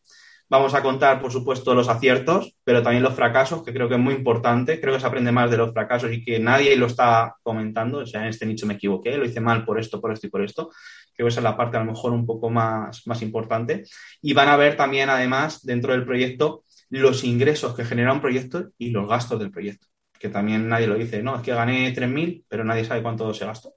Vamos 0.50 0.74
a 0.74 0.82
contar, 0.82 1.22
por 1.22 1.32
supuesto, 1.32 1.74
los 1.74 1.89
aciertos, 1.89 2.56
pero 2.64 2.84
también 2.84 3.04
los 3.04 3.16
fracasos, 3.16 3.64
que 3.64 3.74
creo 3.74 3.88
que 3.88 3.96
es 3.96 4.00
muy 4.02 4.14
importante. 4.16 4.80
Creo 4.82 4.93
que 4.93 5.00
se 5.00 5.08
aprende 5.08 5.32
más 5.32 5.50
de 5.50 5.58
los 5.58 5.74
fracasos 5.74 6.12
y 6.12 6.24
que 6.24 6.39
nadie 6.39 6.76
lo 6.76 6.88
está 6.88 7.36
comentando. 7.43 8.00
O 8.00 8.06
sea, 8.06 8.22
en 8.22 8.28
este 8.30 8.46
nicho 8.46 8.66
me 8.66 8.76
equivoqué, 8.76 9.16
lo 9.18 9.26
hice 9.26 9.41
mal 9.41 9.64
por 9.64 9.80
esto, 9.80 10.02
por 10.02 10.12
esto 10.12 10.28
y 10.28 10.30
por 10.32 10.43
esto. 10.43 10.72
Creo 11.16 11.28
que 11.28 11.32
esa 11.32 11.39
es 11.39 11.43
la 11.43 11.58
parte 11.58 11.78
a 11.78 11.80
lo 11.82 11.91
mejor 11.91 12.14
un 12.14 12.26
poco 12.26 12.50
más, 12.50 13.06
más 13.08 13.22
importante. 13.22 13.84
Y 14.22 14.34
van 14.34 14.50
a 14.50 14.58
ver 14.58 14.76
también, 14.76 15.10
además, 15.10 15.64
dentro 15.66 15.93
del 15.93 16.06
proyecto, 16.06 16.66
los 16.90 17.24
ingresos 17.24 17.76
que 17.76 17.86
genera 17.86 18.14
un 18.14 18.22
proyecto 18.22 18.72
y 18.78 18.90
los 18.90 19.08
gastos 19.08 19.40
del 19.40 19.52
proyecto. 19.52 19.88
Que 20.20 20.30
también 20.30 20.68
nadie 20.68 20.88
lo 20.88 20.96
dice, 20.96 21.22
no, 21.22 21.36
es 21.36 21.42
que 21.42 21.54
gané 21.54 21.94
3.000, 21.94 22.46
pero 22.48 22.64
nadie 22.64 22.86
sabe 22.86 23.02
cuánto 23.02 23.34
se 23.34 23.46
gastó. 23.46 23.74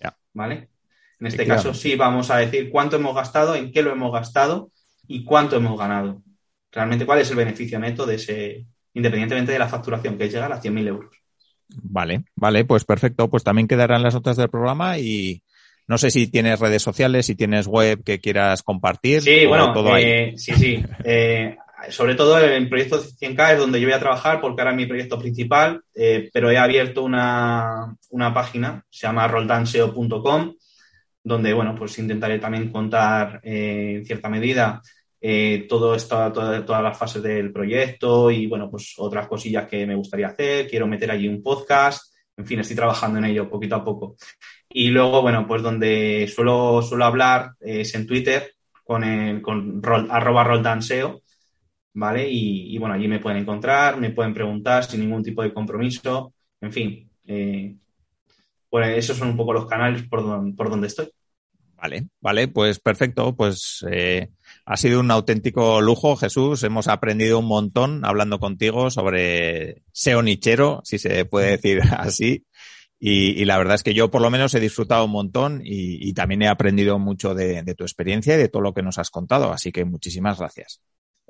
Ya. 0.00 0.16
¿Vale? 0.32 0.68
En 1.20 1.26
este 1.26 1.46
caso 1.46 1.74
sí 1.74 1.96
vamos 1.96 2.30
a 2.30 2.36
decir 2.36 2.70
cuánto 2.70 2.96
hemos 2.96 3.14
gastado, 3.14 3.56
en 3.56 3.72
qué 3.72 3.82
lo 3.82 3.90
hemos 3.90 4.12
gastado 4.12 4.70
y 5.06 5.24
cuánto 5.24 5.56
hemos 5.56 5.78
ganado. 5.78 6.22
Realmente 6.70 7.06
cuál 7.06 7.20
es 7.20 7.30
el 7.30 7.36
beneficio 7.36 7.78
neto 7.78 8.06
de 8.06 8.16
ese, 8.16 8.66
independientemente 8.94 9.52
de 9.52 9.58
la 9.58 9.68
facturación, 9.68 10.16
que 10.16 10.26
es 10.26 10.32
llegar 10.32 10.52
a 10.52 10.60
100.000 10.60 10.86
euros. 10.86 11.16
Vale, 11.68 12.24
vale, 12.36 12.64
pues 12.64 12.84
perfecto. 12.84 13.28
Pues 13.28 13.42
también 13.42 13.66
quedarán 13.66 14.02
las 14.02 14.14
notas 14.14 14.36
del 14.36 14.48
programa 14.48 14.98
y 14.98 15.42
no 15.86 15.98
sé 15.98 16.10
si 16.10 16.28
tienes 16.28 16.60
redes 16.60 16.82
sociales, 16.82 17.26
si 17.26 17.34
tienes 17.34 17.66
web 17.66 18.04
que 18.04 18.20
quieras 18.20 18.62
compartir. 18.62 19.22
Sí, 19.22 19.46
bueno, 19.46 19.72
todo 19.72 19.96
eh, 19.96 20.34
sí, 20.36 20.52
sí. 20.54 20.84
Eh, 21.04 21.56
sobre 21.90 22.14
todo 22.14 22.40
en 22.40 22.68
proyecto 22.68 23.00
100K 23.00 23.52
es 23.52 23.58
donde 23.58 23.80
yo 23.80 23.86
voy 23.86 23.94
a 23.94 24.00
trabajar 24.00 24.40
porque 24.40 24.60
ahora 24.60 24.72
es 24.72 24.76
mi 24.76 24.86
proyecto 24.86 25.18
principal, 25.18 25.80
eh, 25.94 26.28
pero 26.32 26.50
he 26.50 26.58
abierto 26.58 27.04
una, 27.04 27.96
página, 28.34 28.84
se 28.90 29.06
llama 29.06 29.28
roldanseo.com, 29.28 30.54
donde, 31.22 31.52
bueno, 31.52 31.74
pues 31.76 31.98
intentaré 31.98 32.38
también 32.38 32.72
contar 32.72 33.40
eh, 33.42 33.96
en 33.98 34.06
cierta 34.06 34.28
medida 34.28 34.82
eh, 35.20 35.66
todo 35.68 35.94
esto, 35.94 36.32
todas 36.32 36.82
las 36.82 36.98
fases 36.98 37.22
del 37.22 37.52
proyecto 37.52 38.30
y, 38.30 38.46
bueno, 38.46 38.70
pues 38.70 38.94
otras 38.98 39.26
cosillas 39.26 39.68
que 39.68 39.86
me 39.86 39.94
gustaría 39.94 40.28
hacer. 40.28 40.68
Quiero 40.68 40.86
meter 40.86 41.10
allí 41.10 41.28
un 41.28 41.42
podcast. 41.42 42.14
En 42.36 42.46
fin, 42.46 42.60
estoy 42.60 42.76
trabajando 42.76 43.18
en 43.18 43.24
ello 43.26 43.50
poquito 43.50 43.76
a 43.76 43.84
poco. 43.84 44.16
Y 44.68 44.90
luego, 44.90 45.22
bueno, 45.22 45.46
pues 45.46 45.62
donde 45.62 46.30
suelo, 46.32 46.82
suelo 46.82 47.04
hablar 47.04 47.52
es 47.60 47.94
en 47.94 48.06
Twitter 48.06 48.52
con, 48.84 49.02
el, 49.02 49.42
con 49.42 49.82
arroba 50.10 50.44
roldanseo 50.44 51.22
¿vale? 51.94 52.28
Y, 52.30 52.76
bueno, 52.78 52.94
allí 52.94 53.08
me 53.08 53.20
pueden 53.20 53.40
encontrar, 53.40 53.98
me 53.98 54.10
pueden 54.10 54.34
preguntar 54.34 54.84
sin 54.84 55.00
ningún 55.00 55.22
tipo 55.22 55.42
de 55.42 55.52
compromiso, 55.52 56.32
en 56.60 56.72
fin. 56.72 57.10
Eh, 57.26 57.76
pues 58.70 58.98
esos 58.98 59.16
son 59.16 59.28
un 59.28 59.36
poco 59.36 59.52
los 59.52 59.66
canales 59.66 60.02
por, 60.02 60.22
por 60.54 60.70
donde 60.70 60.88
estoy. 60.88 61.10
Vale, 61.80 62.08
vale, 62.20 62.48
pues 62.48 62.80
perfecto. 62.80 63.36
Pues 63.36 63.86
eh, 63.90 64.30
ha 64.64 64.76
sido 64.76 64.98
un 64.98 65.10
auténtico 65.10 65.80
lujo, 65.80 66.16
Jesús. 66.16 66.64
Hemos 66.64 66.88
aprendido 66.88 67.38
un 67.38 67.46
montón 67.46 68.04
hablando 68.04 68.40
contigo 68.40 68.90
sobre 68.90 69.82
SEO 69.92 70.22
nichero, 70.22 70.80
si 70.84 70.98
se 70.98 71.24
puede 71.24 71.52
decir 71.52 71.80
así. 71.96 72.44
Y, 73.00 73.44
la 73.44 73.58
verdad 73.58 73.76
es 73.76 73.84
que 73.84 73.94
yo 73.94 74.10
por 74.10 74.20
lo 74.20 74.28
menos 74.28 74.52
he 74.54 74.60
disfrutado 74.60 75.04
un 75.04 75.12
montón 75.12 75.60
y, 75.64 76.12
también 76.14 76.42
he 76.42 76.48
aprendido 76.48 76.98
mucho 76.98 77.32
de, 77.32 77.62
tu 77.76 77.84
experiencia 77.84 78.34
y 78.34 78.38
de 78.38 78.48
todo 78.48 78.60
lo 78.60 78.74
que 78.74 78.82
nos 78.82 78.98
has 78.98 79.10
contado. 79.10 79.52
Así 79.52 79.70
que 79.70 79.84
muchísimas 79.84 80.38
gracias. 80.38 80.80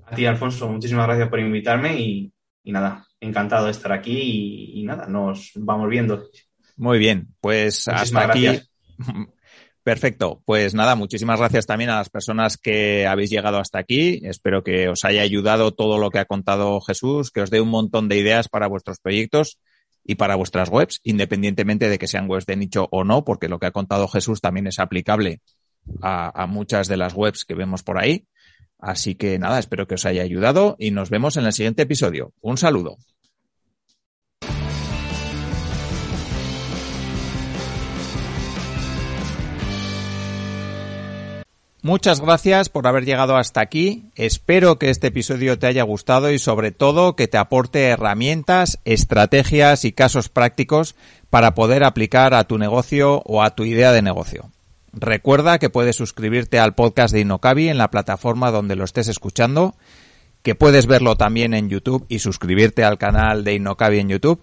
A 0.06 0.14
ti, 0.14 0.26
Alfonso, 0.26 0.68
muchísimas 0.68 1.06
gracias 1.06 1.28
por 1.28 1.40
invitarme 1.40 2.00
y, 2.00 2.32
nada, 2.64 3.06
encantado 3.20 3.66
de 3.66 3.72
estar 3.72 3.92
aquí 3.92 4.72
y, 4.74 4.84
nada, 4.84 5.06
nos 5.06 5.52
vamos 5.54 5.88
viendo. 5.88 6.28
Muy 6.76 6.98
bien, 6.98 7.34
pues 7.40 7.88
hasta 7.88 8.26
aquí. 8.26 8.46
Perfecto, 9.82 10.42
pues 10.44 10.74
nada, 10.74 10.96
muchísimas 10.96 11.38
gracias 11.38 11.64
también 11.64 11.88
a 11.88 11.96
las 11.96 12.10
personas 12.10 12.58
que 12.58 13.06
habéis 13.06 13.30
llegado 13.30 13.58
hasta 13.58 13.78
aquí. 13.78 14.20
Espero 14.22 14.62
que 14.62 14.88
os 14.88 15.04
haya 15.06 15.22
ayudado 15.22 15.72
todo 15.72 15.96
lo 15.98 16.10
que 16.10 16.18
ha 16.18 16.26
contado 16.26 16.78
Jesús, 16.82 17.30
que 17.30 17.40
os 17.40 17.48
dé 17.48 17.62
un 17.62 17.70
montón 17.70 18.08
de 18.08 18.18
ideas 18.18 18.48
para 18.48 18.66
vuestros 18.66 18.98
proyectos 18.98 19.58
y 20.04 20.16
para 20.16 20.36
vuestras 20.36 20.68
webs, 20.68 21.00
independientemente 21.04 21.88
de 21.88 21.98
que 21.98 22.06
sean 22.06 22.28
webs 22.28 22.44
de 22.44 22.56
nicho 22.56 22.86
o 22.90 23.02
no, 23.02 23.24
porque 23.24 23.48
lo 23.48 23.58
que 23.58 23.66
ha 23.66 23.70
contado 23.70 24.08
Jesús 24.08 24.42
también 24.42 24.66
es 24.66 24.78
aplicable 24.78 25.40
a 26.02 26.46
muchas 26.46 26.86
de 26.88 26.98
las 26.98 27.14
webs 27.14 27.46
que 27.46 27.54
vemos 27.54 27.82
por 27.82 27.98
ahí. 27.98 28.26
Así 28.78 29.14
que 29.14 29.38
nada, 29.38 29.58
espero 29.58 29.86
que 29.86 29.96
os 29.96 30.06
haya 30.06 30.22
ayudado 30.22 30.76
y 30.78 30.90
nos 30.92 31.10
vemos 31.10 31.36
en 31.36 31.46
el 31.46 31.52
siguiente 31.52 31.82
episodio. 31.82 32.32
Un 32.40 32.56
saludo. 32.56 32.96
Muchas 41.80 42.20
gracias 42.20 42.68
por 42.68 42.86
haber 42.86 43.04
llegado 43.04 43.36
hasta 43.36 43.60
aquí. 43.60 44.10
Espero 44.16 44.78
que 44.78 44.90
este 44.90 45.06
episodio 45.06 45.58
te 45.58 45.68
haya 45.68 45.84
gustado 45.84 46.30
y 46.30 46.38
sobre 46.38 46.72
todo 46.72 47.16
que 47.16 47.28
te 47.28 47.38
aporte 47.38 47.86
herramientas, 47.86 48.78
estrategias 48.84 49.84
y 49.84 49.92
casos 49.92 50.28
prácticos 50.28 50.96
para 51.30 51.54
poder 51.54 51.84
aplicar 51.84 52.34
a 52.34 52.44
tu 52.44 52.58
negocio 52.58 53.22
o 53.24 53.42
a 53.42 53.54
tu 53.54 53.64
idea 53.64 53.92
de 53.92 54.02
negocio. 54.02 54.50
Recuerda 54.92 55.58
que 55.58 55.70
puedes 55.70 55.96
suscribirte 55.96 56.58
al 56.58 56.74
podcast 56.74 57.12
de 57.12 57.20
Inocabi 57.20 57.68
en 57.68 57.78
la 57.78 57.90
plataforma 57.90 58.50
donde 58.50 58.76
lo 58.76 58.84
estés 58.84 59.08
escuchando 59.08 59.74
que 60.42 60.54
puedes 60.54 60.86
verlo 60.86 61.16
también 61.16 61.54
en 61.54 61.68
YouTube 61.68 62.06
y 62.08 62.20
suscribirte 62.20 62.84
al 62.84 62.98
canal 62.98 63.44
de 63.44 63.54
Innocabi 63.54 63.98
en 63.98 64.08
YouTube 64.08 64.42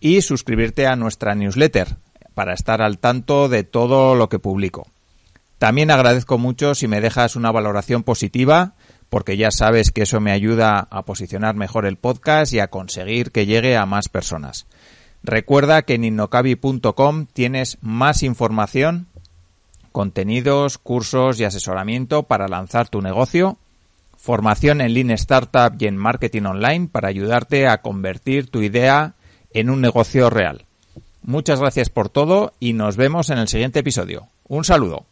y 0.00 0.20
suscribirte 0.20 0.86
a 0.86 0.96
nuestra 0.96 1.34
newsletter 1.34 1.96
para 2.34 2.52
estar 2.52 2.82
al 2.82 2.98
tanto 2.98 3.48
de 3.48 3.64
todo 3.64 4.14
lo 4.14 4.28
que 4.28 4.38
publico. 4.38 4.86
También 5.58 5.90
agradezco 5.90 6.36
mucho 6.36 6.74
si 6.74 6.86
me 6.88 7.00
dejas 7.00 7.36
una 7.36 7.50
valoración 7.50 8.02
positiva 8.02 8.74
porque 9.08 9.36
ya 9.36 9.50
sabes 9.50 9.92
que 9.92 10.02
eso 10.02 10.20
me 10.20 10.32
ayuda 10.32 10.88
a 10.90 11.04
posicionar 11.04 11.54
mejor 11.54 11.86
el 11.86 11.96
podcast 11.96 12.52
y 12.52 12.58
a 12.58 12.68
conseguir 12.68 13.30
que 13.30 13.46
llegue 13.46 13.76
a 13.76 13.86
más 13.86 14.08
personas. 14.08 14.66
Recuerda 15.22 15.82
que 15.82 15.94
en 15.94 16.04
innocabi.com 16.04 17.26
tienes 17.32 17.78
más 17.80 18.22
información, 18.22 19.06
contenidos, 19.96 20.76
cursos 20.76 21.40
y 21.40 21.44
asesoramiento 21.44 22.24
para 22.24 22.48
lanzar 22.48 22.90
tu 22.90 23.00
negocio, 23.00 23.56
formación 24.18 24.82
en 24.82 24.92
Lean 24.92 25.10
Startup 25.12 25.74
y 25.78 25.86
en 25.86 25.96
marketing 25.96 26.42
online 26.42 26.88
para 26.92 27.08
ayudarte 27.08 27.66
a 27.66 27.80
convertir 27.80 28.50
tu 28.50 28.60
idea 28.60 29.14
en 29.54 29.70
un 29.70 29.80
negocio 29.80 30.28
real. 30.28 30.66
Muchas 31.22 31.60
gracias 31.60 31.88
por 31.88 32.10
todo 32.10 32.52
y 32.60 32.74
nos 32.74 32.98
vemos 32.98 33.30
en 33.30 33.38
el 33.38 33.48
siguiente 33.48 33.78
episodio. 33.78 34.28
Un 34.46 34.64
saludo. 34.64 35.06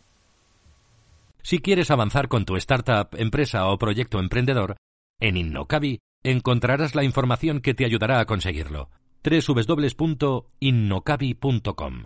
Si 1.41 1.61
quieres 1.61 1.91
avanzar 1.91 2.29
con 2.29 2.45
tu 2.45 2.57
startup, 2.57 3.09
empresa 3.17 3.67
o 3.69 3.79
proyecto 3.79 4.21
emprendedor, 4.21 4.77
en 5.19 5.39
Innocabi 5.39 6.01
encontrarás 6.23 6.95
la 6.95 7.05
información 7.05 7.63
que 7.63 7.73
te 7.73 7.87
ayudará 7.87 8.21
a 8.21 8.27
conseguirlo. 8.27 8.91
www.innocabi.com 9.25 12.05